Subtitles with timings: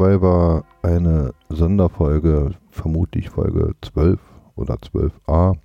[0.00, 4.18] Digit Survivor eine Sonderfolge, vermutlich Folge 12
[4.56, 5.58] oder 12a.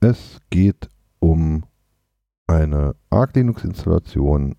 [0.00, 1.64] Es geht um
[2.46, 4.56] eine Arc Linux Installation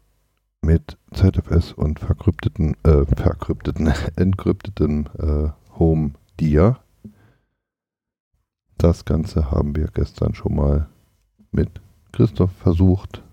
[0.61, 6.77] mit ZFS und verkrypteten, äh, verkrypteten, encrypteten äh, Home Dia.
[8.77, 10.87] Das Ganze haben wir gestern schon mal
[11.51, 11.81] mit
[12.11, 13.23] Christoph versucht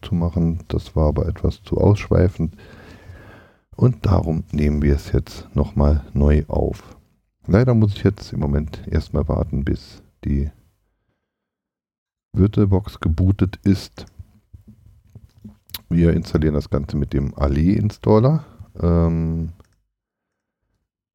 [0.00, 0.60] zu machen.
[0.68, 2.54] Das war aber etwas zu ausschweifend.
[3.80, 6.98] Und darum nehmen wir es jetzt nochmal neu auf.
[7.46, 10.50] Leider muss ich jetzt im Moment erstmal warten, bis die
[12.34, 14.04] VirtualBox gebootet ist.
[15.88, 18.44] Wir installieren das Ganze mit dem Ale-Installer.
[18.78, 19.52] Ähm,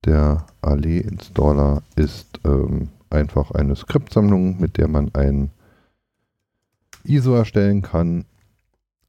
[0.03, 5.51] der Ale-Installer ist ähm, einfach eine Skriptsammlung, mit der man ein
[7.03, 8.25] ISO erstellen kann,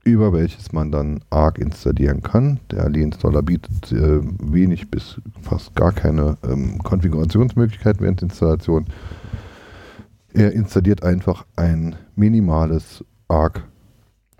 [0.06, 2.60] über welches man dann ARC installieren kann.
[2.70, 8.86] Der Ali-Installer bietet äh, wenig bis fast gar keine ähm, Konfigurationsmöglichkeiten während der Installation.
[10.32, 13.64] Er installiert einfach ein minimales ARC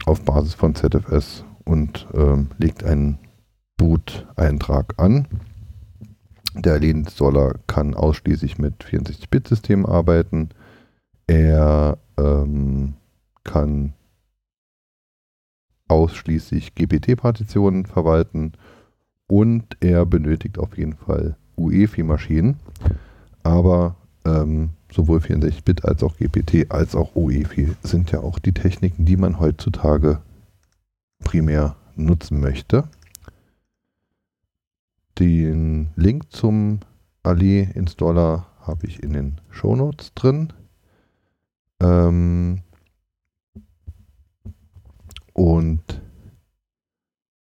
[0.05, 3.19] auf Basis von ZFS und ähm, legt einen
[3.77, 5.27] Boot-Eintrag an.
[6.55, 10.51] Der Ali-Installer kann ausschließlich mit 64-Bit-Systemen arbeiten.
[11.27, 12.95] Er ähm,
[13.43, 13.95] kann
[15.89, 18.53] ausschließlich GPT-Partitionen verwalten
[19.27, 22.57] und er benötigt auf jeden Fall UEFI-Maschinen,
[23.43, 29.05] aber ähm, sowohl 64-Bit als auch GPT als auch UEFI sind ja auch die Techniken,
[29.05, 30.21] die man heutzutage
[31.21, 32.85] primär nutzen möchte.
[35.19, 36.81] Den Link zum
[37.23, 40.53] Ali-Installer habe ich in den Shownotes drin.
[41.81, 42.63] Ähm,
[45.37, 46.01] und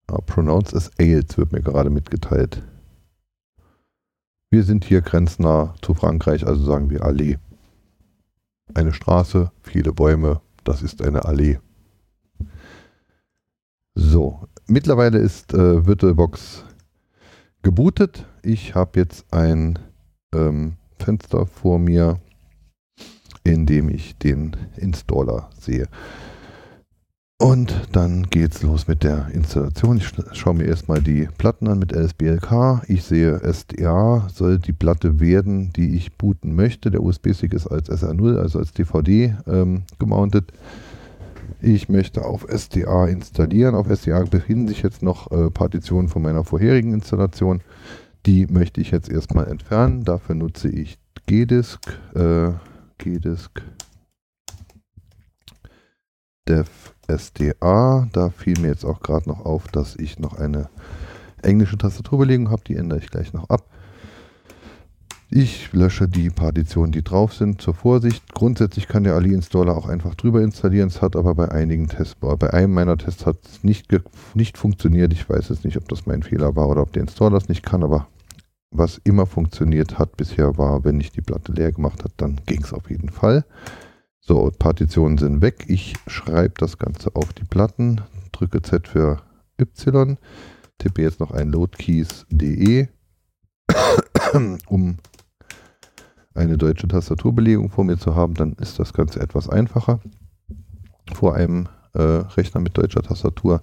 [0.06, 2.62] ah, Pronounce as Ailes wird mir gerade mitgeteilt.
[4.50, 7.38] Wir sind hier grenznah zu Frankreich, also sagen wir Allee.
[8.72, 11.58] Eine Straße, viele Bäume, das ist eine Allee.
[13.94, 16.64] So, mittlerweile ist äh, VirtualBox
[17.62, 18.26] gebootet.
[18.42, 19.80] Ich habe jetzt ein
[20.32, 22.20] ähm, Fenster vor mir,
[23.42, 25.88] in dem ich den Installer sehe.
[27.42, 29.96] Und dann geht's los mit der Installation.
[29.96, 32.82] Ich sch- schaue mir erstmal die Platten an mit LSBLK.
[32.86, 36.92] Ich sehe SDA soll die Platte werden, die ich booten möchte.
[36.92, 40.52] Der USB-Stick ist als SR0, also als DVD ähm, gemountet.
[41.60, 43.74] Ich möchte auf SDA installieren.
[43.74, 47.60] Auf SDA befinden sich jetzt noch äh, Partitionen von meiner vorherigen Installation.
[48.24, 50.04] Die möchte ich jetzt erstmal entfernen.
[50.04, 51.80] Dafür nutze ich GDisk,
[52.14, 52.52] äh,
[52.98, 53.62] GDisk
[56.48, 58.08] Dev SDA.
[58.12, 60.68] Da fiel mir jetzt auch gerade noch auf, dass ich noch eine
[61.42, 62.62] englische Tastaturbelegung habe.
[62.66, 63.64] Die ändere ich gleich noch ab.
[65.34, 67.62] Ich lösche die Partitionen, die drauf sind.
[67.62, 70.88] Zur Vorsicht, grundsätzlich kann der Ali-Installer auch einfach drüber installieren.
[70.88, 73.86] Es hat aber bei einigen Tests, bei einem meiner Tests hat es nicht,
[74.34, 75.10] nicht funktioniert.
[75.14, 77.62] Ich weiß jetzt nicht, ob das mein Fehler war oder ob der Installer es nicht
[77.64, 78.08] kann, aber
[78.70, 82.62] was immer funktioniert hat bisher war, wenn ich die Platte leer gemacht habe, dann ging
[82.62, 83.44] es auf jeden Fall.
[84.24, 85.64] So, Partitionen sind weg.
[85.66, 89.20] Ich schreibe das Ganze auf die Platten, drücke Z für
[89.60, 90.16] Y,
[90.78, 92.86] tippe jetzt noch ein loadkeys.de,
[94.68, 94.98] um
[96.34, 99.98] eine deutsche Tastaturbelegung vor mir zu haben, dann ist das Ganze etwas einfacher
[101.12, 103.60] vor einem äh, Rechner mit deutscher Tastatur.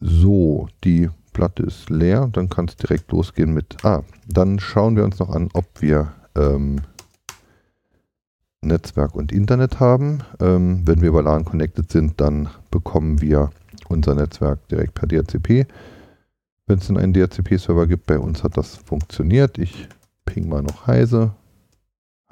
[0.00, 5.02] So, die Platte ist leer, dann kann es direkt losgehen mit, ah, dann schauen wir
[5.02, 6.80] uns noch an, ob wir ähm,
[8.62, 10.20] Netzwerk und Internet haben.
[10.40, 13.50] Ähm, wenn wir über LAN connected sind, dann bekommen wir
[13.88, 15.66] unser Netzwerk direkt per DHCP.
[16.66, 19.58] Wenn es denn einen DHCP-Server gibt, bei uns hat das funktioniert.
[19.58, 19.88] Ich
[20.24, 21.32] ping mal noch Heise.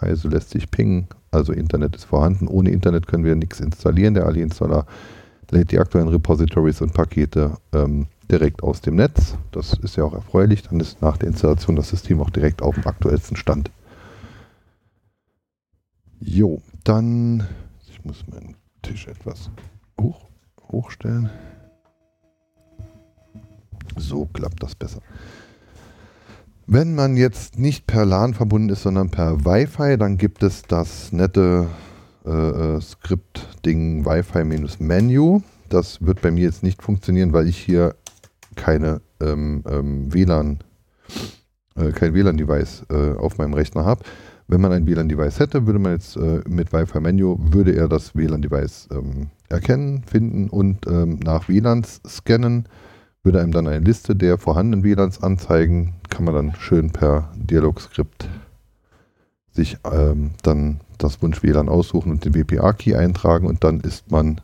[0.00, 2.48] Heise lässt sich pingen, also Internet ist vorhanden.
[2.48, 4.14] Ohne Internet können wir nichts installieren.
[4.14, 4.86] Der Ali-Installer
[5.50, 9.36] lädt die aktuellen Repositories und Pakete ähm, direkt aus dem Netz.
[9.50, 10.62] Das ist ja auch erfreulich.
[10.62, 13.70] Dann ist nach der Installation das System auch direkt auf dem aktuellsten Stand.
[16.22, 17.46] Jo, dann,
[17.88, 19.50] ich muss meinen Tisch etwas
[19.98, 20.28] hoch,
[20.70, 21.30] hochstellen.
[23.96, 25.00] So klappt das besser.
[26.66, 31.10] Wenn man jetzt nicht per LAN verbunden ist, sondern per Wi-Fi, dann gibt es das
[31.10, 31.68] nette
[32.26, 35.40] äh, äh Skript-Ding Wi-Fi-Menu.
[35.70, 37.96] Das wird bei mir jetzt nicht funktionieren, weil ich hier
[38.56, 40.58] keine ähm, ähm, WLAN,
[41.76, 44.04] äh, kein WLAN-Device äh, auf meinem Rechner habe.
[44.50, 48.88] Wenn man ein WLAN-Device hätte, würde man jetzt äh, mit Wi-Fi-Menu, würde er das WLAN-Device
[48.90, 52.66] ähm, erkennen, finden und ähm, nach WLANs scannen,
[53.22, 58.28] würde einem dann eine Liste der vorhandenen WLANs anzeigen, kann man dann schön per Dialogskript
[59.52, 64.40] sich ähm, dann das Wunsch-WLAN aussuchen und den WPA-Key eintragen und dann ist man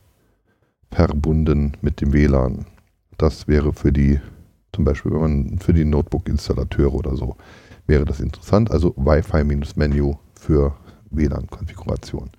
[0.92, 2.66] verbunden mit dem WLAN.
[3.18, 4.20] Das wäre für die,
[4.72, 7.36] zum Beispiel, wenn man für die Notebook-Installateure oder so,
[7.86, 8.70] wäre das interessant.
[8.70, 10.76] Also Wi-Fi-Menü für
[11.10, 12.30] WLAN-Konfiguration.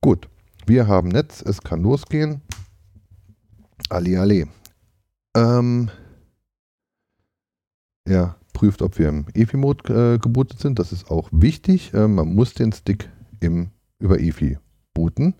[0.00, 0.28] Gut,
[0.66, 2.42] wir haben Netz, es kann losgehen.
[3.88, 4.46] Ali, ali.
[5.36, 5.90] Ähm,
[8.04, 10.78] er prüft, ob wir im EFI-Mode äh, gebootet sind.
[10.78, 11.92] Das ist auch wichtig.
[11.94, 13.08] Ähm, man muss den Stick
[13.40, 14.58] im, über EFI
[14.94, 15.34] booten.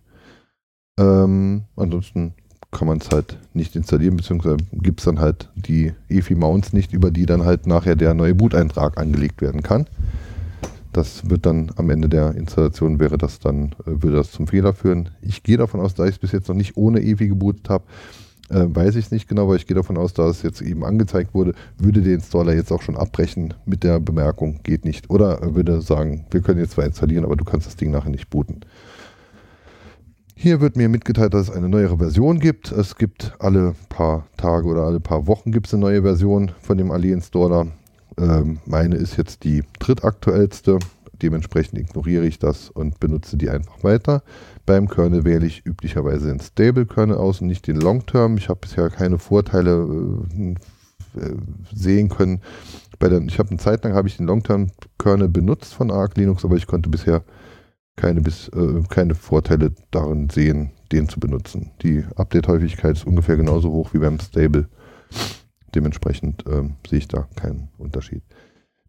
[0.99, 2.35] Ähm, ansonsten
[2.71, 7.11] kann man es halt nicht installieren, beziehungsweise gibt es dann halt die EFI-Mounts nicht, über
[7.11, 9.87] die dann halt nachher der neue Booteintrag angelegt werden kann.
[10.93, 14.75] Das wird dann am Ende der Installation wäre das dann, äh, würde das zum Fehler
[14.75, 15.11] führen.
[15.23, 17.85] Ich gehe davon aus, da ich es bis jetzt noch nicht ohne EFI gebootet habe,
[18.51, 20.85] äh, weiß ich es nicht genau, aber ich gehe davon aus, da es jetzt eben
[20.85, 25.11] angezeigt wurde, würde der Installer jetzt auch schon abbrechen mit der Bemerkung, geht nicht.
[25.11, 28.31] Oder würde sagen, wir können jetzt zwar installieren, aber du kannst das Ding nachher nicht
[28.31, 28.61] booten.
[30.41, 32.71] Hier wird mir mitgeteilt, dass es eine neuere Version gibt.
[32.71, 36.79] Es gibt alle paar Tage oder alle paar Wochen gibt es eine neue Version von
[36.79, 37.67] dem Ali Installer.
[38.17, 40.79] Ähm, meine ist jetzt die drittaktuellste.
[41.21, 44.23] Dementsprechend ignoriere ich das und benutze die einfach weiter.
[44.65, 48.37] Beim Kernel wähle ich üblicherweise den Stable Kernel aus und nicht den Long Term.
[48.37, 49.89] Ich habe bisher keine Vorteile
[50.39, 51.37] äh, äh
[51.75, 52.43] sehen können.
[53.01, 54.69] Bei der, ich habe eine Zeit lang habe ich den Long Term
[55.01, 57.25] Kernel benutzt von Arc Linux, aber ich konnte bisher
[57.99, 61.73] keine, bis, äh, keine Vorteile darin sehen, den zu benutzen.
[61.83, 64.69] Die Update-Häufigkeit ist ungefähr genauso hoch wie beim Stable.
[65.75, 68.23] Dementsprechend ähm, sehe ich da keinen Unterschied.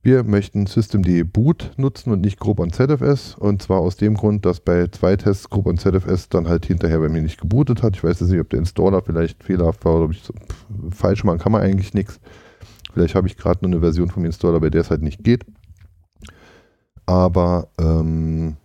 [0.01, 3.35] Wir möchten Systemd Boot nutzen und nicht Grob on ZFS.
[3.35, 7.00] Und zwar aus dem Grund, dass bei zwei Tests Grob on ZFS dann halt hinterher
[7.00, 7.97] bei mir nicht gebootet hat.
[7.97, 10.33] Ich weiß jetzt nicht, ob der Installer vielleicht fehlerhaft war oder ob ich so,
[10.89, 12.21] falsch machen kann man eigentlich nichts.
[12.94, 15.45] Vielleicht habe ich gerade nur eine Version vom Installer, bei der es halt nicht geht.
[17.06, 18.56] Aber ähm,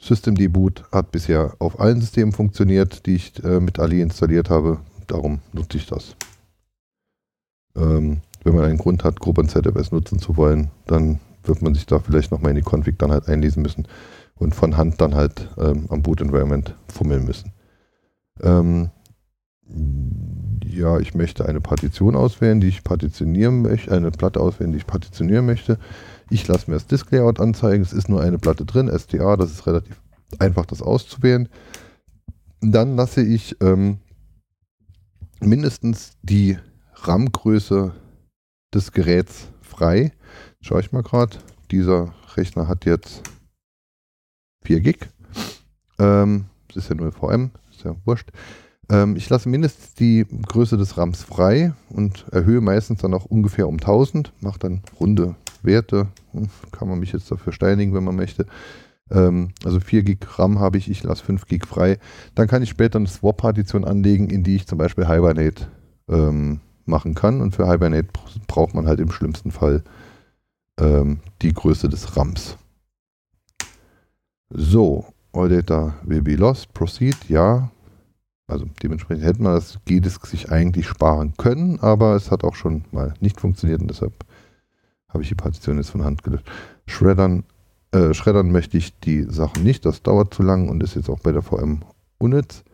[0.00, 4.78] Systemd Boot hat bisher auf allen Systemen funktioniert, die ich äh, mit Ali installiert habe.
[5.06, 6.14] Darum nutze ich das.
[7.76, 11.86] Ähm, wenn man einen Grund hat, Gruppen ZFS nutzen zu wollen, dann wird man sich
[11.86, 13.88] da vielleicht nochmal in die Config dann halt einlesen müssen
[14.36, 17.52] und von Hand dann halt ähm, am Boot Environment fummeln müssen.
[18.40, 18.90] Ähm,
[20.64, 24.86] ja, ich möchte eine Partition auswählen, die ich partitionieren möchte, eine Platte auswählen, die ich
[24.86, 25.78] partitionieren möchte.
[26.30, 27.82] Ich lasse mir das Disk-Layout anzeigen.
[27.82, 30.00] Es ist nur eine Platte drin, STA, das ist relativ
[30.38, 31.48] einfach, das auszuwählen.
[32.60, 33.98] Dann lasse ich ähm,
[35.40, 36.58] mindestens die
[36.94, 37.94] RAM-Größe
[38.74, 40.12] des Geräts frei.
[40.60, 41.38] Schaue ich mal gerade.
[41.70, 43.22] Dieser Rechner hat jetzt
[44.64, 45.08] 4 Gig.
[45.98, 48.30] Ähm, das ist ja nur VM, ist ja wurscht.
[48.90, 53.68] Ähm, ich lasse mindestens die Größe des RAMs frei und erhöhe meistens dann auch ungefähr
[53.68, 54.32] um 1000.
[54.40, 56.08] Mache dann runde Werte.
[56.32, 58.46] Hm, kann man mich jetzt dafür steinigen, wenn man möchte.
[59.10, 61.98] Ähm, also 4 Gig RAM habe ich, ich lasse 5 Gig frei.
[62.34, 65.68] Dann kann ich später eine Swap-Partition anlegen, in die ich zum Beispiel Hibernate
[66.08, 67.40] ähm, machen kann.
[67.40, 68.08] Und für Hibernate
[68.46, 69.82] braucht man halt im schlimmsten Fall
[70.78, 72.56] ähm, die Größe des RAMs.
[74.50, 76.72] So, All Data will be lost.
[76.74, 77.70] Proceed, ja.
[78.46, 82.84] Also dementsprechend hätte man das GDisk sich eigentlich sparen können, aber es hat auch schon
[82.92, 84.14] mal nicht funktioniert und deshalb
[85.08, 86.46] habe ich die Partition jetzt von Hand gelöscht.
[86.86, 87.44] Shreddern,
[87.92, 91.20] äh, schreddern möchte ich die Sachen nicht, das dauert zu lang und ist jetzt auch
[91.20, 91.80] bei der VM
[92.18, 92.64] unnütz.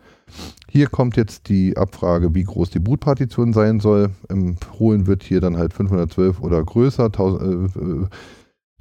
[0.69, 4.09] Hier kommt jetzt die Abfrage, wie groß die Bootpartition sein soll.
[4.27, 7.05] Empfohlen wird hier dann halt 512 oder größer.
[7.05, 8.07] 1000, äh,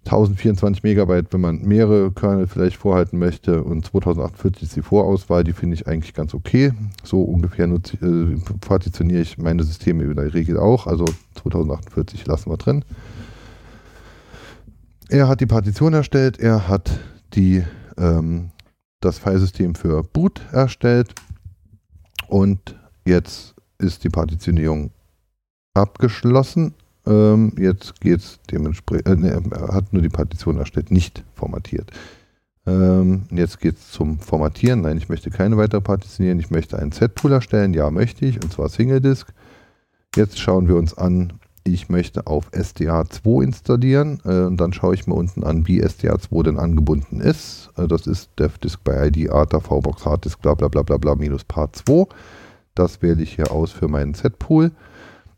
[0.05, 5.53] 1024 Megabyte, wenn man mehrere Kernel vielleicht vorhalten möchte und 2048 ist die Vorauswahl, die
[5.53, 6.73] finde ich eigentlich ganz okay.
[7.03, 11.07] So ungefähr nutze, äh, partitioniere ich meine Systeme in der Regel auch, also
[11.37, 12.85] 2048 lassen wir drin.
[15.15, 16.91] Er hat die Partition erstellt, er hat
[17.35, 17.63] die,
[17.97, 18.51] ähm,
[18.99, 21.15] das Filesystem für Boot erstellt
[22.27, 24.91] und jetzt ist die Partitionierung
[25.73, 26.75] abgeschlossen
[27.07, 31.93] ähm, jetzt geht es dementsprechend, äh, ne, er hat nur die Partition erstellt, nicht formatiert.
[32.67, 34.81] Ähm, jetzt geht es zum Formatieren.
[34.81, 36.41] Nein, ich möchte keine weitere partitionieren.
[36.41, 37.73] Ich möchte einen Z-Pool erstellen.
[37.73, 39.29] Ja, möchte ich, und zwar Single Disk.
[40.17, 44.21] Jetzt schauen wir uns an, ich möchte auf SDA2 installieren.
[44.25, 47.71] Äh, und dann schaue ich mir unten an, wie SDA2 denn angebunden ist.
[47.77, 51.45] Äh, das ist DevDisk bei ID, ATA, VBox, Harddisk, bla bla bla bla bla minus
[51.45, 52.07] Part 2.
[52.75, 54.73] Das wähle ich hier aus für meinen Z-Pool.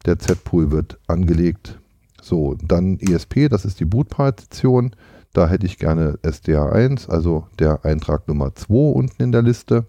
[0.05, 1.79] Der Z-Pool wird angelegt.
[2.21, 4.97] So, dann ESP, das ist die Boot-Partition.
[5.33, 9.87] Da hätte ich gerne SDA1, also der Eintrag Nummer 2 unten in der Liste.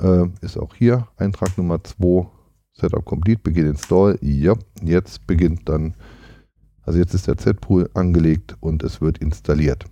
[0.00, 2.26] Äh, ist auch hier Eintrag Nummer 2.
[2.80, 4.18] Setup complete, begin install.
[4.20, 5.94] Ja, jetzt beginnt dann,
[6.82, 9.84] also jetzt ist der Z-Pool angelegt und es wird installiert.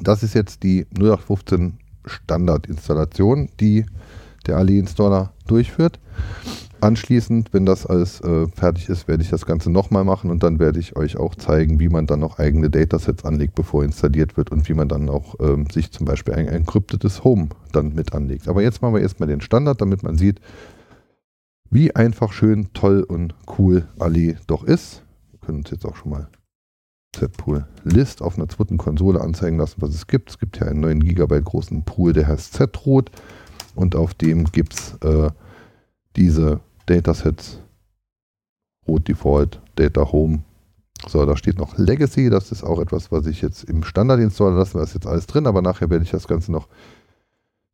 [0.00, 3.86] Das ist jetzt die 0815 Standardinstallation, die
[4.46, 6.00] der Ali-Installer durchführt.
[6.80, 10.58] Anschließend, wenn das alles äh, fertig ist, werde ich das Ganze nochmal machen und dann
[10.58, 14.50] werde ich euch auch zeigen, wie man dann noch eigene Datasets anlegt, bevor installiert wird
[14.50, 18.48] und wie man dann auch ähm, sich zum Beispiel ein encryptetes Home dann mit anlegt.
[18.48, 20.40] Aber jetzt machen wir erstmal den Standard, damit man sieht,
[21.74, 25.02] wie einfach schön, toll und cool Ali doch ist.
[25.32, 26.28] Wir können uns jetzt auch schon mal
[27.16, 30.30] Z-Pool List auf einer zweiten Konsole anzeigen lassen, was es gibt.
[30.30, 33.10] Es gibt hier einen 9 GB großen Pool, der heißt Z-Root
[33.74, 35.30] und auf dem gibt es äh,
[36.14, 37.60] diese Datasets,
[38.86, 40.44] Root Default, Data Home.
[41.08, 44.58] So, da steht noch Legacy, das ist auch etwas, was ich jetzt im Standard installiere,
[44.58, 46.68] lassen wir das jetzt alles drin, aber nachher werde ich das Ganze noch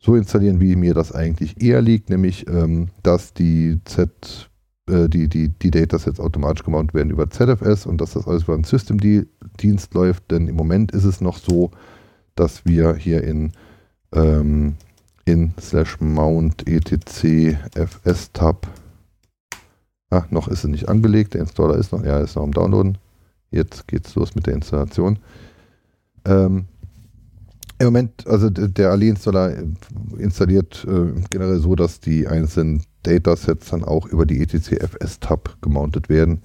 [0.00, 4.50] so installieren, wie mir das eigentlich eher liegt, nämlich, ähm, dass die Z,
[4.88, 8.54] äh, die, die, die Datasets automatisch gemountet werden über ZFS und dass das alles über
[8.54, 11.70] einen System-Dienst läuft, denn im Moment ist es noch so,
[12.34, 13.52] dass wir hier in
[14.12, 14.74] ähm,
[15.26, 18.66] in slash mount etc fs tab
[20.10, 21.34] Ah, noch ist es nicht angelegt.
[21.34, 22.98] Der Installer ist noch, ja, ist noch am Downloaden.
[23.52, 25.20] Jetzt geht's los mit der Installation.
[26.24, 26.66] Ähm,
[27.80, 29.56] Im Moment, also der Ali-Installer
[30.18, 36.42] installiert äh, generell so, dass die einzelnen Datasets dann auch über die etc-fs-Tab gemountet werden.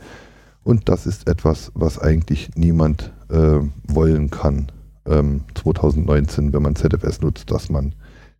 [0.63, 4.71] Und das ist etwas, was eigentlich niemand äh, wollen kann.
[5.05, 7.95] Ähm, 2019, wenn man ZFS nutzt, dass man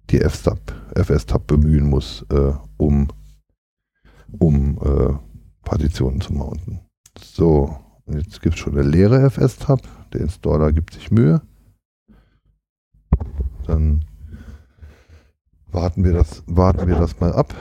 [0.10, 3.10] die FS-Tab bemühen muss, äh, um
[4.40, 5.14] um äh,
[5.66, 6.80] Partitionen zu mounten.
[7.22, 7.76] So,
[8.08, 9.82] jetzt gibt es schon eine leere FS-Tab.
[10.14, 11.42] Der Installer gibt sich Mühe.
[13.66, 14.06] Dann
[15.72, 17.54] warten wir das, warten wir das mal ab.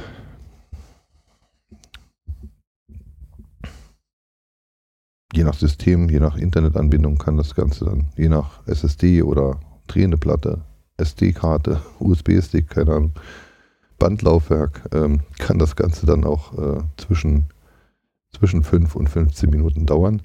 [5.33, 9.59] Je nach System, je nach Internetanbindung kann das Ganze dann, je nach SSD oder
[9.89, 10.61] drehende Platte,
[10.97, 13.13] SD-Karte, USB-Stick, keine Ahnung,
[13.99, 17.47] Bandlaufwerk ähm, kann das Ganze dann auch äh, zwischen,
[18.31, 20.23] zwischen 5 und 15 Minuten dauern.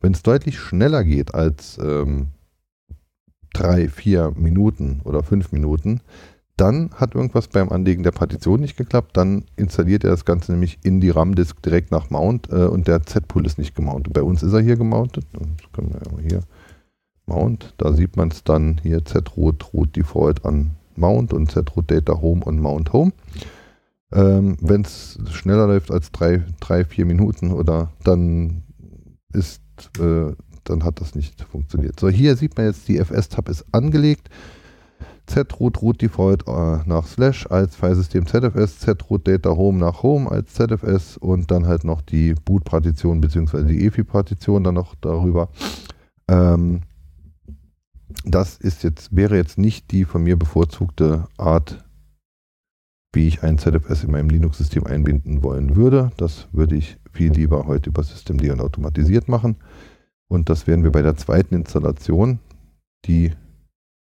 [0.00, 2.28] Wenn es deutlich schneller geht als ähm,
[3.54, 6.00] 3, 4 Minuten oder 5 Minuten,
[6.56, 9.16] dann hat irgendwas beim Anlegen der Partition nicht geklappt.
[9.16, 13.02] Dann installiert er das Ganze nämlich in die RAM-Disk direkt nach Mount äh, und der
[13.04, 14.12] Z-Pool ist nicht gemountet.
[14.12, 15.24] Bei uns ist er hier gemountet.
[15.32, 16.42] Das können wir hier
[17.26, 17.74] Mount.
[17.78, 22.44] Da sieht man es dann hier Z-Root, Root Default an Mount und Z-Root Data Home
[22.44, 23.12] und Mount Home.
[24.12, 28.62] Ähm, Wenn es schneller läuft als drei, drei, vier Minuten oder dann
[29.32, 29.62] ist,
[29.98, 30.32] äh,
[30.64, 31.98] dann hat das nicht funktioniert.
[31.98, 34.28] So, hier sieht man jetzt, die FS-Tab ist angelegt.
[35.26, 40.52] Z-Root Root Default äh, nach Slash als Filesystem ZFS, Z-Root Data Home nach Home als
[40.54, 43.64] ZFS und dann halt noch die Boot-Partition bzw.
[43.64, 45.48] die EFI-Partition dann noch darüber.
[46.28, 46.82] Ähm,
[48.24, 51.84] das ist jetzt, wäre jetzt nicht die von mir bevorzugte Art,
[53.12, 56.10] wie ich ein ZFS in meinem Linux-System einbinden wollen würde.
[56.16, 59.56] Das würde ich viel lieber heute über Systemd und automatisiert machen.
[60.32, 62.38] Und das werden wir bei der zweiten Installation,
[63.04, 63.34] die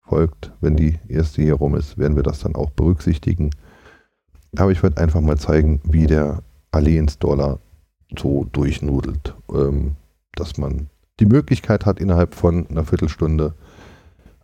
[0.02, 3.52] folgt, wenn die erste hier rum ist, werden wir das dann auch berücksichtigen.
[4.58, 7.60] Aber ich werde einfach mal zeigen, wie der Ali-Installer
[8.18, 9.96] so durchnudelt, ähm,
[10.34, 13.54] dass man die Möglichkeit hat, innerhalb von einer Viertelstunde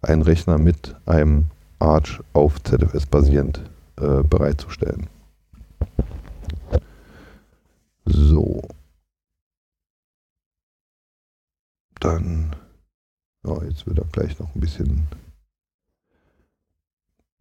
[0.04, 1.46] einen Rechner mit einem
[1.80, 3.64] Arch auf ZFS basierend
[4.00, 5.08] äh, bereitzustellen.
[8.06, 8.62] So.
[12.04, 12.54] Dann
[13.46, 15.08] So, jetzt wird er gleich noch ein bisschen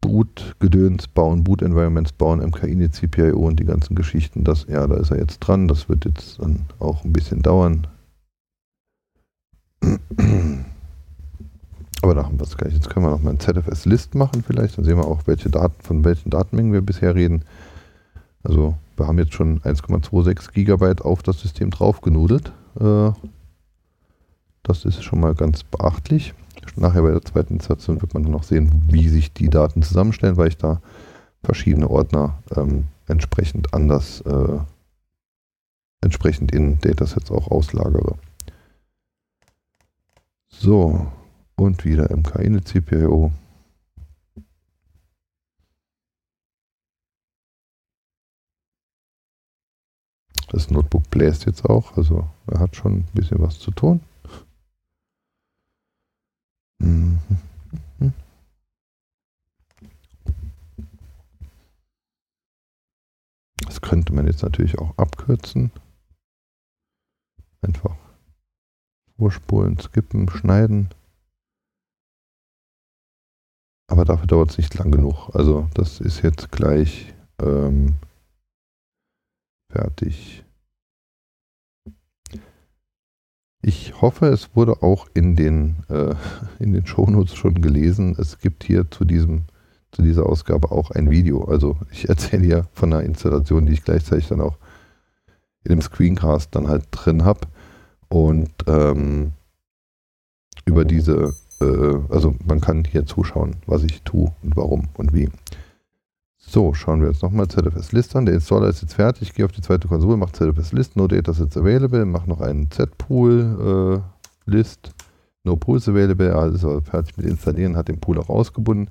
[0.00, 4.44] Boot-Gedöns bauen, Boot-Environments bauen, MKINI, CPIO und die ganzen Geschichten.
[4.44, 5.66] Das, ja, da ist er jetzt dran.
[5.66, 7.88] Das wird jetzt dann auch ein bisschen dauern.
[12.02, 12.72] Aber da haben wir es gleich.
[12.72, 14.78] Jetzt können wir noch mal ein ZFS-List machen vielleicht.
[14.78, 17.44] Dann sehen wir auch, welche Daten, von welchen Datenmengen wir bisher reden.
[18.44, 22.52] Also wir haben jetzt schon 1,26 Gigabyte auf das System draufgenudelt.
[22.78, 23.10] Äh,
[24.62, 26.34] das ist schon mal ganz beachtlich.
[26.76, 30.36] Nachher bei der zweiten Installation wird man dann noch sehen, wie sich die Daten zusammenstellen,
[30.36, 30.80] weil ich da
[31.42, 34.58] verschiedene Ordner ähm, entsprechend anders, äh,
[36.00, 38.16] entsprechend in Datasets auch auslagere.
[40.48, 41.06] So,
[41.56, 43.32] und wieder MK CPIO.
[50.50, 54.00] Das Notebook bläst jetzt auch, also er hat schon ein bisschen was zu tun.
[56.82, 57.18] Mhm.
[63.64, 65.70] Das könnte man jetzt natürlich auch abkürzen.
[67.62, 67.96] Einfach
[69.16, 70.90] vorspulen, skippen, schneiden.
[73.88, 75.30] Aber dafür dauert es nicht lang genug.
[75.34, 77.94] Also das ist jetzt gleich ähm,
[79.70, 80.44] fertig.
[83.64, 86.16] Ich hoffe, es wurde auch in den, äh,
[86.58, 88.16] in den Shownotes schon gelesen.
[88.18, 89.44] Es gibt hier zu, diesem,
[89.92, 91.44] zu dieser Ausgabe auch ein Video.
[91.44, 94.58] Also ich erzähle hier von einer Installation, die ich gleichzeitig dann auch
[95.62, 97.42] in dem Screencast dann halt drin habe.
[98.08, 99.30] Und ähm,
[100.64, 105.30] über diese, äh, also man kann hier zuschauen, was ich tue und warum und wie.
[106.52, 108.26] So, schauen wir jetzt nochmal ZFS List an.
[108.26, 109.22] Der Installer ist jetzt fertig.
[109.22, 112.70] Ich gehe auf die zweite Konsole, mache ZFS List, No Datasets Available, mache noch einen
[112.70, 114.92] Z-Pool äh, List,
[115.44, 118.90] No Pools Available, also fertig mit installieren, hat den Pool auch ausgebunden.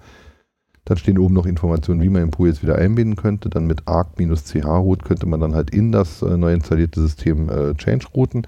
[0.86, 3.47] Dann stehen oben noch Informationen, wie man den Pool jetzt wieder einbinden könnte.
[3.47, 8.08] Dann mit arc-ch-root könnte man dann halt in das äh, neu installierte System äh, change
[8.15, 8.47] routen.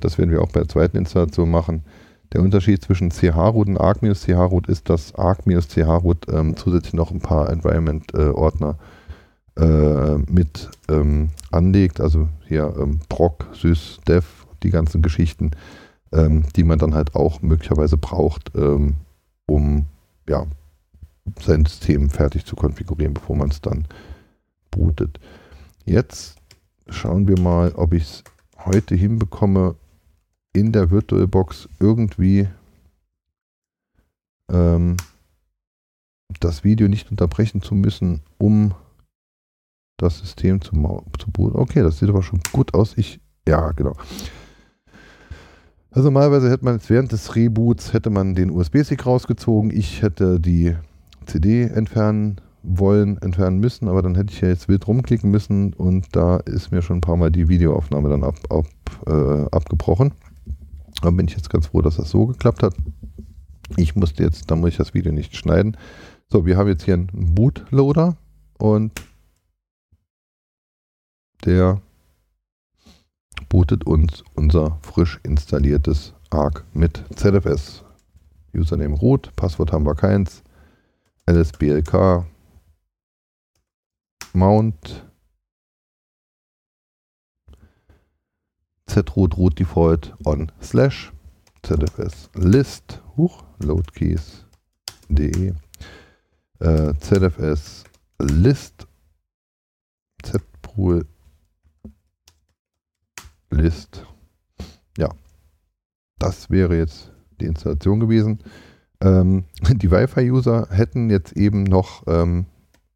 [0.00, 1.84] Das werden wir auch bei der zweiten Installation machen.
[2.32, 8.76] Der Unterschied zwischen CH-Root und arc-ch-root ist, dass arc-ch-root ähm, zusätzlich noch ein paar Environment-Ordner
[9.56, 12.00] äh, mit ähm, anlegt.
[12.00, 14.26] Also hier ähm, proc, sys, dev,
[14.62, 15.52] die ganzen Geschichten,
[16.12, 18.94] ähm, die man dann halt auch möglicherweise braucht, ähm,
[19.46, 19.86] um
[20.28, 20.46] ja,
[21.40, 23.86] sein System fertig zu konfigurieren, bevor man es dann
[24.70, 25.20] bootet.
[25.84, 26.36] Jetzt
[26.88, 28.24] schauen wir mal, ob ich es
[28.64, 29.76] heute hinbekomme,
[30.56, 32.48] in der VirtualBox irgendwie
[34.50, 34.96] ähm,
[36.40, 38.74] das Video nicht unterbrechen zu müssen, um
[39.98, 40.72] das System zu,
[41.18, 41.58] zu booten.
[41.58, 42.96] Okay, das sieht aber schon gut aus.
[42.96, 43.92] Ich, ja, genau.
[45.90, 49.70] Also normalerweise hätte man jetzt während des Reboots hätte man den USB-Stick rausgezogen.
[49.70, 50.74] Ich hätte die
[51.26, 56.16] CD entfernen wollen, entfernen müssen, aber dann hätte ich ja jetzt wild rumklicken müssen und
[56.16, 58.66] da ist mir schon ein paar Mal die Videoaufnahme dann ab, ab,
[59.06, 60.12] äh, abgebrochen.
[61.02, 62.74] Da bin ich jetzt ganz froh, dass das so geklappt hat.
[63.76, 65.76] Ich musste jetzt, da muss ich das Video nicht schneiden.
[66.28, 68.16] So, wir haben jetzt hier einen Bootloader
[68.58, 68.92] und
[71.44, 71.80] der
[73.48, 77.84] bootet uns unser frisch installiertes ARC mit ZFS.
[78.54, 80.42] Username root, Passwort haben wir keins,
[81.28, 82.24] LSBLK,
[84.32, 85.05] Mount,
[89.02, 91.12] zroot root default on slash
[91.62, 95.54] zfs list huch loadkeys.de
[96.60, 97.84] äh, zfs
[98.18, 98.86] list
[100.22, 101.06] zpool
[103.50, 104.06] list.
[104.98, 105.10] Ja
[106.18, 108.38] das wäre jetzt die Installation gewesen.
[109.00, 112.46] Ähm, die Wi-Fi-User hätten jetzt eben noch ähm,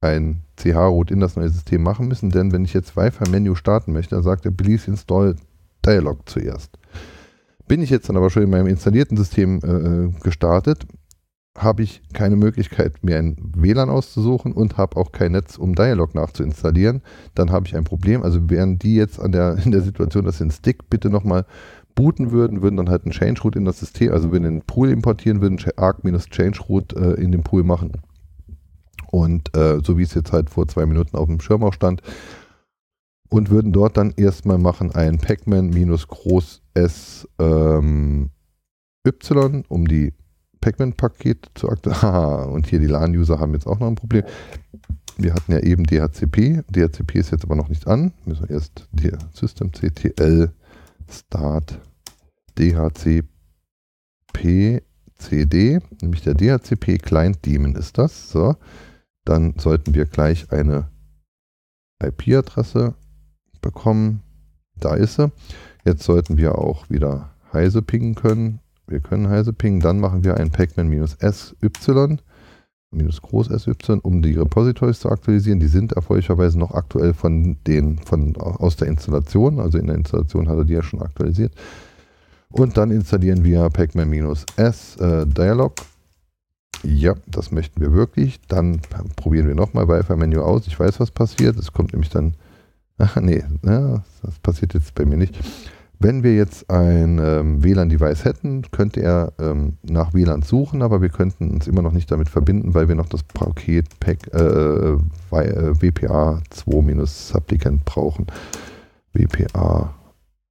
[0.01, 4.15] ein CH-Root in das neue System machen müssen, denn wenn ich jetzt Wi-Fi-Menü starten möchte,
[4.15, 5.37] dann sagt er, please install
[5.87, 6.79] Dialog zuerst.
[7.69, 10.87] Bin ich jetzt dann aber schon in meinem installierten System äh, gestartet,
[11.57, 16.15] habe ich keine Möglichkeit, mir ein WLAN auszusuchen und habe auch kein Netz, um Dialog
[16.15, 17.03] nachzuinstallieren.
[17.35, 18.23] Dann habe ich ein Problem.
[18.23, 21.45] Also wären die jetzt an der, in der Situation, dass sie einen Stick bitte nochmal
[21.95, 24.91] booten würden, würden dann halt einen Change Root in das System, also würden den Pool
[24.91, 27.93] importieren, würden arc-change Root äh, in den Pool machen.
[29.11, 32.01] Und äh, so wie es jetzt halt vor zwei Minuten auf dem Schirm auch stand,
[33.31, 38.31] und würden dort dann erstmal machen ein Pacman minus groß S ähm,
[39.07, 40.13] Y, um die
[40.61, 42.51] Pacman-Pakete zu aktualisieren.
[42.53, 44.25] und hier die LAN-User haben jetzt auch noch ein Problem.
[45.17, 46.63] Wir hatten ja eben DHCP.
[46.69, 48.13] DHCP ist jetzt aber noch nicht an.
[48.25, 50.51] Müssen wir erst die systemctl
[51.09, 51.81] start
[52.59, 53.23] DHCP
[55.17, 58.31] CD, nämlich der DHCP Client Daemon ist das.
[58.31, 58.57] So,
[59.25, 60.89] dann sollten wir gleich eine
[62.03, 62.95] IP-Adresse
[63.61, 64.23] bekommen.
[64.79, 65.31] Da ist sie.
[65.85, 68.61] Jetzt sollten wir auch wieder Heise pingen können.
[68.87, 69.81] Wir können Heise pingen.
[69.81, 72.19] Dann machen wir ein Pacman-SY,
[72.91, 75.61] minus groß SY, um die Repositories zu aktualisieren.
[75.61, 79.61] Die sind erfreulicherweise noch aktuell von den, von, aus der Installation.
[79.61, 81.55] Also in der Installation hat er die ja schon aktualisiert.
[82.51, 85.75] Und dann installieren wir Pacman-S äh, Dialog.
[86.83, 88.41] Ja, das möchten wir wirklich.
[88.49, 88.81] Dann
[89.17, 90.67] probieren wir nochmal Wi-Fi-Menü aus.
[90.67, 91.57] Ich weiß, was passiert.
[91.59, 92.35] Es kommt nämlich dann.
[93.01, 95.39] Ach nee, ja, das passiert jetzt bei mir nicht.
[95.99, 101.09] Wenn wir jetzt ein ähm, WLAN-Device hätten, könnte er ähm, nach WLAN suchen, aber wir
[101.09, 104.97] könnten uns immer noch nicht damit verbinden, weil wir noch das Paket Pack, äh,
[105.31, 108.27] WPA 2-Supplicant brauchen.
[109.15, 109.95] WPA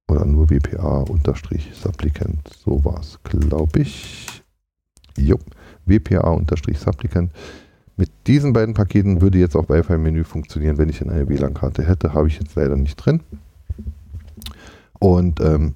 [0.08, 2.48] oder nur WPA-Supplicant.
[2.64, 4.42] So war es, glaube ich.
[5.16, 5.38] Jo,
[5.86, 7.32] WPA-Supplicant.
[8.00, 12.14] Mit diesen beiden Paketen würde jetzt auch Wi-Fi-Menü funktionieren, wenn ich eine WLAN-Karte hätte.
[12.14, 13.20] Habe ich jetzt leider nicht drin.
[14.98, 15.74] Und ähm,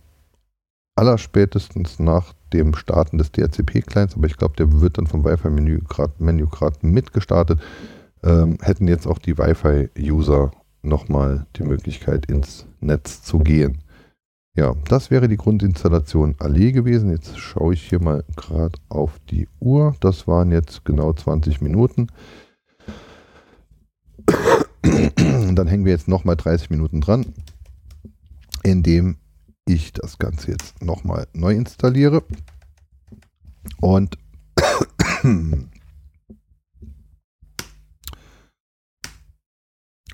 [0.97, 6.87] allerspätestens nach dem Starten des DHCP-Clients, aber ich glaube, der wird dann vom Wi-Fi-Menü gerade
[6.87, 7.61] mitgestartet,
[8.23, 13.84] ähm, hätten jetzt auch die Wi-Fi-User nochmal die Möglichkeit ins Netz zu gehen.
[14.57, 17.11] Ja, das wäre die Grundinstallation Allee gewesen.
[17.11, 19.97] Jetzt schaue ich hier mal gerade auf die Uhr.
[19.99, 22.07] Das waren jetzt genau 20 Minuten.
[25.17, 27.35] Und dann hängen wir jetzt nochmal 30 Minuten dran,
[28.63, 29.17] indem
[29.67, 32.23] ich das Ganze jetzt nochmal neu installiere.
[33.81, 34.19] Und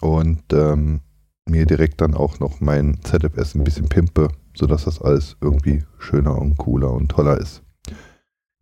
[0.00, 1.03] und ähm,
[1.50, 6.38] mir direkt dann auch noch mein ZFS ein bisschen pimpe, sodass das alles irgendwie schöner
[6.38, 7.62] und cooler und toller ist.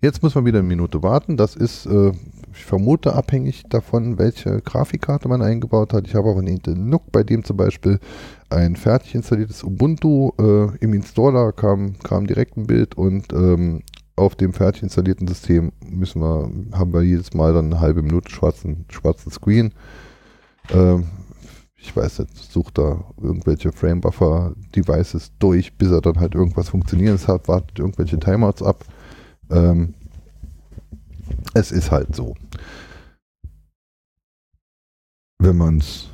[0.01, 1.37] Jetzt muss man wieder eine Minute warten.
[1.37, 2.13] Das ist, äh,
[2.53, 6.07] ich vermute, abhängig davon, welche Grafikkarte man eingebaut hat.
[6.07, 7.99] Ich habe auch einen Intel NUC, bei dem zum Beispiel
[8.49, 13.83] ein fertig installiertes Ubuntu äh, im Installer kam, kam direkt ein Bild und ähm,
[14.15, 18.31] auf dem fertig installierten System müssen wir, haben wir jedes Mal dann eine halbe Minute
[18.31, 19.73] schwarzen, schwarzen Screen.
[20.71, 21.07] Ähm,
[21.81, 27.49] ich weiß nicht, sucht da irgendwelche Frame-Buffer-Devices durch, bis er dann halt irgendwas funktioniert hat,
[27.49, 28.85] wartet irgendwelche Timeouts ab.
[29.51, 29.95] Ähm,
[31.55, 32.35] es ist halt so.
[35.39, 36.09] Wenn man es,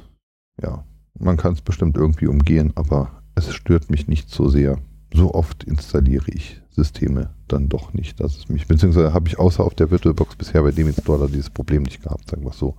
[0.62, 0.85] ja,
[1.18, 4.79] man kann es bestimmt irgendwie umgehen, aber es stört mich nicht so sehr.
[5.14, 9.64] So oft installiere ich Systeme dann doch nicht, dass es mich, beziehungsweise habe ich außer
[9.64, 12.77] auf der VirtualBox bisher bei dem Installer dieses Problem nicht gehabt, sagen wir es so.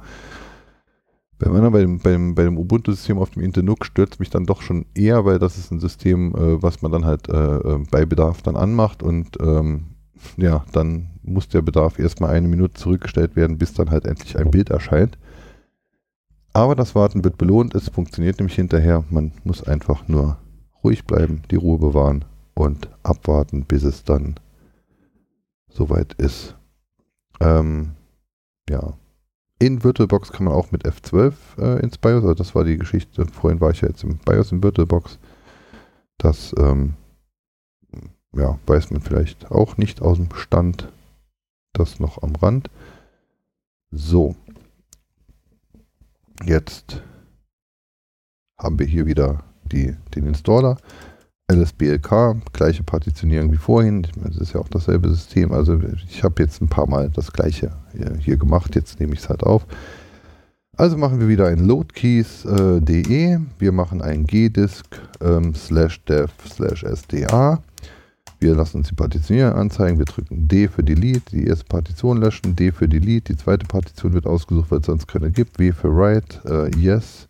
[1.37, 5.25] Bei, meiner, bei dem, bei Ubuntu-System auf dem Internuk stört mich dann doch schon eher,
[5.25, 8.55] weil das ist ein System, äh, was man dann halt äh, äh, bei Bedarf dann
[8.55, 9.85] anmacht und ähm,
[10.37, 14.51] ja, dann muss der Bedarf erstmal eine Minute zurückgestellt werden, bis dann halt endlich ein
[14.51, 15.17] Bild erscheint.
[16.53, 19.03] Aber das Warten wird belohnt, es funktioniert nämlich hinterher.
[19.09, 20.37] Man muss einfach nur
[20.83, 24.35] ruhig bleiben, die Ruhe bewahren und abwarten, bis es dann
[25.67, 26.55] soweit ist.
[27.41, 27.91] Ähm,
[28.69, 28.93] ja,
[29.59, 33.25] in VirtualBox kann man auch mit F12 äh, ins BIOS, also das war die Geschichte,
[33.25, 35.19] vorhin war ich ja jetzt im BIOS in VirtualBox.
[36.17, 36.95] Das ähm,
[38.35, 40.91] ja, weiß man vielleicht auch nicht aus dem Stand.
[41.73, 42.69] Das noch am Rand.
[43.91, 44.35] So.
[46.43, 47.01] Jetzt
[48.57, 50.77] haben wir hier wieder die, den Installer.
[51.51, 54.07] LSBLK, gleiche Partitionierung wie vorhin.
[54.23, 55.51] Das ist ja auch dasselbe System.
[55.51, 55.79] Also
[56.09, 57.71] ich habe jetzt ein paar Mal das gleiche
[58.19, 58.75] hier, gemacht.
[58.75, 59.65] Jetzt nehme ich es halt auf.
[60.77, 63.33] Also machen wir wieder ein loadkeys.de.
[63.33, 64.85] Äh, wir machen ein gdisk
[65.21, 67.61] ähm, slash dev slash sda.
[68.39, 69.97] Wir lassen uns die Partitionierung anzeigen.
[69.97, 74.13] Wir drücken D für Delete, die erste Partition löschen, D für Delete, die zweite Partition
[74.13, 77.29] wird ausgesucht, weil es sonst keine gibt, W für Write, äh, Yes,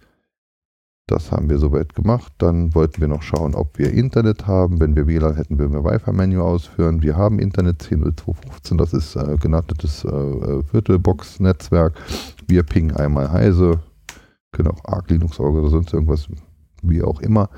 [1.07, 2.33] das haben wir soweit gemacht.
[2.39, 4.79] Dann wollten wir noch schauen, ob wir Internet haben.
[4.79, 7.01] Wenn wir WLAN hätten, würden wir Wi-Fi-Menü ausführen.
[7.01, 11.93] Wir haben Internet 10.02.15, das ist äh, genanntes äh, äh Virtualbox-Netzwerk.
[12.47, 13.81] Wir pingen einmal Heise,
[14.51, 16.27] können auch Arc Linux oder sonst irgendwas,
[16.81, 17.49] wie auch immer.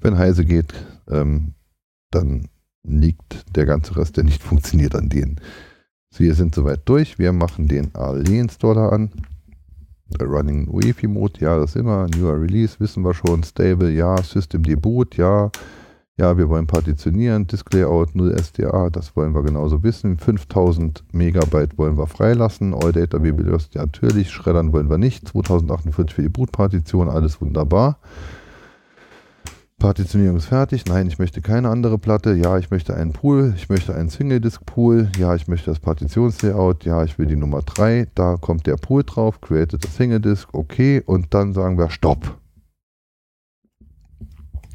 [0.00, 0.74] Wenn Heise geht,
[1.08, 1.54] ähm,
[2.10, 2.48] dann
[2.82, 5.40] liegt der ganze Rest, der nicht funktioniert, an denen.
[6.14, 7.18] Wir sind soweit durch.
[7.18, 9.12] Wir machen den ALE-Installer an.
[10.20, 12.06] Running UEFI Mode, ja, das immer.
[12.08, 13.42] Newer Release, wissen wir schon.
[13.42, 14.16] Stable, ja.
[14.22, 15.50] System Debut, ja.
[16.18, 17.46] Ja, wir wollen partitionieren.
[17.46, 20.18] Disk Layout 0 SDA, das wollen wir genauso wissen.
[20.18, 22.74] 5000 Megabyte wollen wir freilassen.
[22.74, 24.30] All Data Biblios, natürlich.
[24.30, 25.26] Schreddern wollen wir nicht.
[25.28, 27.98] 2048 für die Bootpartition, alles wunderbar.
[29.82, 30.86] Partitionierung ist fertig.
[30.86, 32.34] Nein, ich möchte keine andere Platte.
[32.34, 33.52] Ja, ich möchte einen Pool.
[33.56, 35.10] Ich möchte einen Single-Disk-Pool.
[35.18, 36.84] Ja, ich möchte das Partitionslayout.
[36.84, 38.06] Ja, ich will die Nummer 3.
[38.14, 39.40] Da kommt der Pool drauf.
[39.40, 40.50] Created a Single-Disk.
[40.52, 41.02] Okay.
[41.04, 42.38] Und dann sagen wir Stopp.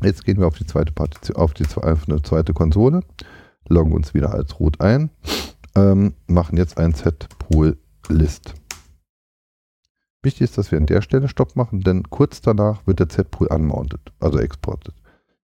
[0.03, 2.99] Jetzt gehen wir auf die zweite Partition, auf, die, auf eine zweite Konsole.
[3.69, 5.09] Loggen uns wieder als root ein.
[5.73, 8.55] Ähm, machen jetzt ein Z-Pool-List.
[10.23, 13.47] Wichtig ist, dass wir an der Stelle Stopp machen, denn kurz danach wird der Z-Pool
[13.47, 14.95] unmounted, also exportet.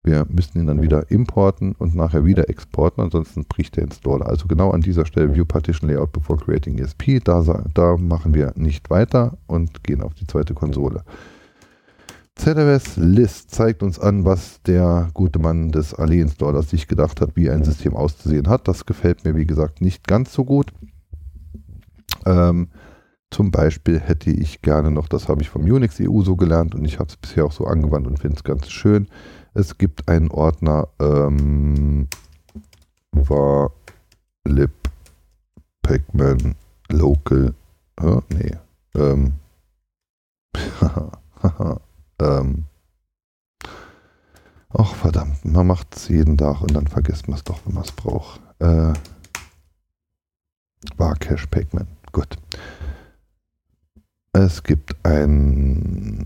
[0.05, 4.27] Wir müssen ihn dann wieder importen und nachher wieder exporten, ansonsten bricht der Installer.
[4.27, 8.51] Also genau an dieser Stelle View Partition Layout before creating ESP, da, da machen wir
[8.55, 11.03] nicht weiter und gehen auf die zweite Konsole.
[12.35, 17.49] ZFS List zeigt uns an, was der gute Mann des Ali-Installers sich gedacht hat, wie
[17.49, 18.67] ein System auszusehen hat.
[18.67, 20.73] Das gefällt mir, wie gesagt, nicht ganz so gut.
[22.25, 22.69] Ähm,
[23.33, 26.85] zum Beispiel hätte ich gerne noch, das habe ich vom Unix EU so gelernt und
[26.85, 29.07] ich habe es bisher auch so angewandt und finde es ganz schön.
[29.53, 32.07] Es gibt einen Ordner ähm,
[33.11, 33.71] war
[34.45, 34.71] lib
[35.81, 36.55] pacman
[36.89, 37.53] local.
[37.99, 38.51] Äh, nee.
[38.95, 39.33] Ähm,
[42.19, 42.65] ähm,
[44.69, 47.83] ach verdammt, man macht es jeden Tag und dann vergisst man es doch, wenn man
[47.83, 48.41] es braucht.
[48.59, 48.93] Äh,
[50.97, 51.87] war Cache Pacman.
[52.11, 52.37] Gut.
[54.35, 56.25] Es gibt ein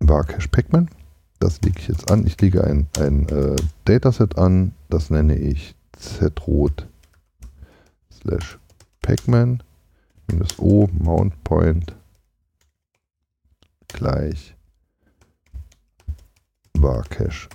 [0.00, 0.90] Barcache Pacman.
[1.38, 2.26] Das lege ich jetzt an.
[2.26, 4.72] Ich lege ein, ein äh, Dataset an.
[4.88, 6.88] Das nenne ich zrot
[8.12, 8.58] slash
[9.02, 9.62] pacman
[10.26, 11.94] minus o mount point
[13.86, 14.56] gleich
[16.72, 17.48] Barcache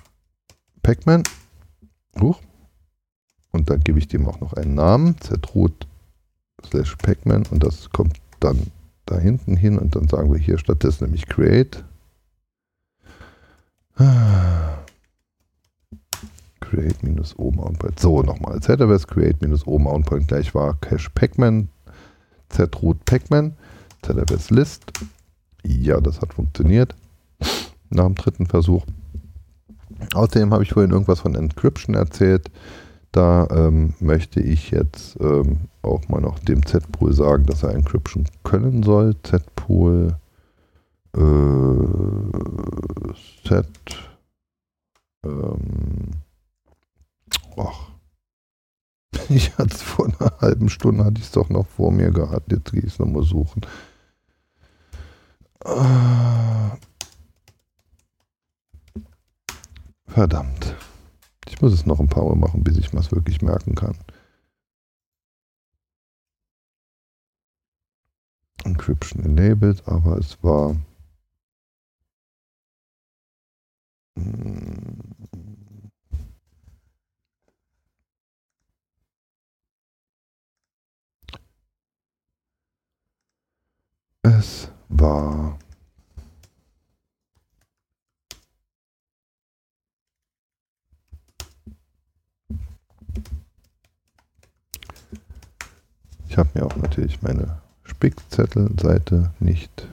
[0.82, 1.24] Pacman.
[2.20, 2.40] Huch.
[3.52, 5.18] Und dann gebe ich dem auch noch einen Namen.
[5.20, 5.88] zrot
[6.66, 8.72] slash pacman und das kommt dann
[9.06, 11.84] da hinten hin und dann sagen wir hier stattdessen nämlich create.
[16.60, 18.00] Create minus O Mountpoint.
[18.00, 18.60] So, nochmal.
[18.62, 21.70] ZFS create minus O Mountpoint gleich war Cache Pacman,
[22.50, 23.56] zroot Pacman,
[24.02, 24.92] ZFS List.
[25.64, 26.96] Ja, das hat funktioniert.
[27.90, 28.86] Nach dem dritten Versuch.
[30.14, 32.50] Außerdem habe ich vorhin irgendwas von Encryption erzählt.
[33.12, 38.26] Da ähm, möchte ich jetzt ähm, auch mal noch dem Z-Pool sagen, dass er Encryption
[38.44, 39.16] können soll.
[39.24, 40.16] Z-Pool
[41.14, 41.20] äh,
[43.48, 43.68] Set
[45.24, 46.12] ähm,
[47.58, 47.92] ach.
[49.30, 52.52] Ich hatte es vor einer halben Stunde, hatte ich es doch noch vor mir gehabt.
[52.52, 53.62] Jetzt gehe ich es nochmal suchen.
[55.64, 56.78] Ah.
[60.08, 60.76] Verdammt.
[61.52, 63.96] Ich muss es noch ein paar Mal machen, bis ich was wirklich merken kann.
[68.64, 70.78] Encryption enabled, aber es war
[74.16, 75.92] hm,
[84.24, 85.60] es war
[96.32, 99.86] Ich habe mir auch natürlich meine Spickzettelseite nicht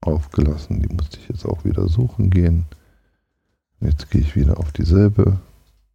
[0.00, 0.80] aufgelassen.
[0.80, 2.64] Die musste ich jetzt auch wieder suchen gehen.
[3.78, 5.38] Jetzt gehe ich wieder auf dieselbe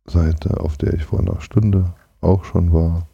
[0.05, 3.07] Seite, auf der ich vor einer Stunde auch schon war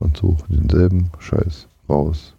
[0.00, 2.34] und suche denselben Scheiß raus.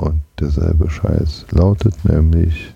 [0.00, 2.75] Und derselbe Scheiß lautet nämlich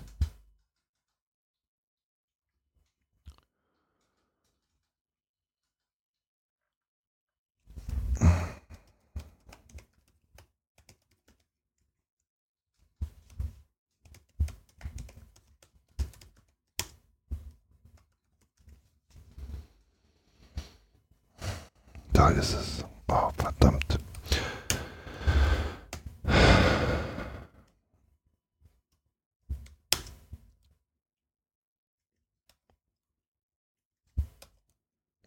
[22.13, 22.85] Da ist es.
[23.07, 23.97] Oh, verdammt.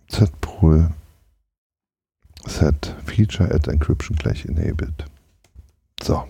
[0.09, 0.93] Z-Pool
[2.47, 5.05] set feature at encryption gleich enabled.
[6.01, 6.29] So.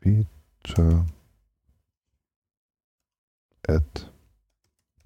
[0.00, 1.04] Feature
[3.68, 4.06] at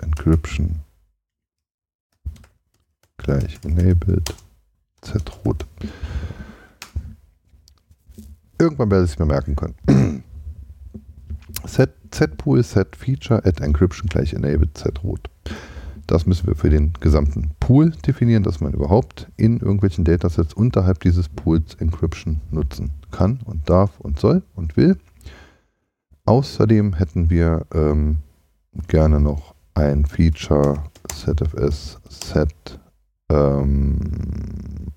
[0.01, 0.81] encryption
[3.29, 4.35] gleich enabled
[5.03, 5.67] zroot.
[8.59, 10.25] Irgendwann werde ich es mir merken können.
[11.67, 15.29] set, zpool set feature at encryption gleich enabled zroot.
[16.07, 21.01] Das müssen wir für den gesamten Pool definieren, dass man überhaupt in irgendwelchen Datasets unterhalb
[21.01, 24.97] dieses Pools Encryption nutzen kann und darf und soll und will.
[26.25, 28.19] Außerdem hätten wir ähm,
[28.87, 32.81] gerne noch ein Feature ZFS Set
[33.31, 34.89] ähm,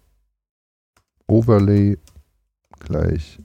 [1.27, 1.97] Overlay
[2.79, 3.39] gleich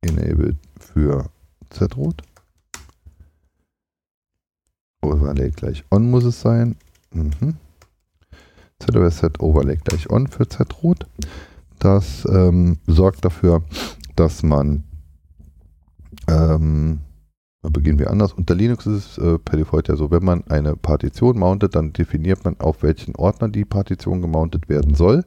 [0.00, 1.30] enabled für
[1.70, 2.22] zroot.
[5.02, 6.76] Overlay gleich on muss es sein.
[7.12, 7.56] Mhm.
[8.80, 11.06] ZOS Set Overlay gleich on für zroot.
[11.78, 13.62] Das ähm, sorgt dafür,
[14.16, 14.84] dass man
[16.28, 17.00] ähm,
[17.62, 18.32] beginnen wir anders.
[18.32, 21.92] Unter Linux ist es äh, per Default ja so, wenn man eine Partition mountet, dann
[21.92, 25.24] definiert man, auf welchen Ordner die Partition gemountet werden soll.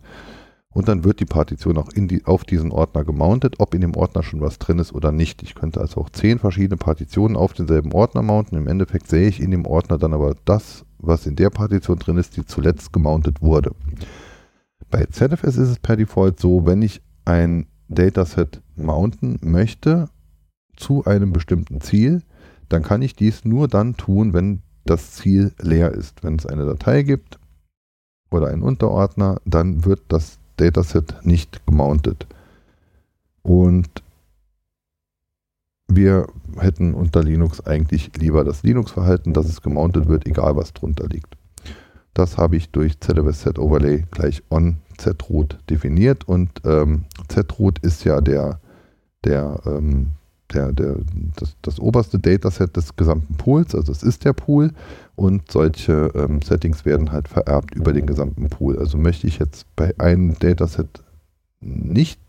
[0.74, 4.24] Und dann wird die Partition auch die, auf diesen Ordner gemountet, ob in dem Ordner
[4.24, 5.44] schon was drin ist oder nicht.
[5.44, 8.56] Ich könnte also auch zehn verschiedene Partitionen auf denselben Ordner mounten.
[8.56, 12.18] Im Endeffekt sehe ich in dem Ordner dann aber das, was in der Partition drin
[12.18, 13.76] ist, die zuletzt gemountet wurde.
[14.90, 20.08] Bei ZFS ist es per Default so, wenn ich ein Dataset mounten möchte
[20.82, 22.22] zu einem bestimmten Ziel,
[22.70, 26.24] dann kann ich dies nur dann tun, wenn das Ziel leer ist.
[26.24, 27.40] Wenn es eine Datei gibt
[28.30, 32.28] oder einen Unterordner, dann wird das Dataset nicht gemountet.
[33.44, 33.90] Und
[35.88, 41.08] wir hätten unter Linux eigentlich lieber das Linux-Verhalten, dass es gemountet wird, egal was drunter
[41.08, 41.36] liegt.
[42.14, 48.04] Das habe ich durch ZFS Set Overlay gleich on zroot definiert und ähm, zroot ist
[48.04, 48.60] ja der,
[49.24, 50.12] der, ähm,
[50.54, 50.96] der, der,
[51.36, 54.72] das, das oberste Dataset des gesamten Pools, also es ist der Pool
[55.16, 58.78] und solche ähm, Settings werden halt vererbt über den gesamten Pool.
[58.78, 61.04] Also möchte ich jetzt bei einem Dataset
[61.60, 62.20] nicht,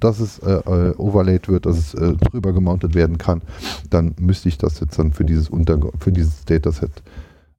[0.00, 3.42] dass es äh, äh, overlaid wird, dass es äh, drüber gemountet werden kann,
[3.90, 7.02] dann müsste ich das jetzt dann für dieses, Unter für dieses Dataset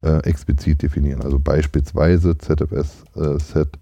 [0.01, 1.21] äh, explizit definieren.
[1.21, 3.79] Also beispielsweise ZFS äh, Set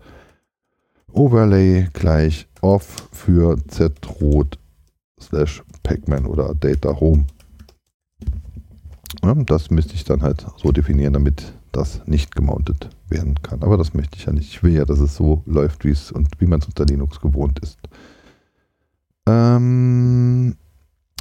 [1.12, 4.58] Overlay gleich off für zroot
[5.20, 7.26] slash pacman oder data home.
[9.24, 13.62] Ja, das müsste ich dann halt so definieren, damit das nicht gemountet werden kann.
[13.64, 14.50] Aber das möchte ich ja nicht.
[14.50, 17.22] Ich will ja, dass es so läuft, wie es und wie man es unter Linux
[17.22, 17.78] gewohnt ist.
[19.28, 20.56] Ähm,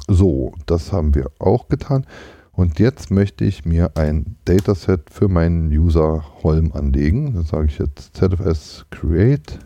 [0.07, 2.05] so, das haben wir auch getan.
[2.51, 7.33] Und jetzt möchte ich mir ein Dataset für meinen User Holm anlegen.
[7.33, 9.59] Da sage ich jetzt ZFS create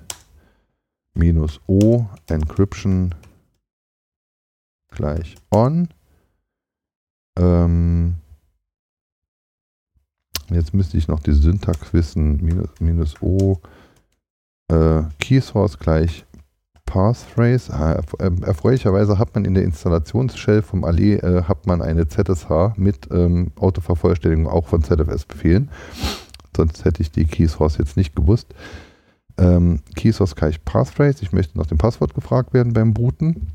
[1.13, 3.13] minus O encryption
[4.91, 5.89] gleich on.
[7.37, 8.15] Ähm,
[10.49, 12.43] jetzt müsste ich noch die Syntax wissen.
[12.43, 13.59] Minus, minus O
[14.69, 16.25] äh, Keysource gleich
[16.85, 17.71] Passphrase.
[17.73, 22.77] Ah, ähm, erfreulicherweise hat man in der Installationsshell vom Allee äh, hat man eine ZSH
[22.77, 25.69] mit ähm, Autovervollständigung auch von ZFS-Befehlen.
[26.55, 28.47] Sonst hätte ich die Keysource jetzt nicht gewusst.
[29.37, 31.19] Ähm, Keysource gleich Passphrase.
[31.21, 33.51] Ich möchte nach dem Passwort gefragt werden beim Booten.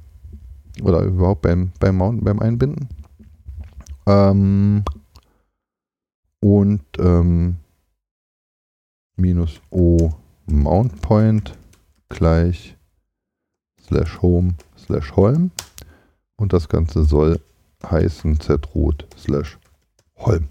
[0.82, 2.88] Oder überhaupt beim, beim Mounten, beim Einbinden.
[4.06, 4.84] Ähm,
[6.40, 7.56] und ähm,
[9.16, 10.10] minus O
[10.46, 11.56] Mount Point
[12.08, 12.76] gleich
[13.80, 15.50] slash home slash holm
[16.36, 17.40] und das Ganze soll
[17.82, 19.58] heißen zroot slash
[20.16, 20.48] holm.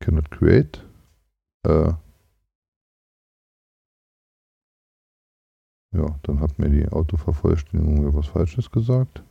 [0.00, 0.84] Cannot create.
[1.64, 1.92] Äh,
[5.98, 9.22] ja, dann hat mir die Autovervollständigung was Falsches gesagt.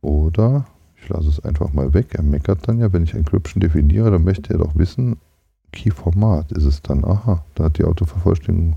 [0.00, 2.14] Oder ich lasse es einfach mal weg.
[2.14, 5.16] Er meckert dann ja, wenn ich Encryption definiere, dann möchte er doch wissen,
[5.72, 7.04] Key-Format ist es dann.
[7.04, 8.76] Aha, da hat die Autovervollständigung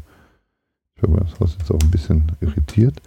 [0.98, 3.02] ich habe das jetzt auch ein bisschen irritiert.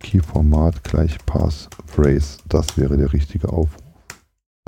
[0.00, 2.38] Key-Format gleich Passphrase.
[2.48, 3.82] Das wäre der richtige Aufruf.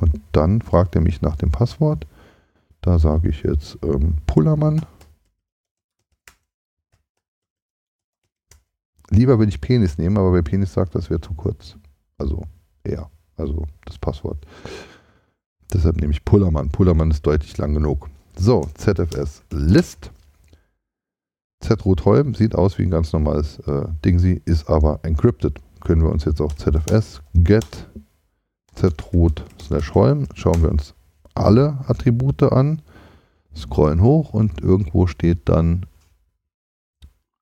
[0.00, 2.06] Und dann fragt er mich nach dem Passwort.
[2.80, 4.86] Da sage ich jetzt ähm, Pullermann.
[9.10, 11.76] Lieber würde ich Penis nehmen, aber bei Penis sagt, das wäre zu kurz.
[12.18, 12.44] Also
[12.84, 14.38] er, also das Passwort.
[15.72, 16.70] Deshalb nehme ich Pullermann.
[16.70, 18.08] Pullermann ist deutlich lang genug.
[18.36, 20.10] So, ZFS List.
[21.62, 25.58] zroot Holm sieht aus wie ein ganz normales äh, Ding, ist aber encrypted.
[25.80, 27.88] Können wir uns jetzt auch ZFS get
[28.74, 30.94] zroot slash Holm, schauen wir uns
[31.34, 32.82] alle Attribute an,
[33.54, 35.86] scrollen hoch und irgendwo steht dann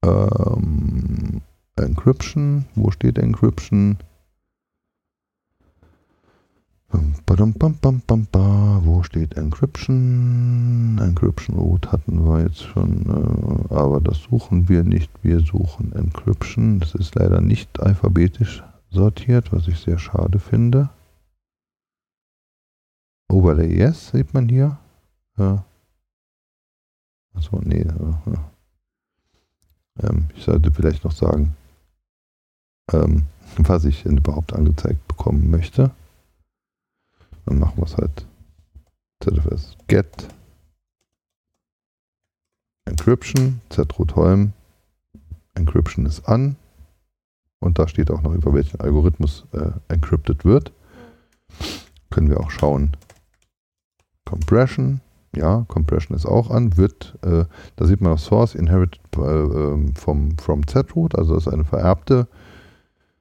[0.04, 1.42] ähm,
[1.78, 2.66] Encryption.
[2.74, 3.98] Wo steht Encryption?
[6.90, 10.98] Wo steht Encryption?
[11.02, 15.10] Encryption Root hatten wir jetzt schon, äh, aber das suchen wir nicht.
[15.22, 16.80] Wir suchen Encryption.
[16.80, 20.88] Das ist leider nicht alphabetisch sortiert, was ich sehr schade finde.
[23.30, 24.78] Overlay Yes sieht man hier.
[27.34, 27.82] Achso, nee.
[27.82, 28.38] äh.
[30.02, 31.54] Ähm, ich sollte vielleicht noch sagen,
[32.92, 33.24] ähm,
[33.56, 35.90] was ich überhaupt angezeigt bekommen möchte.
[37.46, 38.26] Dann machen wir es halt
[39.20, 40.28] ZFS Get
[42.84, 44.52] Encryption, zroot Holm.
[45.54, 46.56] Encryption ist an.
[47.60, 50.72] Und da steht auch noch, über welchen Algorithmus äh, encrypted wird.
[52.10, 52.96] Können wir auch schauen.
[54.24, 55.00] Compression.
[55.34, 56.76] Ja, Compression ist auch an.
[56.76, 57.44] Wird, äh,
[57.76, 61.16] da sieht man auch Source inherited äh, ähm, vom, from zroot.
[61.16, 62.28] Also das ist eine vererbte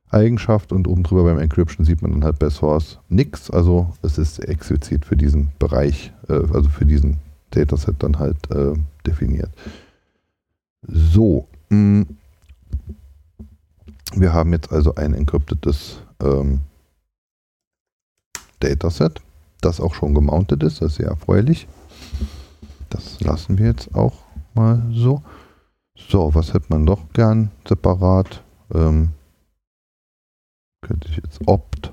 [0.10, 0.72] Eigenschaft.
[0.72, 3.49] Und oben drüber beim Encryption sieht man dann halt bei Source nichts.
[3.49, 7.18] Also es ist explizit für diesen Bereich, äh, also für diesen
[7.51, 8.74] Dataset dann halt äh,
[9.05, 9.49] definiert.
[10.88, 11.47] So.
[11.70, 12.05] Mh.
[14.16, 16.62] Wir haben jetzt also ein encryptetes ähm,
[18.62, 19.22] Dataset,
[19.62, 20.82] das auch schon gemountet ist.
[20.82, 21.68] Das ist sehr erfreulich.
[22.89, 24.14] Das lassen wir jetzt auch
[24.53, 25.22] mal so.
[26.10, 28.43] So, was hätte man doch gern separat?
[28.74, 29.10] Ähm,
[30.88, 31.92] könnte ich jetzt opt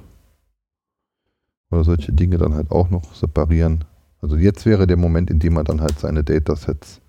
[1.71, 3.85] oder solche Dinge dann halt auch noch separieren.
[4.23, 7.01] Also jetzt wäre der Moment, in dem man dann halt seine Datasets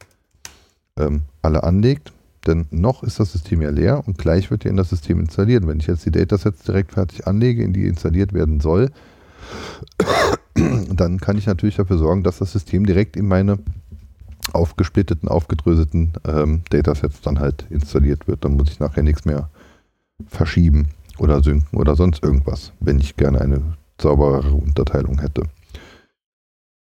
[0.98, 2.12] ähm, alle anlegt.
[2.48, 5.66] Denn noch ist das System ja leer und gleich wird ja in das System installiert.
[5.66, 8.92] Wenn ich jetzt die Datasets direkt fertig anlege, in die installiert werden soll,
[10.56, 13.60] dann kann ich natürlich dafür sorgen, dass das System direkt in meine
[14.54, 18.46] aufgesplitteten, aufgedröselten ähm, Datasets dann halt installiert wird.
[18.46, 19.50] Dann muss ich nachher nichts mehr
[20.28, 23.62] verschieben oder synken oder sonst irgendwas, wenn ich gerne eine
[24.00, 25.44] sauberere Unterteilung hätte.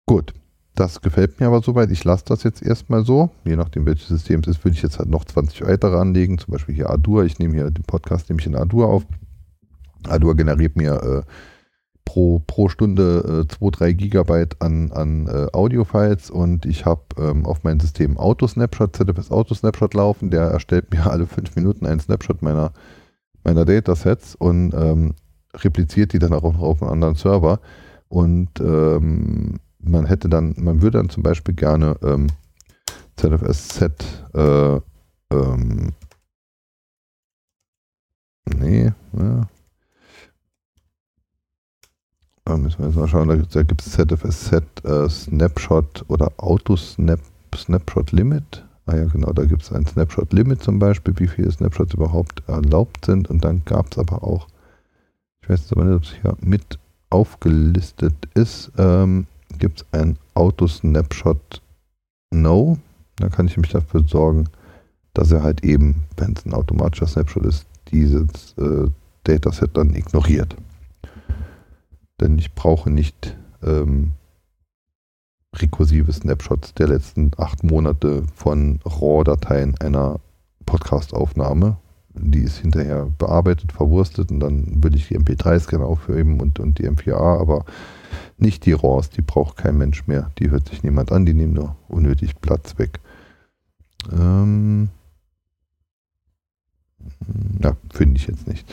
[0.06, 0.34] Gut,
[0.76, 1.92] das gefällt mir aber soweit.
[1.92, 3.30] Ich lasse das jetzt erstmal so.
[3.46, 6.40] Je nachdem, welches System es ist, würde ich jetzt halt noch 20 weitere anlegen.
[6.40, 7.26] Zum Beispiel hier Adur.
[7.26, 9.06] Ich nehme hier den Podcast nehme ich in Adur auf.
[10.08, 11.22] Adur generiert mir äh,
[12.06, 17.64] pro, pro Stunde 2-3 äh, Gigabyte an, an äh, Audio-Files und ich habe ähm, auf
[17.64, 20.32] meinem System Auto-Snapshot, ZFS Auto-Snapshot laufen.
[20.32, 22.74] Der erstellt mir alle 5 Minuten einen Snapshot meiner,
[23.44, 25.14] meiner Datasets und ähm,
[25.56, 27.60] repliziert die dann auch noch auf einem anderen Server.
[28.08, 32.28] Und ähm, man hätte dann, man würde dann zum Beispiel gerne ähm,
[33.18, 34.80] ZFS-Set äh,
[35.34, 35.94] ähm,
[38.46, 39.48] nee, ja.
[42.46, 47.22] Da müssen wir jetzt mal schauen, da, gibt es ZFS-Set äh, Snapshot oder Auto-Snap
[47.56, 48.66] Snapshot Limit.
[48.86, 52.44] Ah ja, genau, da gibt es ein Snapshot Limit zum Beispiel, wie viele Snapshots überhaupt
[52.48, 53.30] erlaubt sind.
[53.30, 54.48] Und dann gab es aber auch,
[55.42, 56.80] ich weiß jetzt aber nicht, ob es hier mit
[57.10, 59.28] aufgelistet ist, ähm,
[59.60, 61.62] gibt es ein Auto-Snapshot
[62.34, 62.78] No.
[63.18, 64.50] Da kann ich mich dafür sorgen,
[65.14, 68.90] dass er halt eben, wenn es ein automatischer Snapshot ist, dieses äh,
[69.24, 70.56] Dataset dann ignoriert.
[72.20, 74.14] Denn ich brauche nicht ähm,
[75.54, 80.20] rekursive Snapshots der letzten acht Monate von RAW-Dateien einer
[80.66, 81.78] Podcast-Aufnahme.
[82.16, 86.78] Die ist hinterher bearbeitet, verwurstet und dann will ich die MP3s gerne aufheben und, und
[86.78, 87.66] die M4A, aber
[88.38, 90.30] nicht die RAWs, die braucht kein Mensch mehr.
[90.38, 93.00] Die hört sich niemand an, die nehmen nur unnötig Platz weg.
[94.12, 94.90] Ähm
[97.62, 98.72] ja, finde ich jetzt nicht.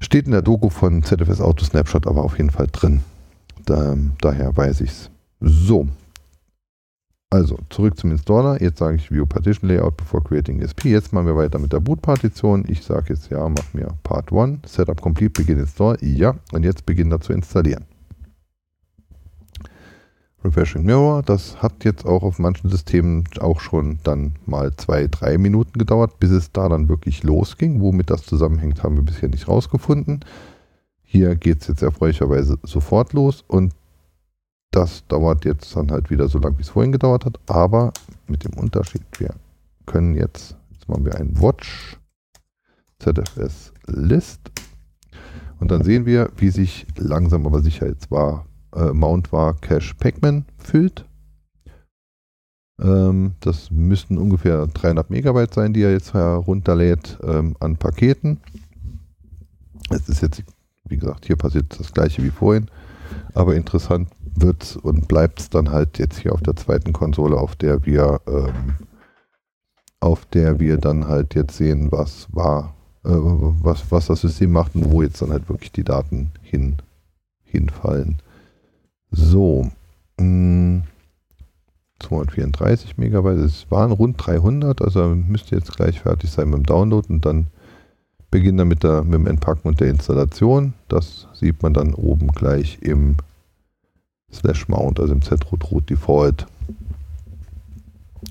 [0.00, 3.02] Steht in der Doku von ZFS Auto Snapshot aber auf jeden Fall drin.
[3.68, 5.10] Da, daher weiß ich es.
[5.40, 5.86] So.
[7.28, 8.62] Also, zurück zum Installer.
[8.62, 10.86] Jetzt sage ich View Partition Layout before creating ESP.
[10.86, 12.64] Jetzt machen wir weiter mit der Boot-Partition.
[12.66, 14.60] Ich sage jetzt ja, mach mir Part 1.
[14.64, 15.98] Setup complete, begin install.
[16.00, 16.36] Ja.
[16.52, 17.84] Und jetzt beginnt er zu installieren.
[20.42, 25.36] Refreshing Mirror, das hat jetzt auch auf manchen Systemen auch schon dann mal zwei, drei
[25.36, 27.82] Minuten gedauert, bis es da dann wirklich losging.
[27.82, 30.24] Womit das zusammenhängt, haben wir bisher nicht rausgefunden.
[31.10, 33.72] Hier geht es jetzt erfreulicherweise sofort los und
[34.70, 37.94] das dauert jetzt dann halt wieder so lange, wie es vorhin gedauert hat, aber
[38.26, 39.34] mit dem Unterschied, wir
[39.86, 41.98] können jetzt, jetzt machen wir ein Watch
[42.98, 44.50] ZFS List
[45.60, 48.44] und dann sehen wir, wie sich langsam aber sicher jetzt war
[48.74, 51.06] äh, Mount war Cache Pacman füllt.
[52.80, 58.40] Ähm, das müssten ungefähr 300 Megabyte sein, die er jetzt herunterlädt ähm, an Paketen.
[59.90, 60.42] Es ist jetzt,
[60.88, 62.68] wie gesagt, hier passiert das gleiche wie vorhin.
[63.34, 67.36] Aber interessant wird es und bleibt es dann halt jetzt hier auf der zweiten Konsole,
[67.36, 68.74] auf der wir ähm,
[70.00, 72.74] auf der wir dann halt jetzt sehen, was war,
[73.04, 76.76] äh, was, was das System macht und wo jetzt dann halt wirklich die Daten hin,
[77.44, 78.18] hinfallen.
[79.10, 79.70] So.
[80.20, 80.82] Mh,
[82.00, 83.38] 234 Megabyte.
[83.38, 87.48] Es waren rund 300, also müsste jetzt gleich fertig sein mit dem Download und dann
[88.30, 90.74] beginnen wir mit, der, mit dem Entpacken und der Installation.
[90.88, 93.16] Das sieht man dann oben gleich im
[94.32, 96.46] slash mount, also im Z-Root root default,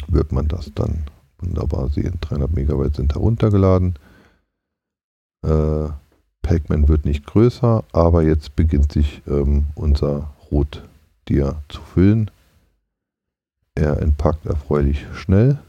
[0.08, 1.04] wird man das dann
[1.40, 2.18] wunderbar sehen.
[2.22, 3.96] 300 Megabyte sind heruntergeladen.
[5.44, 5.90] Äh,
[6.42, 10.84] Pacman wird nicht größer, aber jetzt beginnt sich ähm, unser Root
[11.28, 12.32] dir zu füllen.
[13.76, 15.60] Er entpackt erfreulich schnell.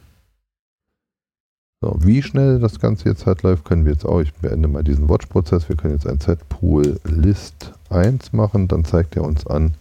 [1.81, 4.20] So, wie schnell das Ganze jetzt halt läuft, können wir jetzt auch.
[4.20, 5.68] Ich beende mal diesen Watch-Prozess.
[5.68, 9.74] Wir können jetzt ein Z-Pool List 1 machen, dann zeigt er uns an.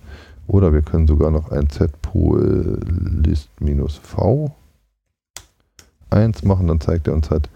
[0.45, 2.81] Oder wir können sogar noch ein Z-Pool
[3.23, 4.55] List-V
[6.11, 7.49] 1 machen, dann zeigt er uns halt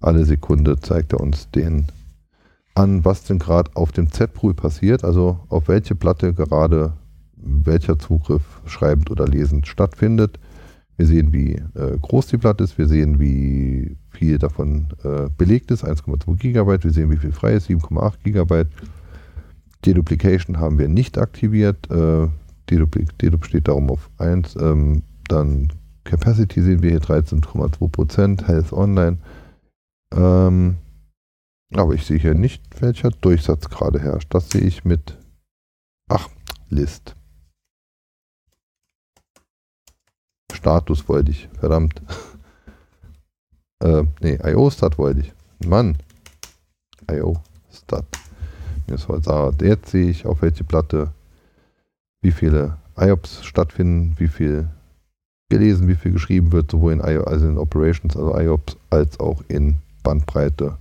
[0.00, 1.86] alle Sekunde, zeigt er uns den
[2.74, 6.94] an, was denn gerade auf dem Z-Pool passiert, also auf welche Platte gerade
[7.36, 10.38] welcher Zugriff schreibend oder lesend stattfindet.
[10.96, 15.70] Wir sehen, wie äh, groß die Platte ist, wir sehen, wie viel davon äh, belegt
[15.70, 18.64] ist, 1,2 GB, wir sehen, wie viel frei ist, 7,8 GB.
[19.84, 22.28] Deduplication haben wir nicht aktiviert, äh,
[22.70, 25.68] Dedup, Dedup steht darum auf 1, ähm, dann
[26.04, 29.18] Capacity sehen wir hier 13,2%, Health Online.
[30.14, 30.76] Ähm,
[31.74, 34.32] aber ich sehe hier nicht, welcher Durchsatz gerade herrscht.
[34.32, 35.18] Das sehe ich mit,
[36.08, 36.28] ach,
[36.70, 37.16] List.
[40.56, 42.02] Status wollte ich, verdammt.
[43.80, 45.32] äh, nee, IO-Stat wollte ich.
[45.66, 45.96] Mann.
[47.10, 48.04] IO-Stat.
[49.60, 51.12] Jetzt sehe ich, auf welche Platte
[52.22, 54.68] wie viele IOPS stattfinden, wie viel
[55.48, 59.42] gelesen, wie viel geschrieben wird, sowohl in, IO, also in Operations, also IOPS, als auch
[59.48, 60.76] in Bandbreite.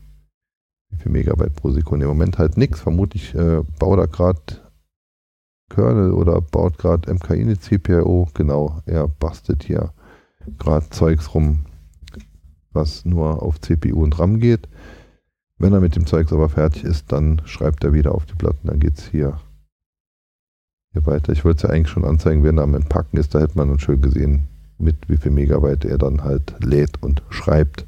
[0.90, 2.06] Wie viel Megabyte pro Sekunde.
[2.06, 2.80] Im Moment halt nichts.
[2.80, 4.40] Vermutlich äh, baut er gerade
[5.70, 8.30] Kernel oder baut gerade MKI eine CPIO.
[8.34, 9.93] Genau, er bastelt hier
[10.59, 11.66] gerade Zeugs rum,
[12.72, 14.68] was nur auf CPU und RAM geht.
[15.57, 18.68] Wenn er mit dem Zeugs aber fertig ist, dann schreibt er wieder auf die Platten.
[18.68, 19.39] Dann geht es hier,
[20.91, 21.32] hier weiter.
[21.32, 23.34] Ich wollte es ja eigentlich schon anzeigen, wenn er am Entpacken ist.
[23.34, 24.47] Da hätte man dann schön gesehen,
[24.78, 27.88] mit wie viel Megabyte er dann halt lädt und schreibt.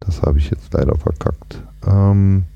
[0.00, 1.62] Das habe ich jetzt leider verkackt.
[1.86, 2.46] Ähm,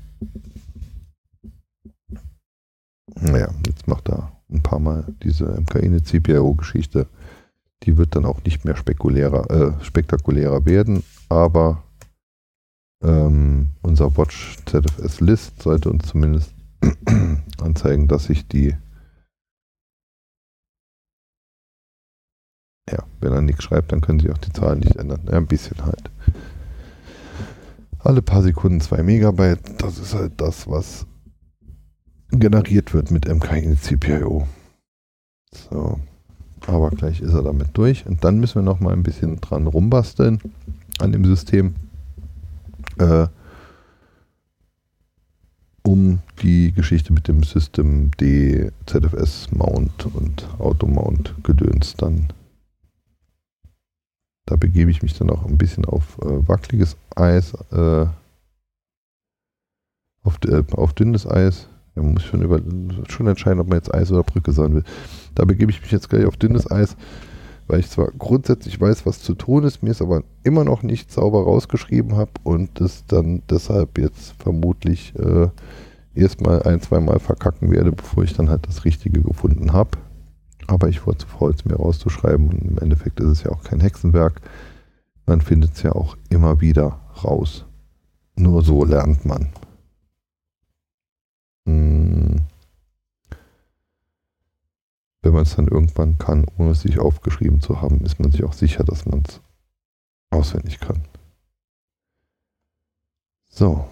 [3.19, 7.07] naja, jetzt macht er ein paar Mal diese MKI CPIO-Geschichte.
[7.83, 11.83] Die wird dann auch nicht mehr spekulärer, äh, spektakulärer werden, aber
[13.03, 16.53] ähm, unser Watch ZFS List sollte uns zumindest
[17.61, 18.75] anzeigen, dass sich die
[22.89, 25.21] ja, wenn er nichts schreibt, dann können sich auch die Zahlen nicht ändern.
[25.25, 26.11] Ja, ein bisschen halt.
[27.99, 31.07] Alle paar Sekunden 2 Megabyte, das ist halt das, was
[32.39, 34.47] generiert wird mit MKI CPIO.
[35.51, 35.99] So.
[36.67, 38.05] Aber gleich ist er damit durch.
[38.05, 40.39] Und dann müssen wir noch mal ein bisschen dran rumbasteln
[40.99, 41.75] an dem System,
[42.97, 43.27] äh,
[45.83, 52.33] um die Geschichte mit dem System D, ZFS Mount und Auto Mount Gedöns dann.
[54.47, 58.05] Da begebe ich mich dann auch ein bisschen auf äh, wackeliges Eis, äh,
[60.23, 62.59] auf, äh, auf dünnes Eis man muss schon, über,
[63.09, 64.83] schon entscheiden, ob man jetzt Eis oder Brücke sein will.
[65.33, 66.95] Da begebe ich mich jetzt gleich auf dünnes Eis,
[67.67, 71.11] weil ich zwar grundsätzlich weiß, was zu tun ist, mir es aber immer noch nicht
[71.11, 75.47] sauber rausgeschrieben habe und es dann deshalb jetzt vermutlich äh,
[76.13, 79.91] erstmal ein, zwei Mal verkacken werde, bevor ich dann halt das Richtige gefunden habe.
[80.67, 83.79] Aber ich wurde zu es mir rauszuschreiben und im Endeffekt ist es ja auch kein
[83.79, 84.41] Hexenwerk.
[85.25, 87.65] Man findet es ja auch immer wieder raus.
[88.35, 89.49] Nur so lernt man.
[91.65, 92.45] Hm.
[95.21, 98.43] Wenn man es dann irgendwann kann, ohne es sich aufgeschrieben zu haben, ist man sich
[98.43, 99.41] auch sicher, dass man es
[100.29, 101.01] auswendig kann.
[103.49, 103.87] So.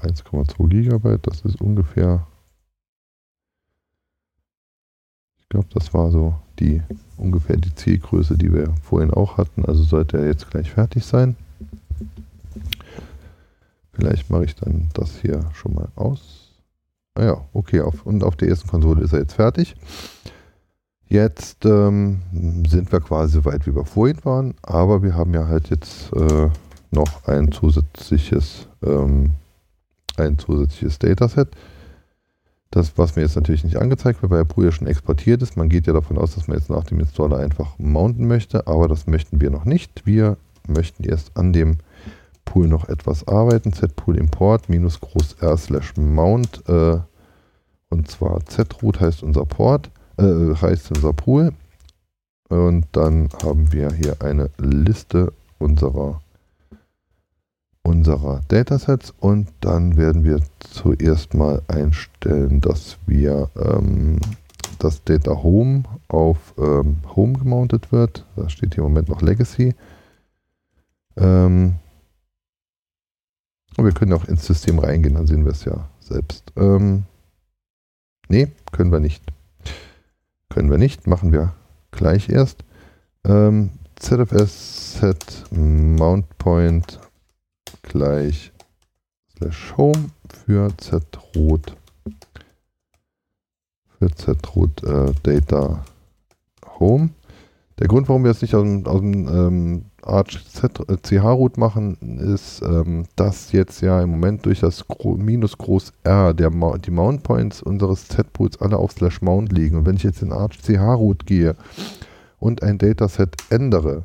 [0.00, 2.26] Eins Gigabyte, das ist ungefähr
[5.50, 6.80] glaube, das war so die
[7.18, 9.66] ungefähr die Zielgröße, die wir vorhin auch hatten.
[9.66, 11.36] Also sollte er jetzt gleich fertig sein.
[13.92, 16.52] Vielleicht mache ich dann das hier schon mal aus.
[17.14, 19.76] Ah ja, okay, auf, und auf der ersten Konsole ist er jetzt fertig.
[21.08, 22.20] Jetzt ähm,
[22.68, 26.12] sind wir quasi so weit, wie wir vorhin waren, aber wir haben ja halt jetzt
[26.12, 26.48] äh,
[26.92, 29.32] noch ein zusätzliches, ähm,
[30.16, 31.48] ein zusätzliches Dataset.
[32.70, 35.56] Das, was mir jetzt natürlich nicht angezeigt wird, weil der Pool ja schon exportiert ist.
[35.56, 38.86] Man geht ja davon aus, dass man jetzt nach dem Installer einfach mounten möchte, aber
[38.86, 40.06] das möchten wir noch nicht.
[40.06, 40.36] Wir
[40.68, 41.78] möchten erst an dem
[42.44, 43.72] Pool noch etwas arbeiten.
[43.72, 46.98] Z-Pool Import minus groß R slash Mount äh,
[47.90, 51.52] und zwar Z-Root heißt unser Port, äh, heißt unser Pool.
[52.48, 56.20] Und dann haben wir hier eine Liste unserer
[57.90, 64.18] unserer Datasets und dann werden wir zuerst mal einstellen, dass wir ähm,
[64.78, 68.24] das Data Home auf ähm, Home gemountet wird.
[68.36, 69.74] Da steht hier im Moment noch Legacy.
[71.16, 71.74] Ähm,
[73.76, 76.52] und wir können auch ins System reingehen, dann sehen wir es ja selbst.
[76.56, 77.04] Ähm,
[78.28, 79.24] nee, können wir nicht.
[80.48, 81.54] Können wir nicht, machen wir
[81.90, 82.64] gleich erst.
[83.24, 87.00] Ähm, ZFS set mount point
[87.82, 88.52] gleich
[89.36, 91.76] slash home für zroot
[93.98, 95.84] für zroot äh, data
[96.78, 97.10] home.
[97.78, 100.38] Der Grund, warum wir es nicht aus dem, aus dem ähm, Arch
[101.02, 106.34] CH-Root machen, ist, ähm, dass jetzt ja im Moment durch das Gro Minus Groß R
[106.34, 109.76] der Ma die Mount Points unseres Z-Boots alle auf Slash Mount liegen.
[109.76, 111.56] Und wenn ich jetzt in Arch CH-Root gehe
[112.38, 114.04] und ein Dataset ändere,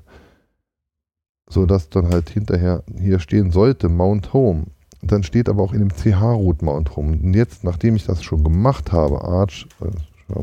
[1.50, 4.64] sodass dann halt hinterher hier stehen sollte Mount Home,
[5.02, 7.18] dann steht aber auch in dem CH-Root Mount Home.
[7.22, 10.34] Und jetzt, nachdem ich das schon gemacht habe, Arch, äh,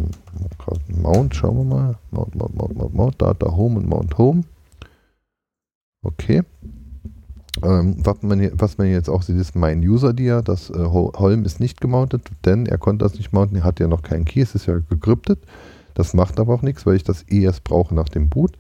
[0.88, 4.44] Mount, schauen wir mal, Mount, Mount, Mount, Mount, Mount, Data Home und Mount Home,
[6.02, 6.42] Okay.
[7.62, 10.42] Ähm, was, man jetzt auch sieht, ist mein User-Dia.
[10.42, 13.56] Das äh, Holm ist nicht gemountet, denn er konnte das nicht mounten.
[13.56, 15.40] Er hat ja noch keinen Key, es ist ja gegryptet.
[15.94, 18.56] Das macht aber auch nichts, weil ich das erst brauche nach dem Boot.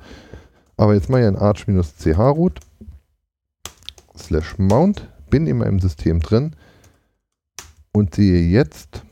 [0.76, 2.60] Aber jetzt mache ich ein arch-ch-root
[4.16, 6.56] slash mount, bin in meinem System drin
[7.92, 9.02] und sehe jetzt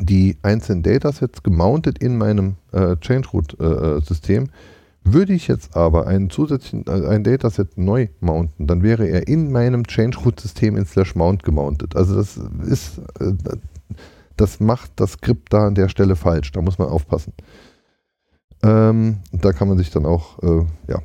[0.00, 4.44] die einzelnen Datasets gemountet in meinem äh, Change-Root-System.
[4.44, 4.48] Äh,
[5.04, 9.52] würde ich jetzt aber einen zusätzlichen, äh, ein Dataset neu mounten, dann wäre er in
[9.52, 11.94] meinem Change-Root-System in slash mount gemountet.
[11.94, 13.32] Also das ist, äh,
[14.36, 16.50] das macht das Skript da an der Stelle falsch.
[16.52, 17.34] Da muss man aufpassen.
[18.64, 21.02] Ähm, da kann man sich dann auch, äh, ja,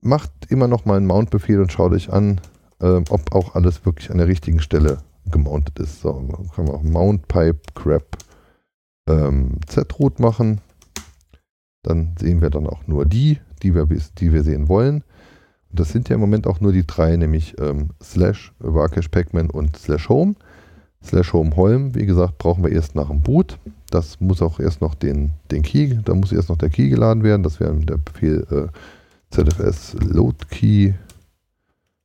[0.00, 2.40] macht immer noch mal einen Mount-Befehl und schaut euch an,
[2.80, 4.98] äh, ob auch alles wirklich an der richtigen Stelle
[5.30, 6.00] gemountet ist.
[6.00, 8.18] So, dann kann man auch Mount Pipe Grab
[9.08, 10.60] ähm, Z-Root machen
[11.82, 15.02] dann sehen wir dann auch nur die, die wir, die wir sehen wollen.
[15.70, 19.50] Und das sind ja im Moment auch nur die drei, nämlich ähm, slash Warcash Pacman
[19.50, 20.34] und slash Home.
[21.04, 23.58] Slash Home Holm, wie gesagt, brauchen wir erst nach dem Boot.
[23.92, 27.22] Das muss auch erst noch den, den Key, da muss erst noch der Key geladen
[27.22, 27.42] werden.
[27.42, 28.68] Das wäre der Befehl äh,
[29.30, 30.94] ZFS Load Key,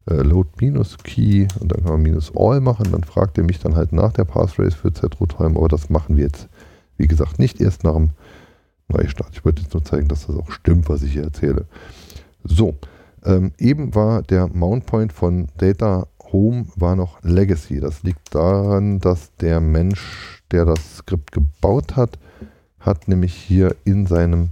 [0.09, 2.91] äh, Load minus Key und dann kann man minus All machen.
[2.91, 6.17] Dann fragt er mich dann halt nach der Passphrase für ZRoot Holm, aber das machen
[6.17, 6.49] wir jetzt,
[6.97, 8.09] wie gesagt, nicht erst nach dem
[8.89, 9.29] Neustart.
[9.31, 11.65] Ich wollte jetzt nur zeigen, dass das auch stimmt, was ich hier erzähle.
[12.43, 12.75] So,
[13.23, 17.79] ähm, eben war der Mount Point von Data Home war noch Legacy.
[17.79, 22.17] Das liegt daran, dass der Mensch, der das Skript gebaut hat,
[22.79, 24.49] hat nämlich hier in seinem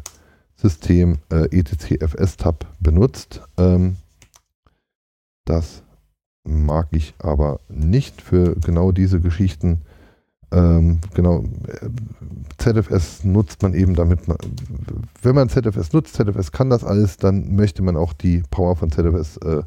[0.56, 3.42] System äh, etcfs-tab benutzt.
[3.58, 3.98] Ähm,
[5.46, 5.84] das
[6.44, 9.82] mag ich aber nicht für genau diese Geschichten.
[10.52, 11.44] Ähm, genau,
[12.58, 14.38] ZFS nutzt man eben damit, man,
[15.22, 18.92] wenn man ZFS nutzt, ZFS kann das alles, dann möchte man auch die Power von
[18.92, 19.64] ZFS äh,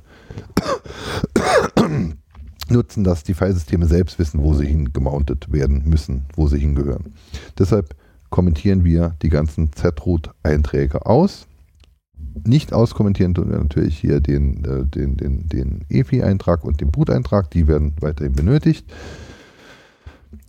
[2.71, 7.15] nutzen, dass die Filesysteme selbst wissen, wo sie hingemountet werden müssen, wo sie hingehören.
[7.59, 7.95] Deshalb
[8.31, 11.47] kommentieren wir die ganzen Z-Root-Einträge aus.
[12.45, 17.51] Nicht auskommentieren tun wir natürlich hier den, äh, den, den, den EFI-Eintrag und den Boot-Eintrag,
[17.51, 18.91] die werden weiterhin benötigt.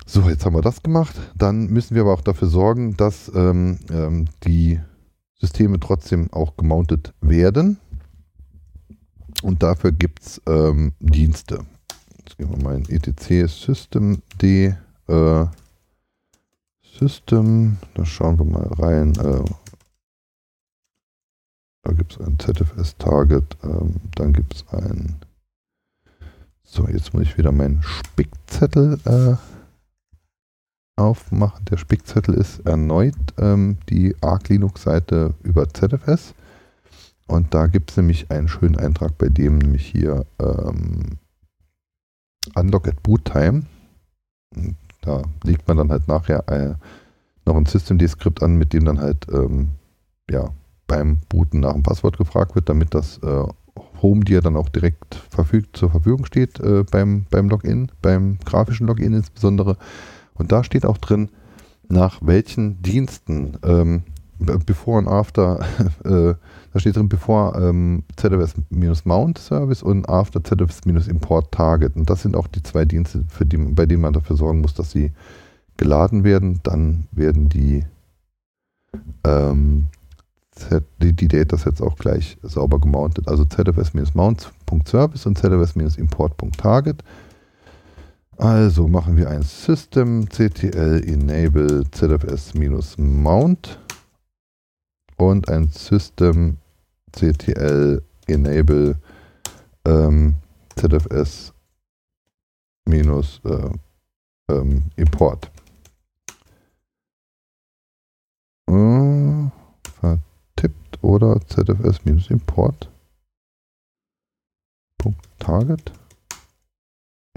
[0.05, 1.15] So, jetzt haben wir das gemacht.
[1.35, 4.79] Dann müssen wir aber auch dafür sorgen, dass ähm, ähm, die
[5.39, 7.77] Systeme trotzdem auch gemountet werden.
[9.43, 11.59] Und dafür gibt es ähm, Dienste.
[12.29, 15.45] Jetzt gehen wir mal in etc systemd äh,
[16.99, 19.15] System, da schauen wir mal rein.
[19.15, 19.45] Äh,
[21.81, 25.15] da gibt es ein ZFS-Target, ähm, dann gibt es ein.
[26.61, 29.35] So, jetzt muss ich wieder meinen Spickzettel äh,
[31.01, 31.65] aufmachen.
[31.65, 36.35] Der Spickzettel ist erneut ähm, die Arc Linux-Seite über ZFS.
[37.25, 41.17] Und da gibt es nämlich einen schönen Eintrag, bei dem nämlich hier ähm,
[42.55, 43.63] Unlock at Boot Time.
[45.01, 46.75] Da legt man dann halt nachher äh,
[47.45, 49.69] noch ein Systemd-Skript an, mit dem dann halt ähm,
[50.29, 50.49] ja,
[50.87, 53.43] beim Booten nach dem Passwort gefragt wird, damit das äh,
[54.01, 58.87] Home dir dann auch direkt verfügt, zur Verfügung steht äh, beim, beim Login, beim grafischen
[58.87, 59.77] Login insbesondere.
[60.33, 61.29] Und da steht auch drin,
[61.87, 64.03] nach welchen Diensten, ähm,
[64.39, 65.59] before and after,
[66.05, 66.35] äh,
[66.73, 71.95] da steht drin, bevor ähm, ZFS-Mount Service und after ZFS-Import Target.
[71.95, 74.91] Und das sind auch die zwei Dienste, die, bei denen man dafür sorgen muss, dass
[74.91, 75.11] sie
[75.77, 76.59] geladen werden.
[76.63, 77.85] Dann werden die
[79.25, 79.87] ähm,
[80.51, 83.27] Z, die, die Datasets auch gleich sauber gemountet.
[83.27, 87.03] Also zfs-mount.service und zfs-import.target.
[88.37, 93.79] Also machen wir ein System ctl enable zfs-mount
[95.19, 96.57] und ein System
[97.11, 98.97] ctl enable
[99.85, 100.35] ähm,
[100.75, 101.53] zfs
[102.85, 103.69] minus äh,
[104.49, 105.51] ähm, import.
[108.69, 109.49] Äh,
[109.99, 112.89] vertippt oder zfs minus import.
[114.97, 115.91] Punkt Target.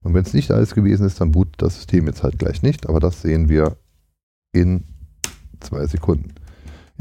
[0.03, 2.87] Und wenn es nicht alles gewesen ist, dann bootet das System jetzt halt gleich nicht,
[2.87, 3.77] aber das sehen wir
[4.51, 4.83] in
[5.59, 6.33] zwei Sekunden.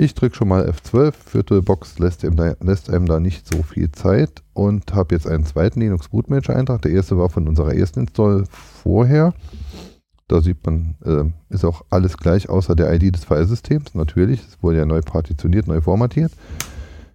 [0.02, 4.92] Ich drücke schon mal F12, VirtualBox lässt lässt einem da nicht so viel Zeit und
[4.96, 6.82] habe jetzt einen zweiten Linux Boot Manager Eintrag.
[6.82, 9.32] Der erste war von unserer ersten Install vorher.
[10.26, 13.94] Da sieht man, äh, ist auch alles gleich außer der ID des Filesystems.
[13.94, 16.32] Natürlich, es wurde ja neu partitioniert, neu formatiert.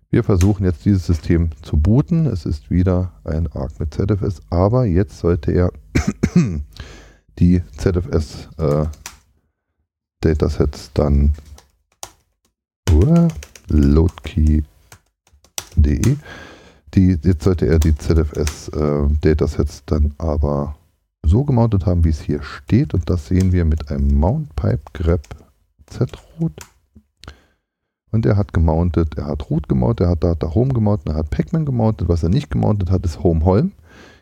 [0.09, 2.25] Wir versuchen jetzt dieses System zu booten.
[2.25, 5.73] Es ist wieder ein ARC mit ZFS, aber jetzt sollte er
[7.37, 8.85] die ZFS äh,
[10.21, 11.33] Datasets dann
[13.67, 14.65] loadkey.de.
[16.93, 20.75] Die, jetzt sollte er die ZFS äh, dann aber
[21.23, 22.93] so gemountet haben, wie es hier steht.
[22.93, 25.27] Und das sehen wir mit einem Mount Pipe grep
[25.87, 26.53] Z-Root.
[28.11, 31.29] Und er hat gemountet, er hat Root gemountet, er hat Data Home gemountet, er hat
[31.29, 32.07] Pacman gemountet.
[32.07, 33.73] Was er nicht gemountet hat, ist Home Holm.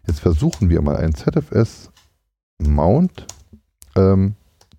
[0.07, 1.91] Jetzt versuchen wir mal ein ZFS
[2.59, 3.27] Mount
[3.95, 4.35] ähm,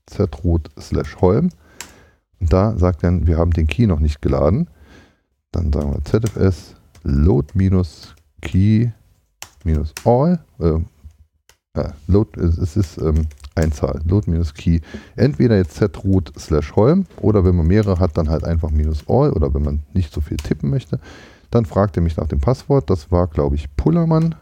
[0.06, 1.50] Z-Root slash Holm
[2.40, 4.68] da sagt er, wir haben den Key noch nicht geladen.
[5.52, 8.90] Dann sagen wir ZFS load minus key
[9.64, 10.38] minus all.
[10.58, 10.80] Äh,
[11.80, 14.80] äh, load, es ist ähm, Einzahl, load minus key.
[15.16, 19.32] Entweder jetzt zroot slash holm oder wenn man mehrere hat, dann halt einfach minus all
[19.32, 21.00] oder wenn man nicht so viel tippen möchte.
[21.50, 22.90] Dann fragt er mich nach dem Passwort.
[22.90, 24.34] Das war, glaube ich, Pullermann.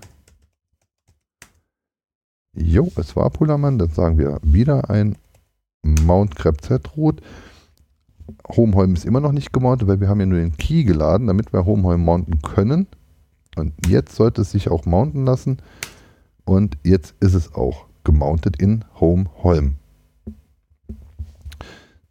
[2.56, 3.78] Jo, es war Pullermann.
[3.78, 5.16] Dann sagen wir wieder ein
[5.82, 7.20] Mount Crab Z-Root.
[8.56, 11.52] Homeholm ist immer noch nicht gemountet, weil wir haben ja nur den Key geladen, damit
[11.52, 12.86] wir Homeholm mounten können.
[13.56, 15.58] Und jetzt sollte es sich auch mounten lassen.
[16.44, 19.76] Und jetzt ist es auch gemountet in Homeholm.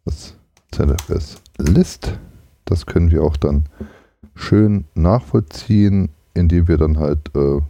[0.04, 0.34] Das
[0.72, 2.18] ZFS List,
[2.64, 3.64] das können wir auch dann
[4.34, 7.60] schön nachvollziehen, indem wir dann halt äh,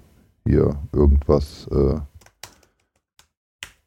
[0.46, 2.00] hier irgendwas äh,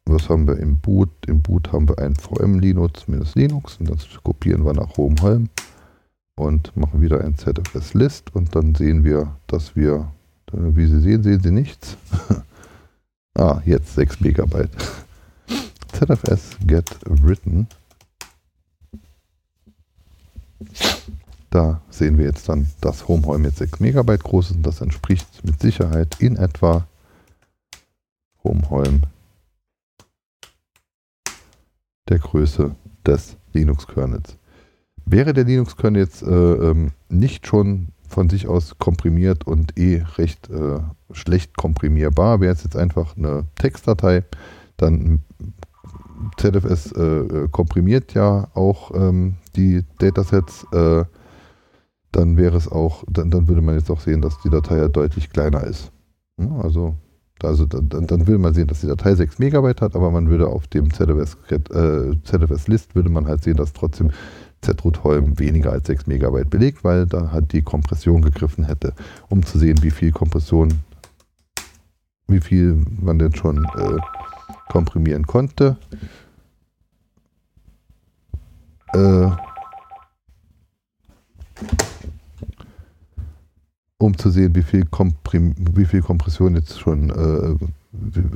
[0.08, 1.10] was haben wir im Boot?
[1.26, 5.16] Im Boot haben wir ein VM Linux minus Linux und das kopieren wir nach Home
[5.20, 5.48] Helm
[6.36, 10.10] und machen wieder ein ZFS List und dann sehen wir, dass wir,
[10.52, 11.96] wie Sie sehen, sehen Sie nichts.
[13.34, 14.70] ah, jetzt 6 Megabyte.
[15.92, 17.66] ZFS get written.
[21.50, 25.44] Da sehen wir jetzt dann, dass Homeholm jetzt 6 Megabyte groß ist und das entspricht
[25.44, 26.86] mit Sicherheit in etwa
[28.44, 29.02] Homeholm
[32.08, 32.74] der Größe
[33.06, 34.38] des Linux-Kernels.
[35.06, 40.48] Wäre der Linux-Kernel jetzt äh, ähm, nicht schon von sich aus komprimiert und eh recht
[40.50, 40.80] äh,
[41.12, 44.24] schlecht komprimierbar, wäre es jetzt einfach eine Textdatei,
[44.76, 45.22] dann
[46.36, 51.04] ZFS äh, äh, komprimiert ja auch ähm, die Datasets, äh,
[52.12, 54.88] dann wäre es auch, dann, dann, würde man jetzt auch sehen, dass die Datei ja
[54.88, 55.92] deutlich kleiner ist.
[56.62, 56.96] Also
[57.42, 60.48] also dann, dann will man sehen, dass die Datei 6 Megabyte hat, aber man würde
[60.48, 64.10] auf dem ZFS, äh, ZFS List würde man halt sehen, dass trotzdem
[64.60, 68.92] ZRoot Holm weniger als 6 Megabyte belegt, weil da halt die Kompression gegriffen hätte,
[69.28, 70.80] um zu sehen, wie viel Kompression,
[72.26, 73.98] wie viel man denn schon äh,
[74.68, 75.76] komprimieren konnte.
[78.92, 79.30] Äh,
[84.08, 87.54] um zu sehen, wie viel, Komprim wie viel Kompression jetzt schon, äh,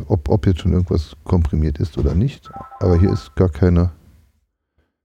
[0.07, 2.51] ob, ob jetzt schon irgendwas komprimiert ist oder nicht.
[2.79, 3.91] Aber hier ist gar keine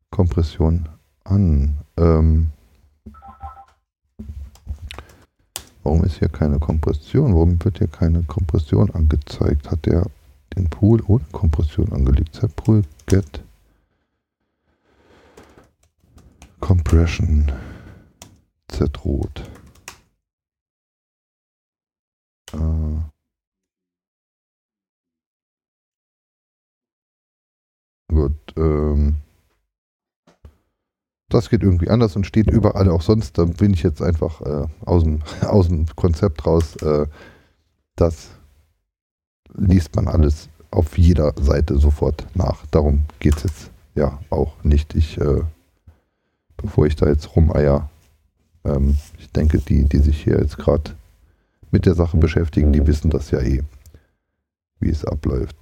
[0.10, 0.90] Kompression
[1.24, 1.78] an.
[1.96, 2.48] Ähm,
[5.84, 7.34] warum ist hier keine Kompression?
[7.34, 9.72] Warum wird hier keine Kompression angezeigt?
[9.72, 10.06] Hat der
[10.56, 12.36] den Pool ohne Kompression angelegt?
[12.36, 13.42] Set Pool Get
[16.60, 17.50] Compression
[18.68, 19.50] Z rot.
[22.54, 23.02] Äh,
[28.10, 29.18] gut, ähm,
[31.30, 33.38] das geht irgendwie anders und steht überall auch sonst.
[33.38, 36.76] Da bin ich jetzt einfach äh, aus, dem, aus dem Konzept raus.
[36.78, 37.08] Äh,
[37.96, 38.30] das
[39.54, 42.66] liest man alles auf jeder Seite sofort nach.
[42.68, 44.96] Darum geht es jetzt ja auch nicht.
[44.96, 45.42] Ich, äh,
[46.56, 47.90] bevor ich da jetzt rumeier,
[48.64, 50.92] ähm, ich denke, die, die sich hier jetzt gerade
[51.72, 53.64] mit der Sache beschäftigen, die wissen das ja eh,
[54.80, 55.56] wie es abläuft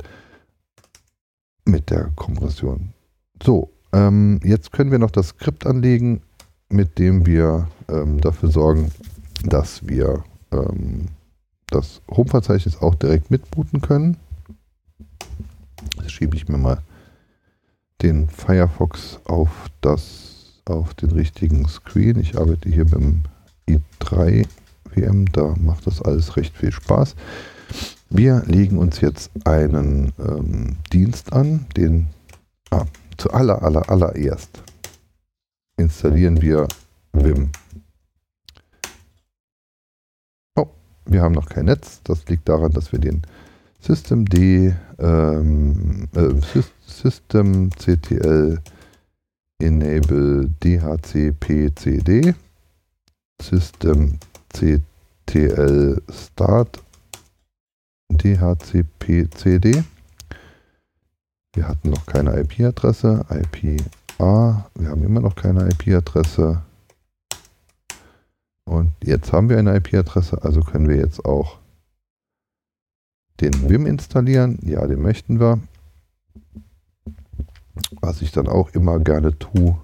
[1.66, 2.94] mit der Kompression.
[3.42, 6.22] So, ähm, jetzt können wir noch das Skript anlegen,
[6.70, 8.92] mit dem wir ähm, dafür sorgen,
[9.44, 11.08] dass wir ähm,
[11.68, 14.18] das Home-Verzeichnis auch direkt mitbooten können.
[15.98, 16.80] Jetzt schiebe ich mir mal
[18.02, 19.50] den Firefox auf
[19.82, 22.20] das auf den richtigen Screen.
[22.20, 23.24] Ich arbeite hier beim
[23.70, 24.48] i3
[24.96, 27.16] VM, da macht das alles recht viel Spaß.
[28.10, 32.08] Wir legen uns jetzt einen ähm, Dienst an, den
[32.72, 32.86] ah,
[33.18, 34.64] zu aller, aller, allererst
[35.78, 36.68] installieren wir
[37.14, 37.52] Vim.
[40.56, 40.68] Oh,
[41.06, 42.02] wir haben noch kein Netz.
[42.04, 43.22] Das liegt daran, dass wir den
[43.80, 46.34] systemd ähm, äh,
[46.86, 48.60] systemctl
[49.60, 52.36] enable dhcpcd
[54.56, 56.82] systemctl start
[58.10, 59.84] dhcpcd
[61.56, 66.62] wir hatten noch keine IP-Adresse, IPA, wir haben immer noch keine IP-Adresse.
[68.66, 71.60] Und jetzt haben wir eine IP-Adresse, also können wir jetzt auch
[73.40, 74.60] den Vim installieren.
[74.64, 75.62] Ja, den möchten wir.
[78.02, 79.78] Was ich dann auch immer gerne tue,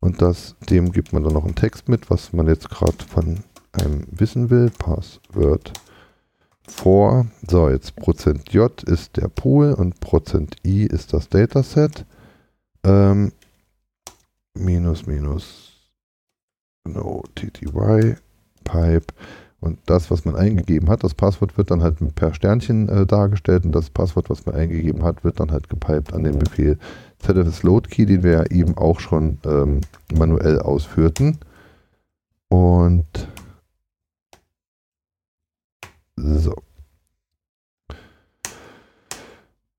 [0.00, 3.44] und das, dem gibt man dann noch einen Text mit, was man jetzt gerade von
[3.72, 4.72] einem wissen will.
[4.76, 5.72] Password
[6.66, 7.26] vor.
[7.48, 12.04] So, jetzt Prozent %j ist der Pool und Prozent %i ist das Dataset.
[12.84, 13.32] Ähm,
[14.54, 15.72] minus minus
[16.84, 17.66] no tty
[18.64, 19.14] pipe
[19.62, 23.64] und das, was man eingegeben hat, das Passwort wird dann halt per Sternchen äh, dargestellt
[23.64, 26.78] und das Passwort, was man eingegeben hat, wird dann halt gepiped an den Befehl
[27.20, 29.80] ZFS Load Key, den wir ja eben auch schon ähm,
[30.12, 31.38] manuell ausführten.
[32.48, 33.06] Und
[36.16, 36.54] so.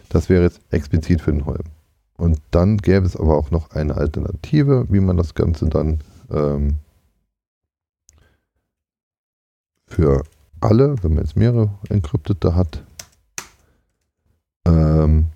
[0.08, 1.64] Das wäre jetzt explizit für den Holm.
[2.16, 6.00] Und dann gäbe es aber auch noch eine Alternative, wie man das Ganze dann
[6.30, 6.76] ähm,
[9.86, 10.22] für
[10.60, 12.84] alle, wenn man jetzt mehrere Encryptete hat,
[14.64, 15.26] ähm,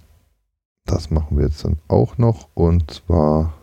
[0.84, 3.54] das machen wir jetzt dann auch noch und zwar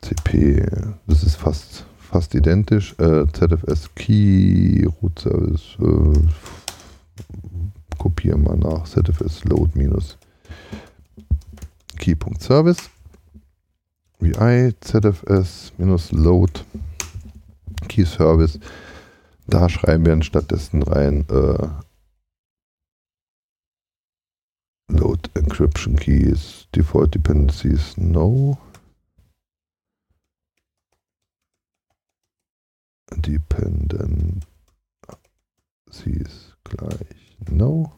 [0.00, 0.64] CP,
[1.06, 2.94] das ist fast fast identisch.
[2.98, 6.18] Äh, ZFS Key Root Service äh,
[7.98, 10.16] kopieren wir nach ZFS Load minus
[11.98, 12.90] Key.Service.
[14.20, 16.60] VI ZFS minus Load
[17.88, 18.58] Key Service.
[19.46, 21.68] Da schreiben wir stattdessen rein äh,
[24.88, 28.58] Load Encryption Keys Default Dependencies No.
[33.14, 34.46] Dependencies
[36.64, 37.92] gleich No.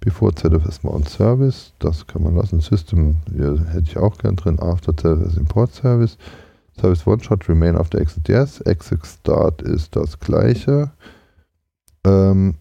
[0.00, 2.60] Before ZFS Mount Service, das kann man lassen.
[2.60, 4.58] System ja, hätte ich auch gern drin.
[4.60, 6.18] After ZFS Import Service.
[6.80, 8.60] Service One Shot Remain after Exit Yes.
[8.62, 10.90] Exit Start ist das gleiche.
[12.04, 12.56] Ähm,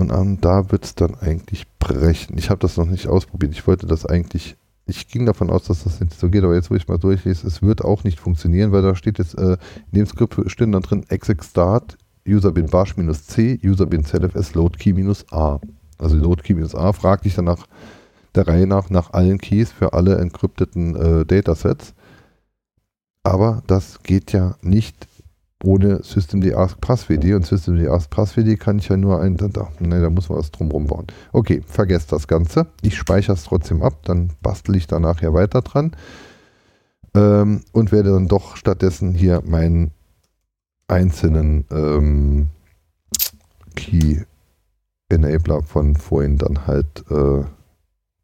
[0.00, 2.36] und ähm, da wird es dann eigentlich brechen.
[2.38, 3.52] Ich habe das noch nicht ausprobiert.
[3.52, 4.56] Ich wollte das eigentlich
[4.90, 7.46] ich ging davon aus, dass das nicht so geht, aber jetzt, wo ich mal durchlese,
[7.46, 9.56] es wird auch nicht funktionieren, weil da steht jetzt, äh,
[9.92, 11.96] in dem Skript stehen dann drin exec start
[12.28, 15.60] user bin bash minus c, user bin zfs load key minus a.
[15.98, 17.66] Also load key minus a fragt dich dann nach
[18.34, 21.94] der Reihe nach nach allen Keys für alle encrypteten äh, Datasets.
[23.22, 25.06] Aber das geht ja nicht
[25.62, 30.00] ohne Systemd Ask Passwd und Systemd Ask Passwd kann ich ja nur ein, da, ne,
[30.00, 31.06] da muss man was drumherum bauen.
[31.32, 32.66] Okay, vergesst das Ganze.
[32.82, 35.92] Ich speichere es trotzdem ab, dann bastel ich da nachher weiter dran
[37.14, 39.92] ähm, und werde dann doch stattdessen hier meinen
[40.88, 42.48] einzelnen ähm,
[43.76, 44.22] Key
[45.08, 47.42] Enabler von vorhin dann halt äh,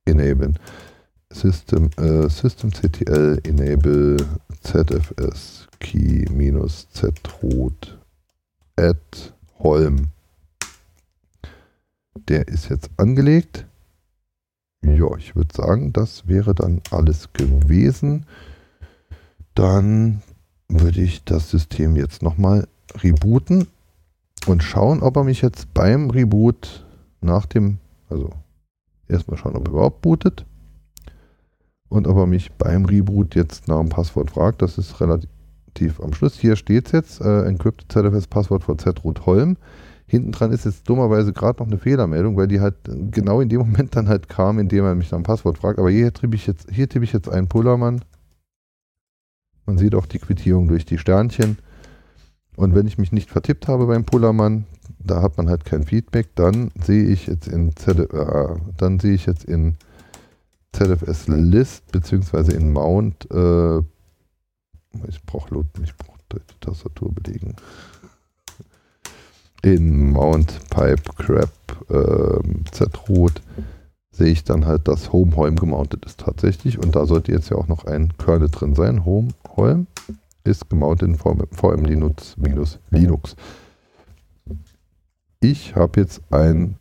[0.05, 0.59] enablen.
[1.31, 4.17] System, äh, systemctl enable
[4.63, 7.39] ZFS key-zroot
[8.77, 10.09] at Holm.
[12.29, 13.67] Der ist jetzt angelegt.
[14.83, 18.27] Ja, ich würde sagen, das wäre dann alles gewesen.
[19.55, 20.23] Dann
[20.69, 22.69] würde ich das System jetzt nochmal
[23.03, 23.69] rebooten
[24.47, 26.85] und schauen, ob er mich jetzt beim Reboot
[27.21, 28.31] nach dem, also
[29.09, 30.45] erstmal schauen, ob er überhaupt bootet
[31.89, 34.63] und ob er mich beim Reboot jetzt nach dem Passwort fragt.
[34.63, 35.31] Das ist relativ
[35.77, 36.35] tief am Schluss.
[36.39, 39.57] Hier steht es jetzt, äh, Encrypted ZFS Passwort von zroot Holm.
[40.09, 42.77] Hinten dran ist jetzt dummerweise gerade noch eine Fehlermeldung, weil die halt
[43.11, 45.79] genau in dem Moment dann halt kam, in dem er mich nach dem Passwort fragt.
[45.79, 48.03] Aber hier tippe ich jetzt, hier tippe ich jetzt einen Pullermann.
[49.67, 51.59] Man sieht auch die Quittierung durch die Sternchen.
[52.57, 54.65] Und wenn ich mich nicht vertippt habe beim Pullermann,
[54.99, 59.15] da hat man halt kein Feedback, dann sehe ich jetzt in ZF, äh, dann sehe
[59.15, 59.77] ich jetzt in
[60.73, 63.83] ZFS List beziehungsweise in Mount äh,
[65.09, 67.57] Ich brauche ich brauche die Tastatur belegen.
[69.63, 71.51] In Mount Pipe Crap
[71.91, 73.43] ähm, Z-Root
[74.11, 76.79] sehe ich dann halt, dass Home Holm gemountet ist tatsächlich.
[76.79, 79.05] Und da sollte jetzt ja auch noch ein Kernel drin sein.
[79.05, 79.87] Home Holm
[80.45, 83.37] ist gemountet in VM, VM Linux minus Linux.
[85.41, 86.77] Ich habe jetzt ein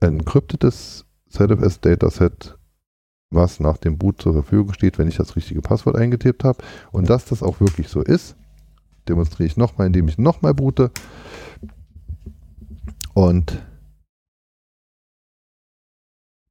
[0.00, 2.58] encryptetes ZFS Dataset,
[3.32, 6.62] was nach dem Boot zur Verfügung steht, wenn ich das richtige Passwort eingetippt habe.
[6.90, 8.36] Und dass das auch wirklich so ist,
[9.08, 10.90] demonstriere ich nochmal, indem ich nochmal boote.
[13.14, 13.62] Und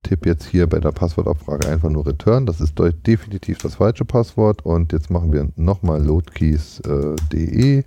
[0.03, 2.45] tippe jetzt hier bei der Passwortabfrage einfach nur Return.
[2.45, 2.73] Das ist
[3.07, 4.65] definitiv das falsche Passwort.
[4.65, 7.83] Und jetzt machen wir nochmal loadkeys.de äh,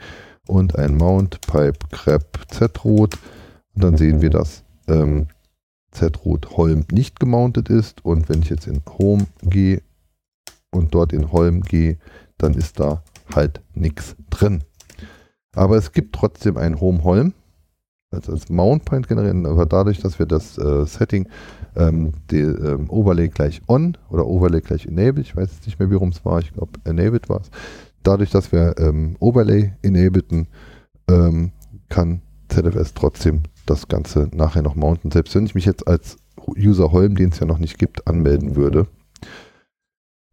[0.46, 3.18] und ein Mount Pipe Crap Z-Root.
[3.74, 5.26] Und dann sehen wir, dass ähm,
[5.94, 8.04] Z-Root Holm nicht gemountet ist.
[8.04, 9.82] Und wenn ich jetzt in Home gehe
[10.70, 11.98] und dort in Holm gehe,
[12.38, 13.02] dann ist da
[13.34, 14.62] halt nichts drin.
[15.54, 17.32] Aber es gibt trotzdem ein Home Holm
[18.14, 21.28] als, als Mount Point generieren, aber dadurch, dass wir das äh, Setting
[21.76, 25.90] ähm, die, ähm, Overlay gleich on oder Overlay gleich enabled, ich weiß jetzt nicht mehr,
[25.90, 27.50] wie rum es war, ich glaube enabled war es,
[28.02, 30.48] dadurch, dass wir ähm, Overlay enableden,
[31.08, 31.52] ähm,
[31.88, 32.22] kann
[32.54, 35.10] ZFS trotzdem das Ganze nachher noch mounten.
[35.10, 36.16] Selbst wenn ich mich jetzt als
[36.56, 38.86] User Holm, den es ja noch nicht gibt, anmelden würde.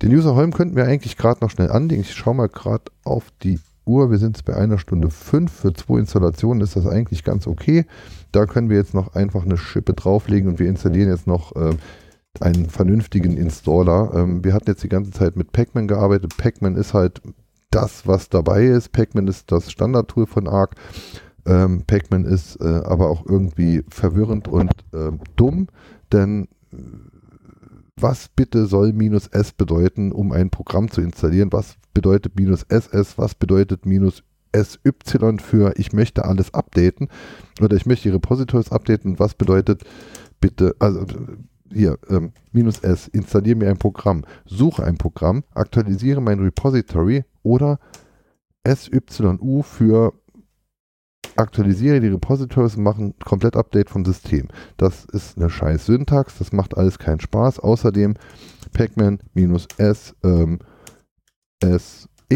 [0.01, 2.01] Den User Holm könnten wir eigentlich gerade noch schnell anlegen.
[2.01, 4.11] Ich schaue mal gerade auf die Uhr.
[4.11, 5.51] Wir sind jetzt bei einer Stunde fünf.
[5.51, 7.85] Für zwei Installationen ist das eigentlich ganz okay.
[8.31, 11.75] Da können wir jetzt noch einfach eine Schippe drauflegen und wir installieren jetzt noch äh,
[12.39, 14.11] einen vernünftigen Installer.
[14.15, 16.35] Ähm, wir hatten jetzt die ganze Zeit mit Pacman gearbeitet.
[16.37, 17.21] Pacman ist halt
[17.69, 18.91] das, was dabei ist.
[18.91, 20.75] Pacman ist das Standardtool von ARC.
[21.45, 25.67] Ähm, Pacman ist äh, aber auch irgendwie verwirrend und äh, dumm,
[26.11, 26.47] denn
[28.01, 31.51] was bitte soll minus S bedeuten, um ein Programm zu installieren?
[31.51, 33.17] Was bedeutet minus SS?
[33.17, 34.23] Was bedeutet minus
[34.55, 37.07] SY für ich möchte alles updaten
[37.61, 39.19] oder ich möchte die Repositories updaten?
[39.19, 39.83] Was bedeutet
[40.39, 41.05] bitte, also
[41.71, 47.79] hier, ähm, minus S, installiere mir ein Programm, suche ein Programm, aktualisiere mein Repository oder
[48.67, 50.13] SYU für
[51.41, 54.47] aktualisiere die Repositories und mache ein komplett Update vom System.
[54.77, 57.59] Das ist eine scheiß Syntax, das macht alles keinen Spaß.
[57.59, 58.15] Außerdem
[58.73, 60.59] pacman-s ähm,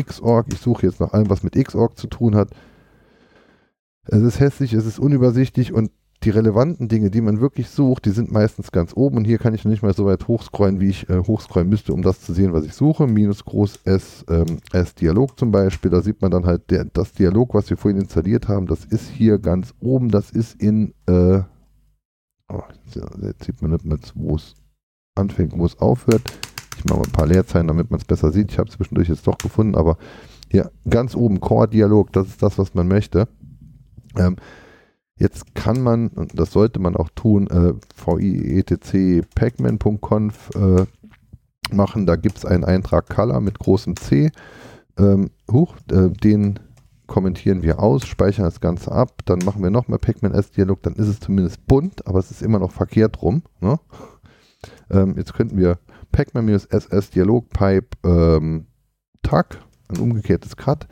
[0.03, 2.49] xorg, ich suche jetzt nach allem, was mit xorg zu tun hat.
[4.08, 5.91] Es ist hässlich, es ist unübersichtlich und
[6.26, 9.53] die relevanten Dinge, die man wirklich sucht, die sind meistens ganz oben und hier kann
[9.53, 12.51] ich nicht mal so weit hochscrollen, wie ich äh, hochscrollen müsste, um das zu sehen,
[12.51, 13.05] was ich suche.
[13.05, 17.13] Minus groß S, ähm, S Dialog zum Beispiel, da sieht man dann halt der, das
[17.13, 21.41] Dialog, was wir vorhin installiert haben, das ist hier ganz oben, das ist in, äh,
[22.51, 22.63] oh,
[23.21, 24.55] jetzt sieht man nicht mehr, wo es
[25.13, 26.23] anfängt, wo es aufhört.
[26.78, 28.51] Ich mache mal ein paar Leerzeichen, damit man es besser sieht.
[28.51, 29.97] Ich habe zwischendurch jetzt doch gefunden, aber
[30.51, 33.28] hier ganz oben Core-Dialog, das ist das, was man möchte.
[34.17, 34.38] Ähm,
[35.18, 37.74] Jetzt kann man, und das sollte man auch tun, äh,
[38.05, 40.86] vietc pacman.conf äh,
[41.74, 42.05] machen.
[42.05, 44.32] Da gibt es einen Eintrag Color mit großem C.
[44.97, 46.59] Ähm, huch, äh, den
[47.07, 51.07] kommentieren wir aus, speichern das Ganze ab, dann machen wir nochmal Pacman S-Dialog, dann ist
[51.07, 53.44] es zumindest bunt, aber es ist immer noch verkehrt rum.
[53.60, 53.80] Ne?
[54.90, 55.80] Ähm, jetzt könnten wir
[56.11, 58.68] Pacman-SS Dialog Pipe ähm,
[59.22, 59.60] Tag,
[59.90, 60.88] ein umgekehrtes Cut.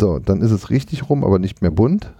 [0.00, 2.12] So, dann ist es richtig rum, aber nicht mehr bunt.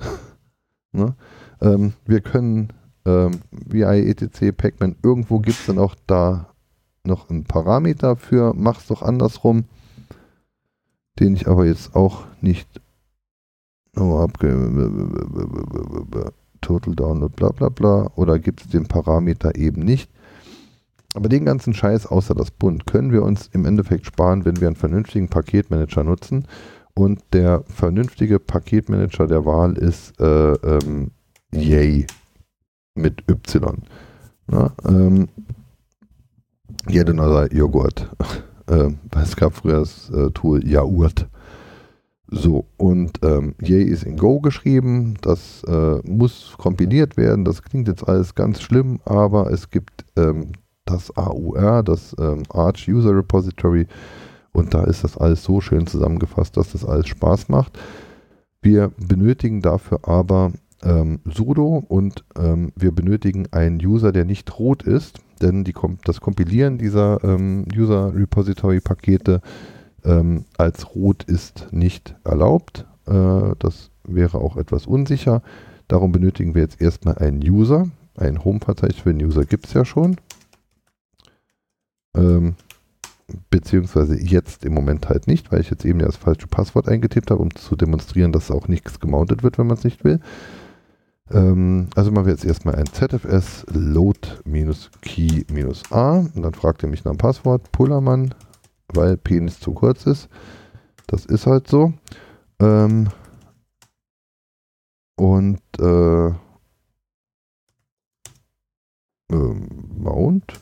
[0.98, 1.14] Ne?
[1.60, 2.72] Ähm, wir können
[3.06, 6.48] ähm, VI, etc, Pacman, irgendwo gibt es dann auch da
[7.04, 9.64] noch einen Parameter für, mach's doch andersrum,
[11.18, 12.68] den ich aber jetzt auch nicht
[13.96, 14.26] oh,
[16.60, 20.10] Total Download, bla bla bla, oder gibt es den Parameter eben nicht.
[21.14, 24.68] Aber den ganzen Scheiß außer das Bund können wir uns im Endeffekt sparen, wenn wir
[24.68, 26.46] einen vernünftigen Paketmanager nutzen
[26.98, 31.12] und der vernünftige Paketmanager der Wahl ist äh, ähm,
[31.52, 32.08] Yay
[32.96, 33.82] mit Y.
[34.48, 35.28] Na, ähm,
[36.90, 38.10] yet another Joghurt.
[38.66, 41.28] äh, es gab früher das äh, Tool Jaurt.
[42.26, 47.86] So, und ähm, Yay ist in Go geschrieben, das äh, muss kompiliert werden, das klingt
[47.86, 50.50] jetzt alles ganz schlimm, aber es gibt ähm,
[50.84, 53.86] das AUR, das ähm, Arch User Repository,
[54.52, 57.78] und da ist das alles so schön zusammengefasst, dass das alles Spaß macht.
[58.60, 60.52] Wir benötigen dafür aber
[60.82, 66.20] ähm, sudo und ähm, wir benötigen einen User, der nicht rot ist, denn die, das
[66.20, 69.40] Kompilieren dieser ähm, User Repository Pakete
[70.04, 72.86] ähm, als rot ist nicht erlaubt.
[73.06, 75.42] Äh, das wäre auch etwas unsicher.
[75.88, 77.88] Darum benötigen wir jetzt erstmal einen User.
[78.16, 80.16] Ein Home-Verzeichnis für den User gibt es ja schon.
[82.16, 82.54] Ähm,
[83.50, 87.42] beziehungsweise jetzt im Moment halt nicht, weil ich jetzt eben das falsche Passwort eingetippt habe,
[87.42, 90.20] um zu demonstrieren, dass auch nichts gemountet wird, wenn man es nicht will.
[91.30, 94.98] Ähm, also machen wir jetzt erstmal ein ZFS load-key-a
[96.34, 98.34] und dann fragt er mich nach dem Passwort, Pullermann,
[98.88, 100.28] weil Penis zu kurz ist.
[101.06, 101.92] Das ist halt so.
[102.60, 103.08] Ähm,
[105.16, 106.32] und äh,
[109.30, 109.68] ähm,
[109.98, 110.60] Mount.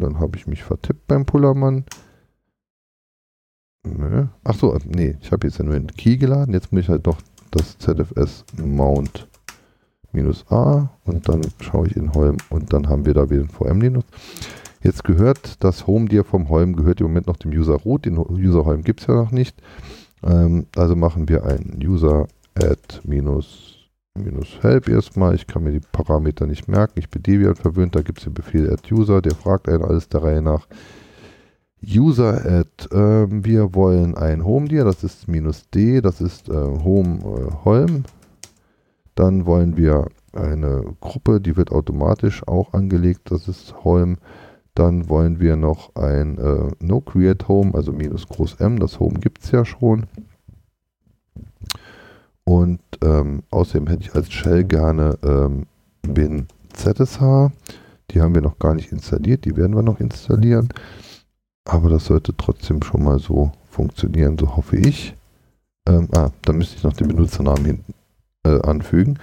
[0.00, 1.84] Dann habe ich mich vertippt beim Pullermann.
[3.84, 4.26] Nö.
[4.44, 6.52] Ach so, nee, ich habe jetzt ja nur den Key geladen.
[6.52, 7.18] Jetzt muss ich halt noch
[7.50, 9.28] das ZFS Mount
[10.12, 13.48] minus A und dann schaue ich in Holm und dann haben wir da wieder ein
[13.48, 14.06] VM Linux.
[14.82, 18.06] Jetzt gehört das Home dir vom Holm gehört im Moment noch dem User Root.
[18.06, 19.60] Den User Holm gibt es ja noch nicht.
[20.22, 23.79] Ähm, also machen wir ein User add minus,
[24.14, 25.34] minus help erstmal.
[25.34, 26.98] Ich kann mir die Parameter nicht merken.
[26.98, 27.94] Ich bin Debian verwöhnt.
[27.94, 29.22] Da gibt es den Befehl add user.
[29.22, 30.66] Der fragt einen alles der Reihe nach.
[31.82, 32.88] User add.
[32.92, 34.84] Ähm, wir wollen ein Home dir.
[34.84, 36.00] Das ist minus D.
[36.00, 38.04] Das ist äh, Home äh, Holm.
[39.14, 43.30] Dann wollen wir eine Gruppe, die wird automatisch auch angelegt.
[43.30, 44.18] Das ist Holm.
[44.74, 49.18] Dann wollen wir noch ein äh, No Create Home, also minus groß M, das Home
[49.18, 50.06] gibt es ja schon.
[52.50, 55.66] Und ähm, außerdem hätte ich als Shell gerne ähm,
[56.02, 57.52] bin ZSH.
[58.10, 60.68] Die haben wir noch gar nicht installiert, die werden wir noch installieren.
[61.64, 65.14] Aber das sollte trotzdem schon mal so funktionieren, so hoffe ich.
[65.86, 67.94] Ähm, ah, da müsste ich noch den Benutzernamen hinten
[68.42, 69.20] äh, anfügen.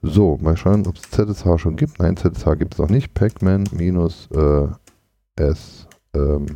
[0.00, 1.98] So, mal schauen, ob es ZSH schon gibt.
[1.98, 3.12] Nein, ZSH gibt es noch nicht.
[3.12, 4.68] Pacman minus äh,
[6.14, 6.46] ähm,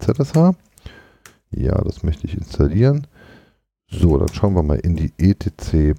[0.00, 0.54] ZSH.
[1.50, 3.06] Ja, das möchte ich installieren.
[3.98, 5.94] So, dann schauen wir mal in die etc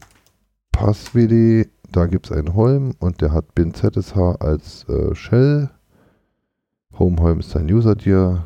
[0.71, 1.67] passwd.
[1.91, 5.71] Da gibt es einen Holm und der hat bin ZSH als äh, Shell.
[6.99, 8.45] Home Holm ist sein User dir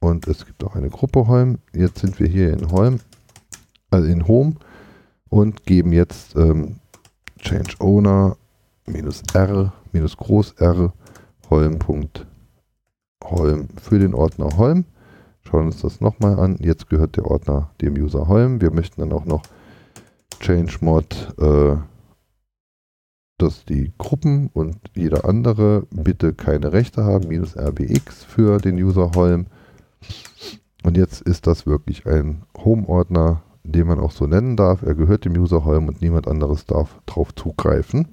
[0.00, 1.58] und es gibt auch eine Gruppe Holm.
[1.74, 3.00] Jetzt sind wir hier in Holm,
[3.90, 4.54] also in Home
[5.28, 6.76] und geben jetzt ähm,
[7.40, 8.38] Change Owner
[8.86, 10.94] minus R minus Groß R
[11.50, 12.08] Holm.Holm
[13.76, 14.86] für den Ordner Holm.
[15.48, 16.58] Schauen uns das nochmal an.
[16.60, 18.60] Jetzt gehört der Ordner dem User Holm.
[18.60, 19.42] Wir möchten dann auch noch
[20.40, 21.76] Change Mod, äh,
[23.38, 29.12] dass die Gruppen und jeder andere bitte keine Rechte haben, minus RBX für den User
[29.14, 29.46] Holm.
[30.82, 34.82] Und jetzt ist das wirklich ein Home-Ordner, den man auch so nennen darf.
[34.82, 38.08] Er gehört dem User Holm und niemand anderes darf darauf zugreifen.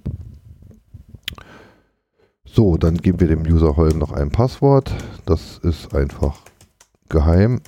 [2.46, 4.94] So, dann geben wir dem User Holm noch ein Passwort.
[5.26, 6.40] Das ist einfach
[7.10, 7.62] geheim.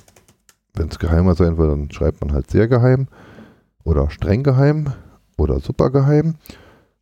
[0.74, 3.08] Wenn es geheimer sein will, dann schreibt man halt sehr geheim
[3.84, 4.92] oder streng geheim
[5.36, 6.36] oder super geheim.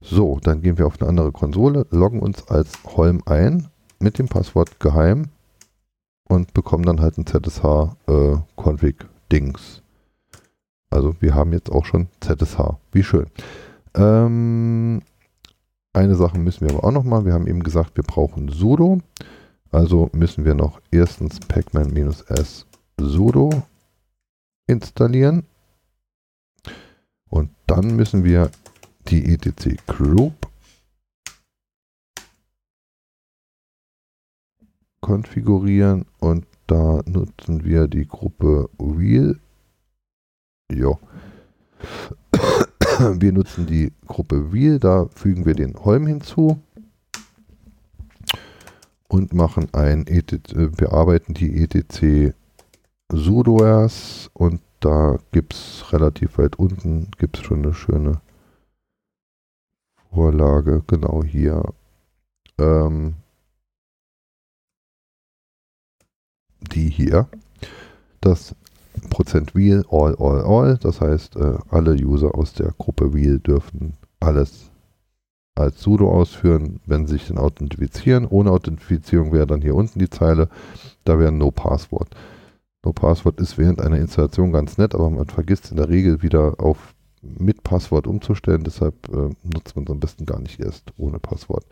[0.00, 3.68] So, dann gehen wir auf eine andere Konsole, loggen uns als Holm ein
[3.98, 5.30] mit dem Passwort geheim
[6.28, 9.78] und bekommen dann halt ein ZSH-Config-Dings.
[9.78, 9.82] Äh,
[10.90, 12.76] also wir haben jetzt auch schon ZSH.
[12.92, 13.26] Wie schön.
[13.94, 15.02] Ähm,
[15.92, 17.24] eine Sache müssen wir aber auch noch mal.
[17.24, 18.98] Wir haben eben gesagt, wir brauchen sudo.
[19.70, 22.66] Also müssen wir noch erstens pacman-s
[22.98, 23.50] sudo
[24.66, 25.44] installieren.
[27.28, 28.50] Und dann müssen wir
[29.08, 30.34] die etc group
[35.00, 39.38] konfigurieren und da nutzen wir die Gruppe real
[40.72, 40.98] ja.
[43.18, 46.58] Wir nutzen die Gruppe Wheel, da fügen wir den Holm hinzu
[49.08, 52.34] und machen ein ETC, äh, bearbeiten die etc
[53.12, 58.20] sudoers und da gibt es relativ weit unten gibt es schon eine schöne
[60.10, 61.62] Vorlage, genau hier.
[62.58, 63.16] Ähm,
[66.72, 67.28] die hier.
[68.20, 68.54] Das
[69.10, 70.78] Prozent Wheel, all, all, all.
[70.78, 74.70] Das heißt, äh, alle User aus der Gruppe Wheel dürfen alles
[75.56, 78.26] als sudo ausführen, wenn sie sich dann authentifizieren.
[78.26, 80.48] Ohne Authentifizierung wäre dann hier unten die Zeile,
[81.04, 82.10] da wäre No Passwort.
[82.84, 86.54] No Passwort ist während einer Installation ganz nett, aber man vergisst in der Regel wieder
[86.58, 91.18] auf mit Passwort umzustellen, deshalb äh, nutzt man es am besten gar nicht erst ohne
[91.18, 91.64] Passwort.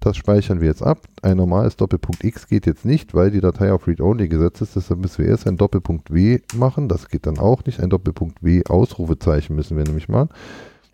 [0.00, 1.00] Das speichern wir jetzt ab.
[1.22, 4.76] Ein normales Doppelpunkt X geht jetzt nicht, weil die Datei auf Read-Only gesetzt ist.
[4.76, 6.88] Deshalb müssen wir erst ein Doppelpunkt W machen.
[6.88, 7.80] Das geht dann auch nicht.
[7.80, 10.28] Ein Doppelpunkt W Ausrufezeichen müssen wir nämlich machen.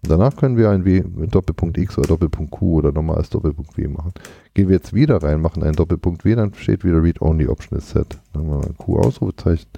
[0.04, 3.86] Danach können wir ein W mit Doppelpunkt X oder Doppelpunkt Q oder normales Doppelpunkt W
[3.86, 4.12] machen.
[4.52, 7.90] Gehen wir jetzt wieder rein, machen einen Doppelpunkt W, dann steht wieder Read-Only Option is
[7.90, 8.18] set.
[8.32, 9.68] Dann haben wir ein Q Ausrufezeichen.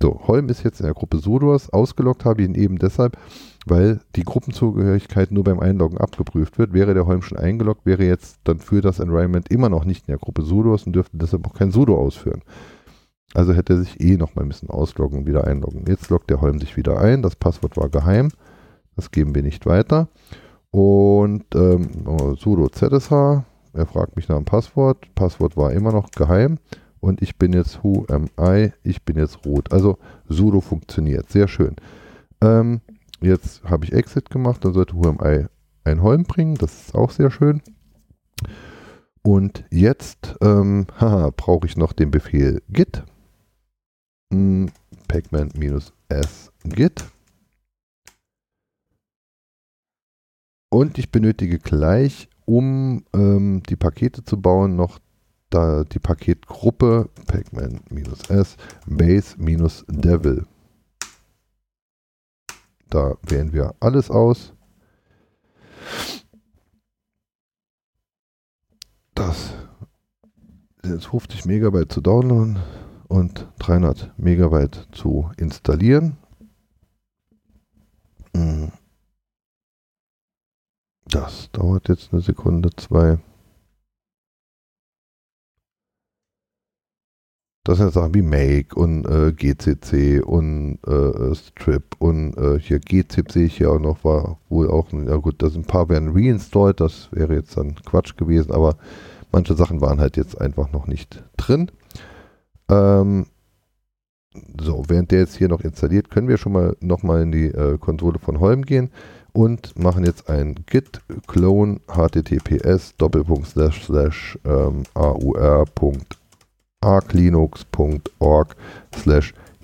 [0.00, 1.70] So, Holm ist jetzt in der Gruppe Sudos.
[1.72, 3.16] Ausgelockt habe ich ihn eben deshalb,
[3.66, 6.72] weil die Gruppenzugehörigkeit nur beim Einloggen abgeprüft wird.
[6.72, 10.12] Wäre der Holm schon eingeloggt, wäre jetzt dann für das Environment immer noch nicht in
[10.12, 12.42] der Gruppe sudos und dürfte deshalb auch kein sudo ausführen.
[13.32, 15.84] Also hätte er sich eh noch mal ein bisschen ausloggen und wieder einloggen.
[15.88, 17.22] Jetzt loggt der Holm sich wieder ein.
[17.22, 18.28] Das Passwort war geheim.
[18.96, 20.08] Das geben wir nicht weiter.
[20.70, 21.88] Und ähm,
[22.36, 23.10] sudo zsh.
[23.72, 25.14] Er fragt mich nach dem Passwort.
[25.14, 26.58] Passwort war immer noch geheim.
[27.00, 28.72] Und ich bin jetzt who am I?
[28.82, 29.72] Ich bin jetzt rot.
[29.72, 29.98] Also
[30.28, 31.30] sudo funktioniert.
[31.30, 31.76] Sehr schön.
[32.40, 32.80] Ähm,
[33.24, 35.46] Jetzt habe ich Exit gemacht, dann sollte WhoAmI
[35.84, 37.62] ein Holm bringen, das ist auch sehr schön.
[39.22, 40.86] Und jetzt ähm,
[41.36, 43.02] brauche ich noch den Befehl git
[44.30, 44.70] hm,
[45.08, 47.04] pacman-s git
[50.74, 54.98] und ich benötige gleich, um ähm, die Pakete zu bauen, noch
[55.50, 58.56] da die Paketgruppe pacman-s
[58.86, 60.46] base-devil
[62.94, 64.52] da wählen wir alles aus.
[69.14, 69.52] Das
[70.82, 72.58] sind 50 Megabyte zu downloaden
[73.08, 76.16] und 300 Megabyte zu installieren.
[78.36, 78.70] Hm.
[81.06, 83.18] Das dauert jetzt eine Sekunde, zwei.
[87.66, 93.32] Das sind Sachen wie Make und äh, GCC und äh, Strip und äh, hier GZIP
[93.32, 96.12] sehe ich hier auch noch, war wohl auch, ja gut, da sind ein paar werden
[96.14, 98.76] reinstalled, das wäre jetzt dann Quatsch gewesen, aber
[99.32, 101.70] manche Sachen waren halt jetzt einfach noch nicht drin.
[102.68, 103.26] Ähm,
[104.60, 107.78] so, während der jetzt hier noch installiert, können wir schon mal nochmal in die äh,
[107.78, 108.90] Konsole von Holm gehen
[109.34, 114.84] und machen jetzt ein git clone https doppelpunkt slash ähm,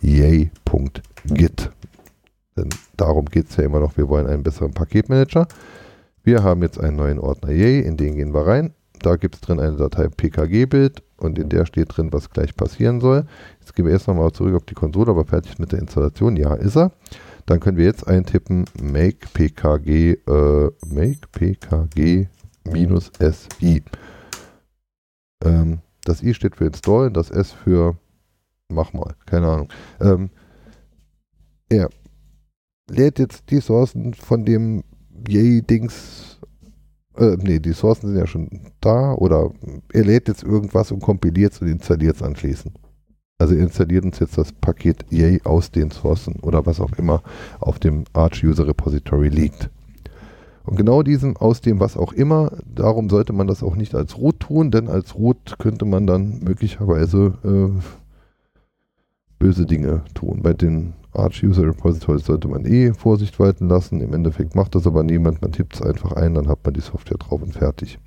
[0.03, 1.71] yay.git.
[2.57, 5.47] Denn darum geht es ja immer noch, wir wollen einen besseren Paketmanager.
[6.25, 8.75] Wir haben jetzt einen neuen Ordner yay, in den gehen wir rein.
[8.99, 13.01] Da gibt es drin eine Datei pkg-Bild und in der steht drin, was gleich passieren
[13.01, 13.25] soll.
[13.61, 16.37] Jetzt gehen wir erst nochmal zurück auf die Konsole, aber fertig mit der Installation.
[16.37, 16.91] Ja, ist er.
[17.51, 22.29] Dann können wir jetzt eintippen make pkg, äh, make pkg
[22.63, 23.83] minus si.
[25.45, 27.99] Ähm, das I steht für Install, das S für
[28.69, 29.69] mach mal, keine Ahnung.
[30.01, 30.31] Ähm,
[31.69, 31.89] er
[32.89, 34.85] lädt jetzt die Sourcen von dem
[35.27, 36.39] Yay-Dings,
[37.17, 39.51] äh, nee, die Sourcen sind ja schon da oder
[39.93, 42.79] er lädt jetzt irgendwas und kompiliert es und installiert es anschließend.
[43.41, 47.23] Also er installiert uns jetzt das Paket Yay aus den Sourcen oder was auch immer
[47.59, 49.71] auf dem Arch User Repository liegt.
[50.67, 54.19] Und genau diesem, aus dem was auch immer, darum sollte man das auch nicht als
[54.19, 57.81] Root tun, denn als Root könnte man dann möglicherweise äh,
[59.39, 60.43] böse Dinge tun.
[60.43, 64.03] Bei den Arch User Repositories sollte man eh Vorsicht walten lassen.
[64.03, 65.41] Im Endeffekt macht das aber niemand.
[65.41, 67.99] Man tippt es einfach ein, dann hat man die Software drauf und fertig.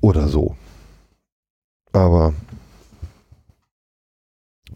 [0.00, 0.56] Oder so.
[1.92, 2.34] Aber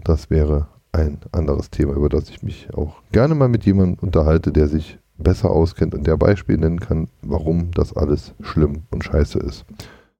[0.04, 4.52] das wäre ein anderes Thema, über das ich mich auch gerne mal mit jemandem unterhalte,
[4.52, 9.38] der sich besser auskennt und der Beispiel nennen kann, warum das alles schlimm und scheiße
[9.38, 9.64] ist.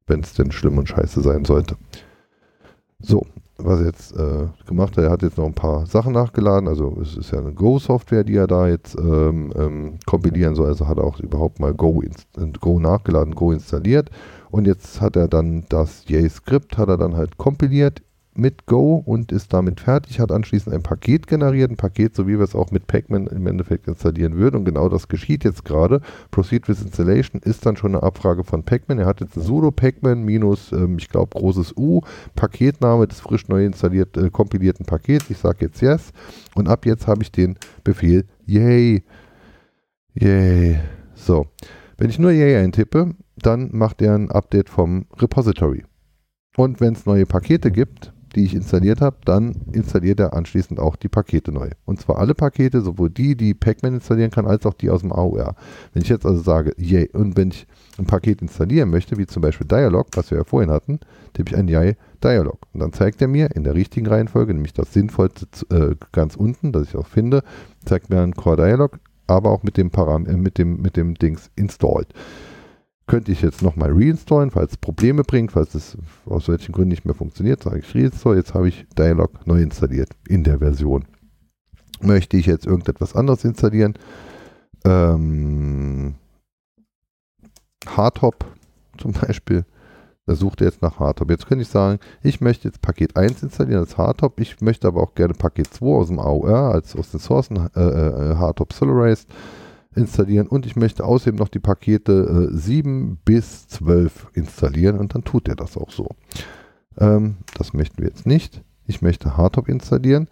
[0.07, 1.77] Wenn es denn schlimm und scheiße sein sollte.
[2.99, 3.27] So,
[3.59, 6.69] was er jetzt äh, gemacht hat, er hat jetzt noch ein paar Sachen nachgeladen.
[6.69, 10.69] Also es ist ja eine Go-Software, die er da jetzt ähm, ähm, kompilieren soll.
[10.69, 12.03] Also hat er auch überhaupt mal Go,
[12.61, 14.11] Go nachgeladen, Go installiert.
[14.51, 18.03] Und jetzt hat er dann das Yay-Skript, hat er dann halt kompiliert
[18.35, 22.39] mit Go und ist damit fertig, hat anschließend ein Paket generiert, ein Paket, so wie
[22.39, 26.01] wir es auch mit Pacman im Endeffekt installieren würden und genau das geschieht jetzt gerade.
[26.31, 28.99] Proceed with Installation ist dann schon eine Abfrage von Pacman.
[28.99, 32.01] Er hat jetzt ein sudo Pacman minus, ähm, ich glaube, großes U,
[32.35, 35.29] Paketname des frisch neu installiert, äh, kompilierten Pakets.
[35.29, 36.13] Ich sage jetzt Yes
[36.55, 39.03] und ab jetzt habe ich den Befehl Yay.
[40.15, 40.81] Yay.
[41.15, 41.47] So,
[41.99, 45.85] wenn ich nur Yay eintippe, dann macht er ein Update vom Repository.
[46.57, 50.97] Und wenn es neue Pakete gibt, die ich installiert habe, dann installiert er anschließend auch
[50.97, 51.71] die Pakete neu.
[51.85, 55.13] Und zwar alle Pakete, sowohl die, die Pacman installieren kann, als auch die aus dem
[55.13, 55.55] AOR.
[55.93, 57.67] Wenn ich jetzt also sage, yay, und wenn ich
[57.99, 61.01] ein Paket installieren möchte, wie zum Beispiel Dialog, was wir ja vorhin hatten,
[61.35, 62.59] tippe ich ein yay Dialog.
[62.73, 66.73] Und dann zeigt er mir in der richtigen Reihenfolge, nämlich das sinnvollste äh, ganz unten,
[66.73, 67.43] das ich auch finde,
[67.85, 71.15] zeigt mir ein Core Dialog, aber auch mit dem, Param äh, mit dem, mit dem
[71.15, 72.09] Dings installed
[73.07, 75.97] könnte ich jetzt nochmal reinstallen, falls es Probleme bringt, falls es
[76.27, 78.37] aus welchen Gründen nicht mehr funktioniert, sage ich reinstall.
[78.37, 81.05] Jetzt habe ich Dialog neu installiert in der Version.
[82.01, 83.95] Möchte ich jetzt irgendetwas anderes installieren?
[84.85, 86.15] Ähm,
[87.87, 88.45] Hardtop
[88.99, 89.65] zum Beispiel.
[90.27, 91.31] er sucht er jetzt nach Hardtop.
[91.31, 95.03] Jetzt könnte ich sagen, ich möchte jetzt Paket 1 installieren als Hardtop, ich möchte aber
[95.03, 99.29] auch gerne Paket 2 aus dem AOR, als aus den Sourcen äh, äh, Hardtop Solarized
[99.95, 105.25] installieren und ich möchte außerdem noch die Pakete äh, 7 bis 12 installieren und dann
[105.25, 106.09] tut er das auch so.
[106.99, 108.63] Ähm, das möchten wir jetzt nicht.
[108.87, 110.29] Ich möchte Hardtop installieren.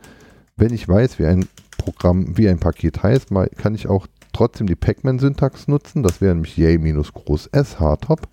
[0.56, 1.46] Wenn ich weiß, wie ein
[1.78, 6.02] Programm, wie ein Paket heißt, mal, kann ich auch trotzdem die Pacman-Syntax nutzen.
[6.02, 8.28] Das wäre nämlich yay-groß s Hardtop.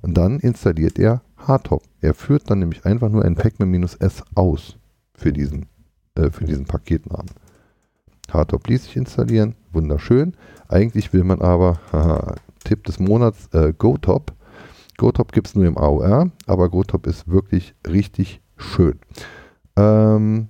[0.00, 1.82] Und dann installiert er Hardtop.
[2.00, 4.76] Er führt dann nämlich einfach nur ein Pacman-S aus
[5.14, 5.66] für diesen,
[6.14, 7.30] äh, für diesen Paketnamen.
[8.32, 10.34] Hardtop ließ sich installieren, wunderschön.
[10.72, 14.32] Eigentlich will man aber, haha, Tipp des Monats, äh, GoTop.
[14.96, 18.98] GoTop gibt es nur im AOR, aber GoTop ist wirklich richtig schön.
[19.76, 20.48] Ähm,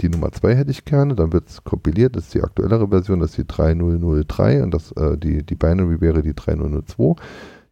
[0.00, 3.18] die Nummer 2 hätte ich gerne, dann wird es kompiliert, das ist die aktuellere Version,
[3.18, 7.16] das ist die 3003 und das, äh, die, die Binary wäre die 3002.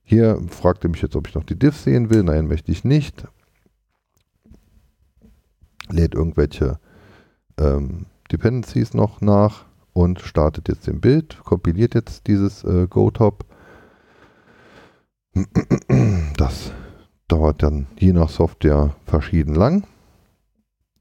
[0.03, 2.25] Hier fragt er mich jetzt, ob ich noch die Diffs sehen will.
[2.25, 3.29] Nein, möchte ich nicht.
[5.89, 6.81] Lädt irgendwelche
[7.59, 13.45] ähm, Dependencies noch nach und startet jetzt den Bild, kompiliert jetzt dieses äh, GoTop.
[16.37, 16.73] Das
[17.29, 19.87] dauert dann je nach Software verschieden lang.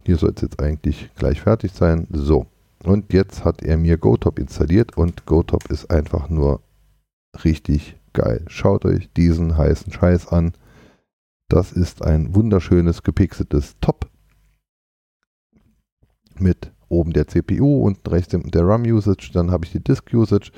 [0.03, 2.07] Hier soll es jetzt eigentlich gleich fertig sein.
[2.11, 2.45] So,
[2.83, 6.61] und jetzt hat er mir GoTop installiert und GoTop ist einfach nur
[7.43, 8.43] richtig geil.
[8.47, 10.53] Schaut euch diesen heißen Scheiß an.
[11.47, 14.09] Das ist ein wunderschönes gepixeltes Top
[16.39, 19.31] mit oben der CPU und rechts der RAM-Usage.
[19.33, 20.51] Dann habe ich die Disk-Usage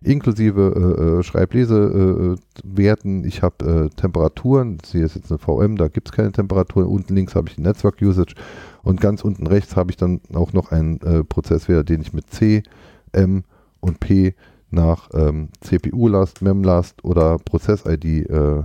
[0.00, 3.24] inklusive äh, äh Schreiblesewerten.
[3.24, 4.78] Äh, ich habe äh, Temperaturen.
[4.90, 6.86] Hier ist jetzt eine VM, da gibt es keine Temperaturen.
[6.86, 8.34] Unten links habe ich die Netzwerk-Usage
[8.82, 12.30] und ganz unten rechts habe ich dann auch noch einen äh, Prozesswert, den ich mit
[12.30, 12.62] C,
[13.12, 13.44] M
[13.80, 14.34] und P
[14.70, 18.62] nach ähm, CPU-Last, Mem-Last oder Prozess-ID äh,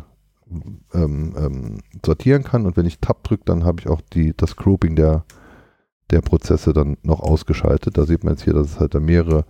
[0.93, 2.65] ähm, ähm, sortieren kann.
[2.65, 5.23] Und wenn ich Tab drücke, dann habe ich auch die, das Grouping der,
[6.11, 7.97] der Prozesse dann noch ausgeschaltet.
[7.97, 9.45] Da sieht man jetzt hier, dass es halt da mehrere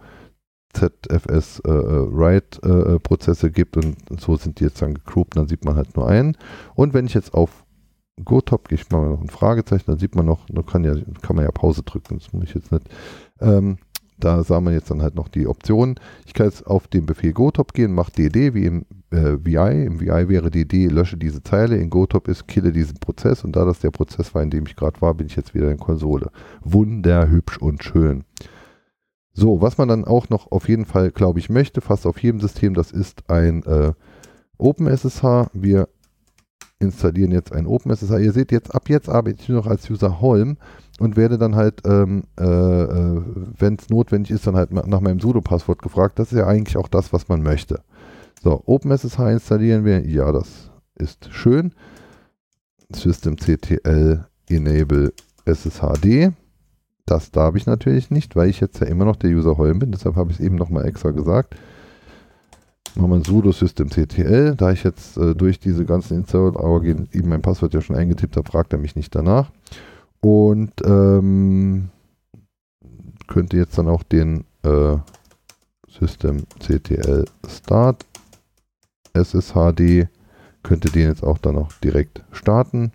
[0.73, 5.47] ZFS äh, äh, Write äh, Prozesse gibt und so sind die jetzt dann gegrouped, dann
[5.47, 6.35] sieht man halt nur einen.
[6.75, 7.63] Und wenn ich jetzt auf
[8.23, 11.35] GoTop gehe ich mal noch ein Fragezeichen, dann sieht man noch, da kann, ja, kann
[11.35, 12.87] man ja Pause drücken, das muss ich jetzt nicht.
[13.39, 13.77] Ähm,
[14.17, 15.95] da sah man jetzt dann halt noch die Optionen.
[16.25, 19.85] Ich kann jetzt auf den Befehl GoTop gehen, mache DD wie im äh, VI.
[19.85, 21.77] Im VI wäre DD, lösche diese Zeile.
[21.77, 23.43] In GoTop ist, kille diesen Prozess.
[23.43, 25.71] Und da das der Prozess war, in dem ich gerade war, bin ich jetzt wieder
[25.71, 26.31] in Konsole.
[26.61, 28.23] Wunderhübsch und schön.
[29.33, 32.39] So, was man dann auch noch auf jeden Fall, glaube ich, möchte, fast auf jedem
[32.39, 33.93] System, das ist ein äh,
[34.57, 35.49] OpenSSH.
[35.53, 35.87] Wir
[36.79, 38.19] installieren jetzt ein OpenSSH.
[38.19, 40.57] Ihr seht jetzt, ab jetzt arbeite ich nur noch als User Holm
[40.99, 43.21] und werde dann halt, ähm, äh, äh,
[43.57, 46.19] wenn es notwendig ist, dann halt nach meinem sudo-Passwort gefragt.
[46.19, 47.81] Das ist ja eigentlich auch das, was man möchte.
[48.43, 50.05] So, OpenSSH installieren wir.
[50.05, 51.73] Ja, das ist schön.
[52.93, 55.13] Systemctl enable
[55.45, 56.33] sshd.
[57.05, 59.93] Das darf ich natürlich nicht, weil ich jetzt ja immer noch der User Holm bin.
[59.93, 61.55] Deshalb habe ich es eben nochmal extra gesagt.
[62.95, 64.55] Machen wir ein sudo systemctl.
[64.57, 68.49] Da ich jetzt äh, durch diese ganzen Install-Hour eben mein Passwort ja schon eingetippt habe,
[68.49, 69.51] fragt er mich nicht danach.
[70.19, 71.89] Und ähm,
[73.27, 74.97] könnte jetzt dann auch den äh,
[75.87, 78.05] systemctl start
[79.13, 80.07] SSHD
[80.63, 82.91] könnte den jetzt auch dann auch direkt starten.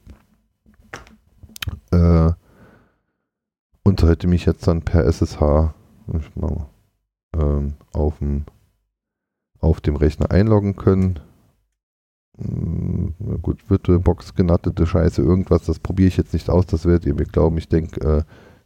[1.90, 2.32] Äh,
[3.82, 5.72] und sollte mich jetzt dann per SSH
[7.34, 8.44] ähm, auf, dem,
[9.60, 11.20] auf dem Rechner einloggen können.
[12.38, 17.14] Hm, gut, VirtualBox genattete Scheiße, irgendwas, das probiere ich jetzt nicht aus, das werdet ihr
[17.14, 17.58] mir glauben.
[17.58, 18.22] Ich denke, äh,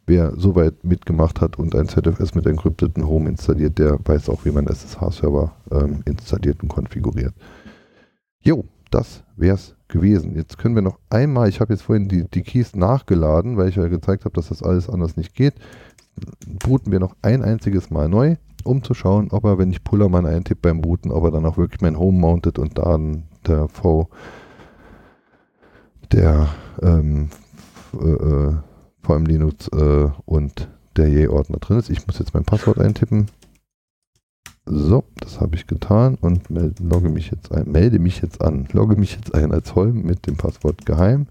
[0.07, 4.51] wer soweit mitgemacht hat und ein ZFS mit encrypteten Home installiert, der weiß auch, wie
[4.51, 7.35] man SSH-Server ähm, installiert und konfiguriert.
[8.41, 10.35] Jo, das wäre es gewesen.
[10.35, 13.77] Jetzt können wir noch einmal, ich habe jetzt vorhin die, die Keys nachgeladen, weil ich
[13.77, 15.55] ja gezeigt habe, dass das alles anders nicht geht.
[16.47, 20.27] Booten wir noch ein einziges Mal neu, um zu schauen, ob er, wenn ich Pullermann
[20.27, 22.99] eintippe beim Booten, ob er dann auch wirklich mein Home mountet und da
[23.47, 24.09] der V,
[26.11, 26.49] der
[26.83, 27.31] ähm,
[27.95, 28.53] äh,
[29.03, 31.91] äh VM Linux äh, und der Yay-Ordner drin ist.
[31.91, 33.31] Ich muss jetzt mein Passwort eintippen.
[34.65, 38.69] So, das habe ich getan und melde, logge mich jetzt ein, melde mich jetzt an,
[38.73, 41.27] logge mich jetzt ein als Holm mit dem Passwort geheim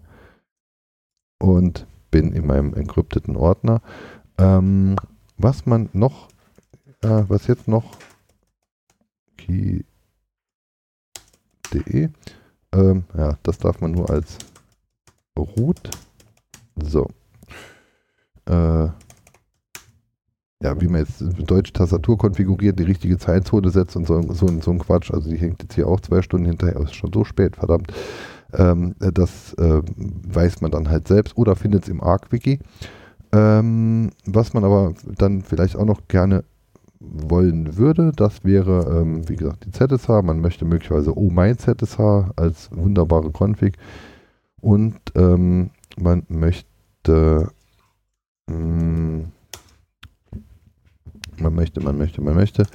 [1.39, 3.81] und bin in meinem encrypteten Ordner.
[4.37, 4.97] Ähm,
[5.37, 6.27] was man noch,
[7.01, 7.97] äh, was jetzt noch
[9.37, 9.85] key.de,
[12.73, 14.37] ähm, ja, das darf man nur als
[15.37, 15.89] root.
[16.75, 17.07] So.
[18.45, 18.89] Äh,
[20.63, 24.71] ja, wie man jetzt deutsche Tastatur konfiguriert, die richtige Zeitzone setzt und so, so, so
[24.71, 25.11] ein Quatsch.
[25.11, 27.91] Also die hängt jetzt hier auch zwei Stunden hinterher, ist schon so spät, verdammt.
[28.53, 32.59] Ähm, äh, das äh, weiß man dann halt selbst oder findet es im ArcWiki.
[33.33, 36.43] Ähm, was man aber dann vielleicht auch noch gerne
[36.99, 40.21] wollen würde, das wäre, ähm, wie gesagt, die ZSH.
[40.23, 41.99] Man möchte möglicherweise Oh My ZSH
[42.35, 43.77] als wunderbare Config
[44.59, 47.49] und ähm, man möchte
[51.37, 52.65] man möchte, man möchte, man möchte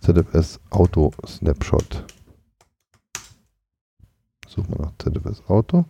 [0.00, 2.04] ZFS Auto Snapshot.
[4.48, 5.84] Suchen wir nach ZFS Auto.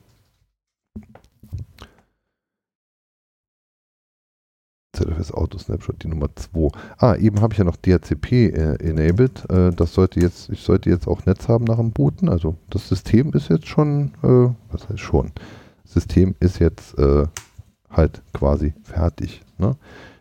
[4.97, 6.70] ZFS Auto Snapshot, die Nummer 2.
[6.98, 9.48] Ah, eben habe ich ja noch DHCP äh, enabled.
[9.51, 12.28] Äh, das sollte jetzt, ich sollte jetzt auch Netz haben nach dem Booten.
[12.28, 15.32] Also das System ist jetzt schon, äh, was heißt schon?
[15.82, 17.27] Das System ist jetzt äh,
[17.90, 19.42] halt quasi fertig.
[19.58, 19.76] Ne?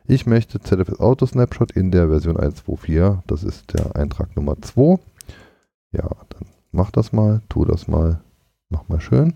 [0.08, 3.20] Ich möchte ZFS Auto Snapshot in der Version 1.2.4.
[3.28, 5.00] Das ist der Eintrag Nummer 2.
[5.92, 8.22] Ja, dann mach das mal, tu das mal,
[8.70, 9.34] mach mal schön.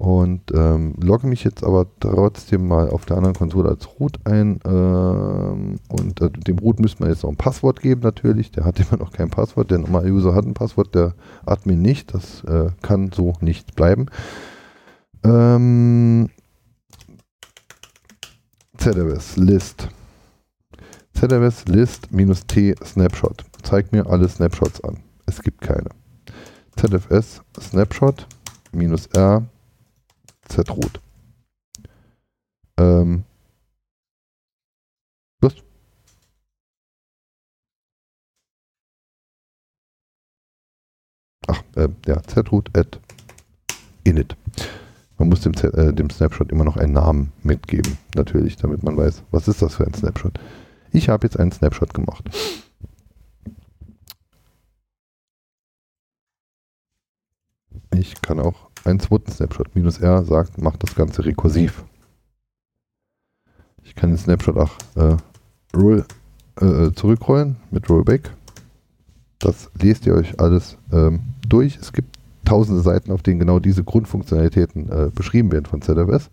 [0.00, 4.58] Und ähm, logge mich jetzt aber trotzdem mal auf der anderen Konsole als Root ein.
[4.64, 8.50] Ähm, und äh, dem Root müsste man jetzt noch ein Passwort geben natürlich.
[8.50, 9.70] Der hat immer noch kein Passwort.
[9.70, 11.12] Der normale User hat ein Passwort, der
[11.44, 12.14] Admin nicht.
[12.14, 14.06] Das äh, kann so nicht bleiben.
[15.22, 16.30] Ähm,
[18.80, 19.88] ZFS List.
[21.12, 23.44] ZFS List minus T Snapshot.
[23.62, 25.02] Zeigt mir alle Snapshots an.
[25.26, 25.90] Es gibt keine.
[26.76, 28.26] ZFS Snapshot
[28.72, 29.46] minus R
[30.48, 30.98] zertruht.
[32.78, 33.24] Ähm,
[35.42, 35.56] was?
[41.46, 42.98] Ach, äh, ja, zertruht at
[44.04, 44.34] init.
[45.20, 49.22] Man muss dem, äh, dem Snapshot immer noch einen Namen mitgeben, natürlich, damit man weiß,
[49.30, 50.40] was ist das für ein Snapshot.
[50.92, 52.24] Ich habe jetzt einen Snapshot gemacht.
[57.94, 59.76] Ich kann auch einen zweiten Snapshot.
[59.76, 61.84] Minus R sagt, macht das Ganze rekursiv.
[63.82, 65.18] Ich kann den Snapshot auch äh,
[65.76, 66.06] roll,
[66.62, 68.30] äh, zurückrollen mit Rollback.
[69.38, 71.76] Das lest ihr euch alles ähm, durch.
[71.76, 72.09] Es gibt
[72.50, 76.30] tausende Seiten, auf denen genau diese Grundfunktionalitäten äh, beschrieben werden von ZFS.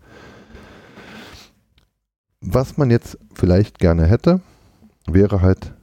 [2.40, 4.40] Was man jetzt vielleicht gerne hätte,
[5.06, 5.74] wäre halt,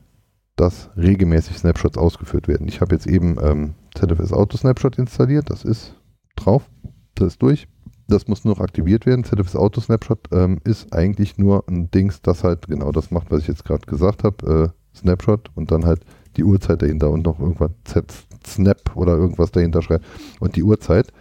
[0.57, 2.67] dass regelmäßig Snapshots ausgeführt werden.
[2.67, 5.49] Ich habe jetzt eben ähm, ZFS Auto Snapshot installiert.
[5.49, 5.95] Das ist
[6.35, 6.69] drauf.
[7.15, 7.69] Das ist durch.
[8.09, 9.23] Das muss nur noch aktiviert werden.
[9.23, 13.41] ZFS Auto Snapshot ähm, ist eigentlich nur ein Dings, das halt genau das macht, was
[13.41, 14.73] ich jetzt gerade gesagt habe.
[14.73, 16.01] Äh, Snapshot und dann halt
[16.37, 18.05] die Uhrzeit dahinter und noch irgendwas Z
[18.45, 20.05] Snap oder irgendwas dahinter schreibt
[20.39, 21.11] und die Uhrzeit.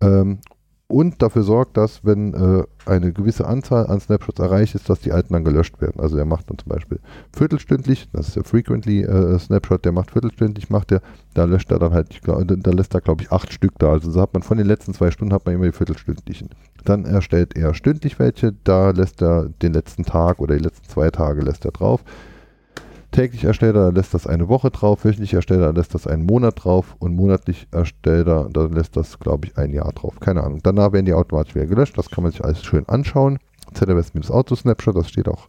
[0.00, 0.38] Ähm,
[0.88, 5.10] und dafür sorgt, dass wenn äh, eine gewisse Anzahl an Snapshots erreicht ist, dass die
[5.10, 6.00] alten dann gelöscht werden.
[6.00, 7.00] Also er macht dann zum Beispiel
[7.36, 11.00] viertelstündlich, das ist der Frequently äh, Snapshot, der macht viertelstündlich, macht er,
[11.34, 13.90] da löscht er dann halt, ich glaub, da lässt er glaube ich acht Stück da.
[13.90, 16.50] Also so hat man von den letzten zwei Stunden hat man immer die viertelstündlichen.
[16.84, 21.10] Dann erstellt er stündlich welche, da lässt er den letzten Tag oder die letzten zwei
[21.10, 22.04] Tage lässt er drauf.
[23.12, 26.64] Täglich erstellt er, lässt das eine Woche drauf, wöchentlich erstellt er, lässt das einen Monat
[26.64, 30.20] drauf und monatlich erstellt er, da lässt das, glaube ich, ein Jahr drauf.
[30.20, 30.60] Keine Ahnung.
[30.62, 31.96] Danach werden die automatisch wieder gelöscht.
[31.96, 33.38] Das kann man sich alles schön anschauen.
[33.72, 35.48] ZFS-Auto-Snapshot, das steht auch,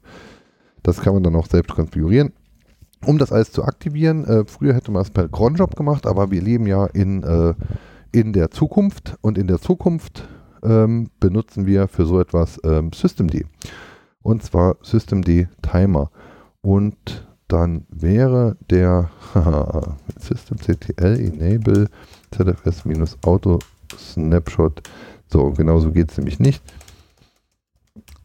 [0.83, 2.33] das kann man dann auch selbst konfigurieren.
[3.05, 6.41] Um das alles zu aktivieren, äh, früher hätte man es per Cronjob gemacht, aber wir
[6.41, 7.53] leben ja in, äh,
[8.11, 10.27] in der Zukunft und in der Zukunft
[10.63, 13.45] ähm, benutzen wir für so etwas ähm, Systemd.
[14.23, 16.09] Und zwar Systemd Timer.
[16.61, 19.09] Und dann wäre der
[20.19, 21.89] systemctl enable
[22.31, 23.59] zfs-auto
[23.97, 24.81] snapshot.
[25.27, 26.63] So, genauso geht es nämlich nicht.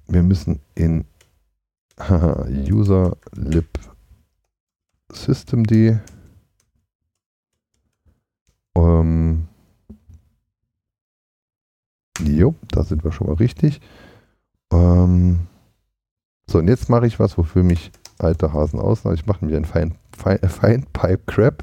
[0.09, 1.05] Wir müssen in
[2.71, 3.79] user lib
[5.13, 6.01] systemd
[8.75, 9.49] ähm,
[12.21, 13.81] jo, da sind wir schon mal richtig.
[14.73, 15.47] Ähm,
[16.47, 17.93] so, und jetzt mache ich was, wofür mich
[18.23, 19.05] alte Hasen aus.
[19.05, 21.63] Ich mache mir einen Fein, Fein, Fein Pipe Crap.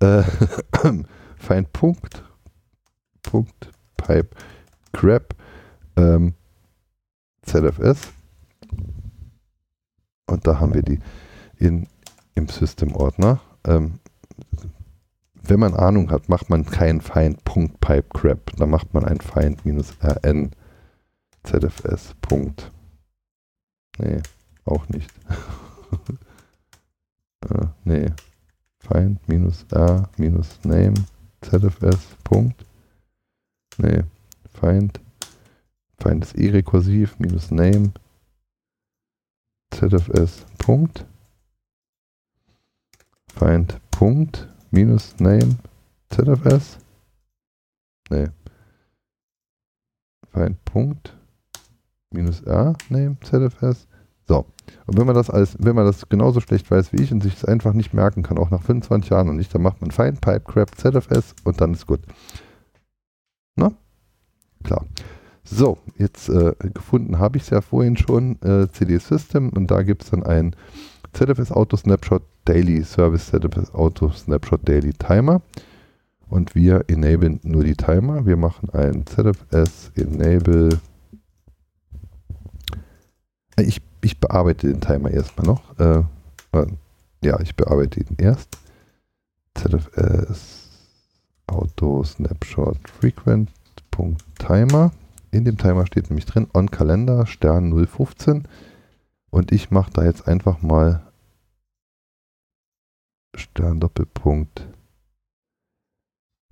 [0.00, 0.22] Äh,
[1.36, 2.24] Fein Punkt.
[3.22, 4.30] Punkt Pipe
[4.92, 5.34] Crap.
[5.96, 6.34] Ähm,
[7.42, 8.12] ZFS.
[10.26, 11.00] Und da haben wir die
[11.56, 11.88] in,
[12.34, 13.40] im System-Ordner.
[13.64, 13.98] Ähm,
[15.42, 18.52] wenn man Ahnung hat, macht man keinen Find Punkt Pipe Crap.
[18.56, 20.50] Da macht man ein Find minus RN
[21.42, 22.70] ZFS Punkt.
[23.98, 24.20] Nee,
[24.64, 25.10] auch nicht.
[27.50, 28.12] äh, nee.
[28.80, 30.94] Find minus R minus Name
[31.42, 32.64] ZFS Punkt.
[33.76, 34.04] Nee.
[34.52, 35.00] Find.
[36.00, 37.92] Find ist eh rekursiv minus Name
[39.74, 41.04] ZFS Punkt.
[43.34, 45.56] Find Punkt minus Name
[46.12, 46.78] ZFS
[48.10, 48.28] Nee.
[50.32, 51.16] Find Punkt
[52.10, 53.87] minus R, nee, ZFS.
[54.28, 54.44] So.
[54.86, 57.34] Und wenn man das als, wenn man das genauso schlecht weiß wie ich und sich
[57.34, 60.20] es einfach nicht merken kann, auch nach 25 Jahren und nicht, dann macht man Find
[60.20, 62.00] Pipe Crap ZFS und dann ist gut.
[63.56, 63.72] Na?
[64.62, 64.84] Klar.
[65.44, 69.82] So, jetzt äh, gefunden habe ich es ja vorhin schon, äh, CD System und da
[69.82, 70.54] gibt es dann ein
[71.14, 75.40] ZFS Auto Snapshot Daily Service ZFS Auto Snapshot Daily Timer
[76.28, 78.26] und wir enablen nur die Timer.
[78.26, 80.78] Wir machen ein ZFS Enable.
[83.56, 85.78] Äh, Ich, ich bearbeite den Timer erstmal noch.
[85.78, 86.02] Äh,
[86.52, 86.66] äh,
[87.22, 88.56] ja, ich bearbeite ihn erst.
[89.54, 90.70] ZFS
[91.46, 93.50] Auto Snapshot Frequent.
[94.38, 94.92] Timer.
[95.32, 98.46] In dem Timer steht nämlich drin On Kalender Stern 015
[99.30, 101.02] und ich mache da jetzt einfach mal
[103.34, 104.68] Stern Doppelpunkt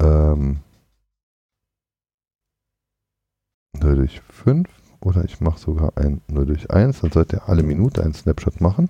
[0.03, 0.59] ähm,
[3.81, 4.69] 0 durch 5
[5.01, 8.61] oder ich mache sogar ein 0 durch 1, dann sollte er alle Minute einen Snapshot
[8.61, 8.89] machen.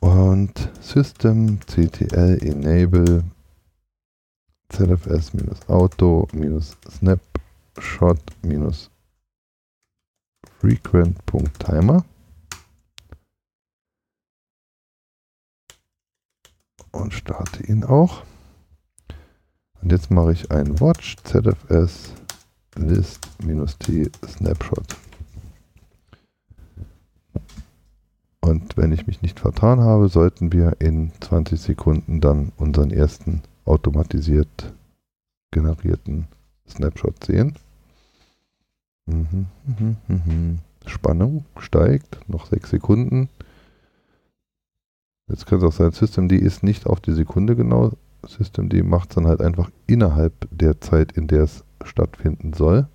[0.00, 3.24] Und System CTL Enable
[4.68, 8.18] ZFS minus Auto minus Snapshot
[10.60, 12.04] Frequent.timer
[16.92, 18.22] und starte ihn auch.
[19.82, 22.12] Und jetzt mache ich ein Watch ZFS
[22.76, 24.96] List minus T Snapshot.
[28.40, 33.42] Und wenn ich mich nicht vertan habe, sollten wir in 20 Sekunden dann unseren ersten
[33.64, 34.72] automatisiert
[35.50, 36.26] generierten
[36.68, 37.56] Snapshot sehen.
[40.86, 43.28] Spannung steigt, noch 6 Sekunden.
[45.28, 47.92] Jetzt kann es auch sein, Systemd ist nicht auf die Sekunde genau.
[48.26, 52.88] Systemd macht es dann halt einfach innerhalb der Zeit, in der es stattfinden soll.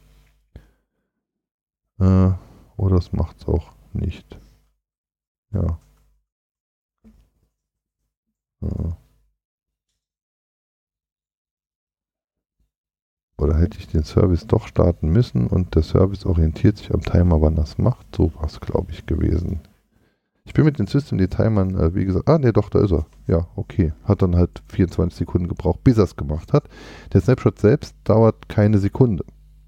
[2.00, 2.32] Äh,
[2.78, 4.40] oder es macht es auch nicht.
[5.52, 5.80] Ja.
[8.62, 8.92] Äh.
[13.40, 17.40] Oder hätte ich den Service doch starten müssen und der Service orientiert sich am Timer,
[17.42, 18.16] wann das macht?
[18.16, 19.62] So war es, glaube ich, gewesen.
[20.48, 23.06] Ich bin mit den System-Timern, äh, wie gesagt, ah, ne, doch, da ist er.
[23.28, 23.92] Ja, okay.
[24.06, 26.70] Hat dann halt 24 Sekunden gebraucht, bis er es gemacht hat.
[27.12, 29.26] Der Snapshot selbst dauert keine Sekunde.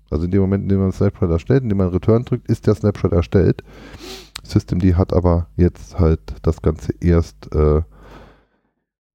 [0.10, 2.49] Also in dem Moment, in dem man einen Snapshot erstellt, in dem man Return drückt,
[2.49, 3.61] ist der Snapshot erstellt.
[4.43, 7.81] Systemd hat aber jetzt halt das Ganze erst äh,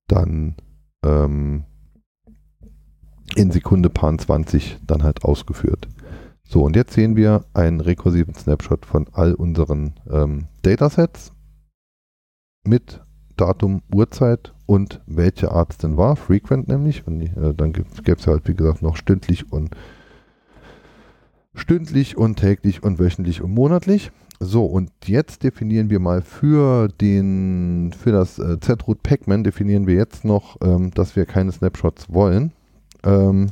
[0.07, 0.57] dann
[1.03, 1.65] ähm,
[3.37, 5.89] in Sekunde paar 20 dann halt ausgeführt.
[6.47, 11.34] So, und jetzt sehen wir einen rekursiven Snapshot von all unseren ähm, Datasets
[12.67, 13.01] mit
[13.37, 17.07] Datum, Uhrzeit und welche Art es denn war, frequent nämlich.
[17.07, 19.75] Und äh, dann gäbe es halt, wie gesagt, noch stündlich und
[21.55, 24.11] stündlich und täglich und wöchentlich und monatlich.
[24.41, 29.95] So, und jetzt definieren wir mal für den, für das äh, Z-Root Pacman definieren wir
[29.95, 32.53] jetzt noch, ähm, dass wir keine Snapshots wollen.
[33.05, 33.51] Ähm,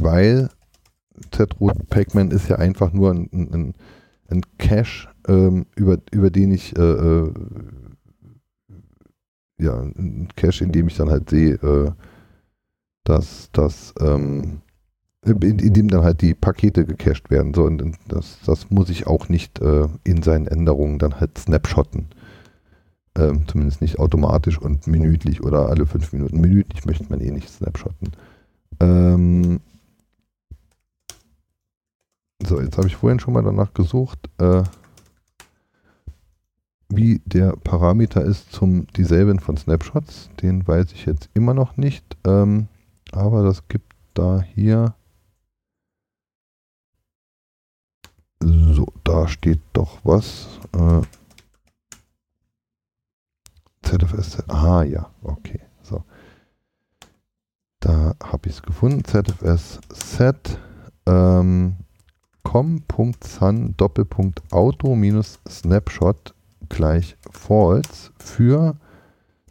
[0.00, 0.48] weil
[1.30, 3.74] Z-Root Pacman ist ja einfach nur ein, ein,
[4.28, 7.32] ein Cache, ähm, über, über den ich äh, äh,
[9.60, 11.90] ja, ein Cache, in dem ich dann halt sehe, äh,
[13.04, 14.60] dass das ähm,
[15.24, 17.54] in, in, dem dann halt die Pakete gecached werden.
[17.54, 22.06] So, und das, das muss ich auch nicht äh, in seinen Änderungen dann halt snapshotten.
[23.16, 26.40] Ähm, zumindest nicht automatisch und minütlich oder alle fünf Minuten.
[26.40, 28.12] Minütlich möchte man eh nicht snapshotten.
[28.80, 29.60] Ähm
[32.46, 34.62] so, jetzt habe ich vorhin schon mal danach gesucht, äh,
[36.88, 40.30] wie der Parameter ist zum dieselben von Snapshots.
[40.40, 42.16] Den weiß ich jetzt immer noch nicht.
[42.26, 42.68] Ähm,
[43.12, 44.94] aber das gibt da hier.
[48.40, 50.60] So, da steht doch was.
[50.72, 51.02] Äh,
[53.82, 54.48] ZFS.
[54.48, 55.60] Ah ja, okay.
[55.82, 56.04] So.
[57.80, 59.04] Da habe ich es gefunden.
[59.04, 60.58] ZFS Set
[61.06, 61.76] ähm,
[62.44, 66.34] com.sun Doppelpunkt Auto minus Snapshot
[66.68, 68.76] gleich false für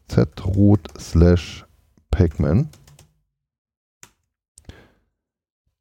[0.07, 1.65] zroot slash
[2.11, 2.69] pacman.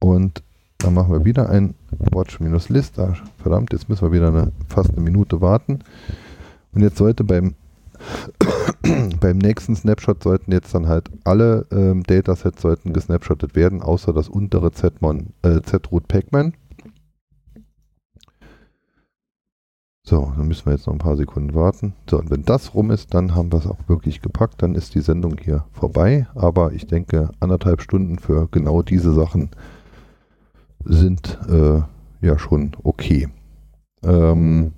[0.01, 0.43] Und
[0.79, 2.99] dann machen wir wieder ein watch minus list.
[2.99, 5.81] Ah, verdammt, jetzt müssen wir wieder eine, fast eine Minute warten.
[6.73, 7.55] Und jetzt sollte beim
[9.21, 14.29] beim nächsten Snapshot sollten jetzt dann halt alle ähm, Datasets sollten gesnapshottet werden, außer das
[14.29, 16.55] untere Zmon, äh, zroot pacman.
[20.09, 21.95] So, dann müssen wir jetzt noch ein paar Sekunden warten.
[22.09, 24.63] So, und wenn das rum ist, dann haben wir es auch wirklich gepackt.
[24.63, 26.29] Dann ist die Sendung hier vorbei.
[26.35, 29.51] Aber ich denke, anderthalb Stunden für genau diese Sachen
[30.85, 31.83] sind äh,
[32.21, 33.29] ja schon okay.
[34.05, 34.73] Ähm,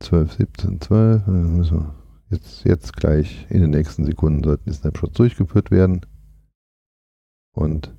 [0.00, 1.24] 12, 17, 12.
[1.26, 1.94] dann müssen wir
[2.32, 6.00] Jetzt, jetzt gleich in den nächsten Sekunden sollten die Snapshots durchgeführt werden.
[7.54, 7.94] Und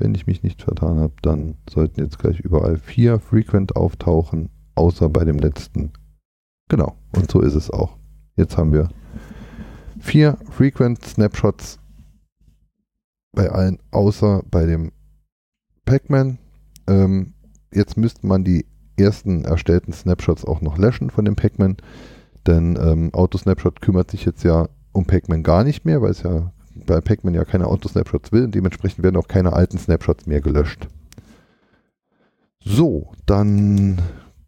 [0.00, 5.08] wenn ich mich nicht vertan habe, dann sollten jetzt gleich überall vier Frequent auftauchen, außer
[5.08, 5.92] bei dem letzten.
[6.68, 7.96] Genau, und so ist es auch.
[8.36, 8.88] Jetzt haben wir
[9.98, 11.78] vier Frequent Snapshots
[13.32, 14.92] bei allen, außer bei dem
[15.84, 16.38] Pac-Man.
[16.86, 17.34] Ähm,
[17.72, 18.66] jetzt müsste man die
[18.98, 21.76] ersten erstellten Snapshots auch noch löschen von dem Pac-Man.
[22.46, 26.52] Denn ähm, Auto-Snapshot kümmert sich jetzt ja um Pac-Man gar nicht mehr, weil es ja
[26.86, 30.88] bei Pac-Man ja keine Auto-Snapshots will und dementsprechend werden auch keine alten Snapshots mehr gelöscht.
[32.62, 34.00] So, dann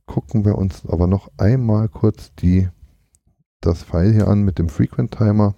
[0.06, 2.68] gucken wir uns aber noch einmal kurz die,
[3.60, 5.54] das File hier an mit dem Frequent Timer.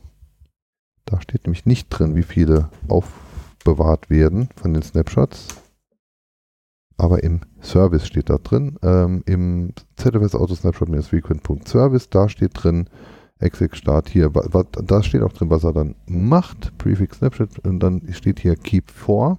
[1.05, 5.49] Da steht nämlich nicht drin, wie viele aufbewahrt werden von den Snapshots
[6.97, 8.79] aber im Service steht da drin.
[8.83, 12.89] Ähm, Im ZFS Auto Snapshot-frequent.service, da steht drin,
[13.45, 18.03] exec start hier, da steht auch drin, was er dann macht, Prefix Snapshot und dann
[18.11, 19.39] steht hier keep for.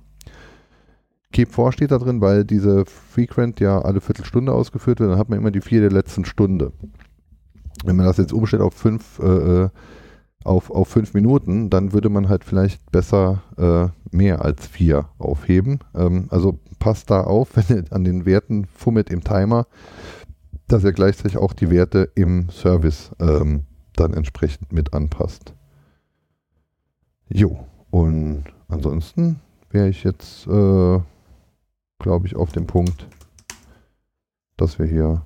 [1.32, 5.30] Keep for steht da drin, weil diese Frequent ja alle Viertelstunde ausgeführt wird, dann hat
[5.30, 6.72] man immer die vier der letzten Stunde.
[7.84, 9.69] Wenn man das jetzt umstellt auf fünf, äh, äh
[10.45, 15.80] auf, auf fünf Minuten, dann würde man halt vielleicht besser äh, mehr als vier aufheben.
[15.95, 19.65] Ähm, also passt da auf, wenn ihr an den Werten fummelt im Timer,
[20.68, 23.64] dass er gleichzeitig auch die Werte im Service ähm,
[23.95, 25.53] dann entsprechend mit anpasst.
[27.27, 29.39] Jo, und ansonsten
[29.69, 30.99] wäre ich jetzt, äh,
[31.99, 33.07] glaube ich, auf dem Punkt,
[34.57, 35.22] dass wir hier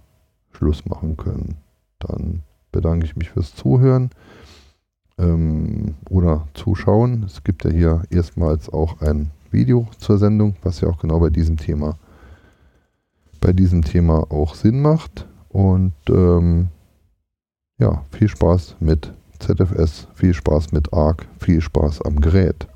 [0.51, 1.57] Schluss machen können.
[1.99, 4.09] Dann bedanke ich mich fürs Zuhören
[5.17, 7.23] ähm, oder Zuschauen.
[7.23, 11.29] Es gibt ja hier erstmals auch ein Video zur Sendung, was ja auch genau bei
[11.29, 11.97] diesem Thema,
[13.41, 15.27] bei diesem Thema auch Sinn macht.
[15.49, 16.69] Und ähm,
[17.79, 22.67] ja, viel Spaß mit ZFS, viel Spaß mit ARC, viel Spaß am Gerät.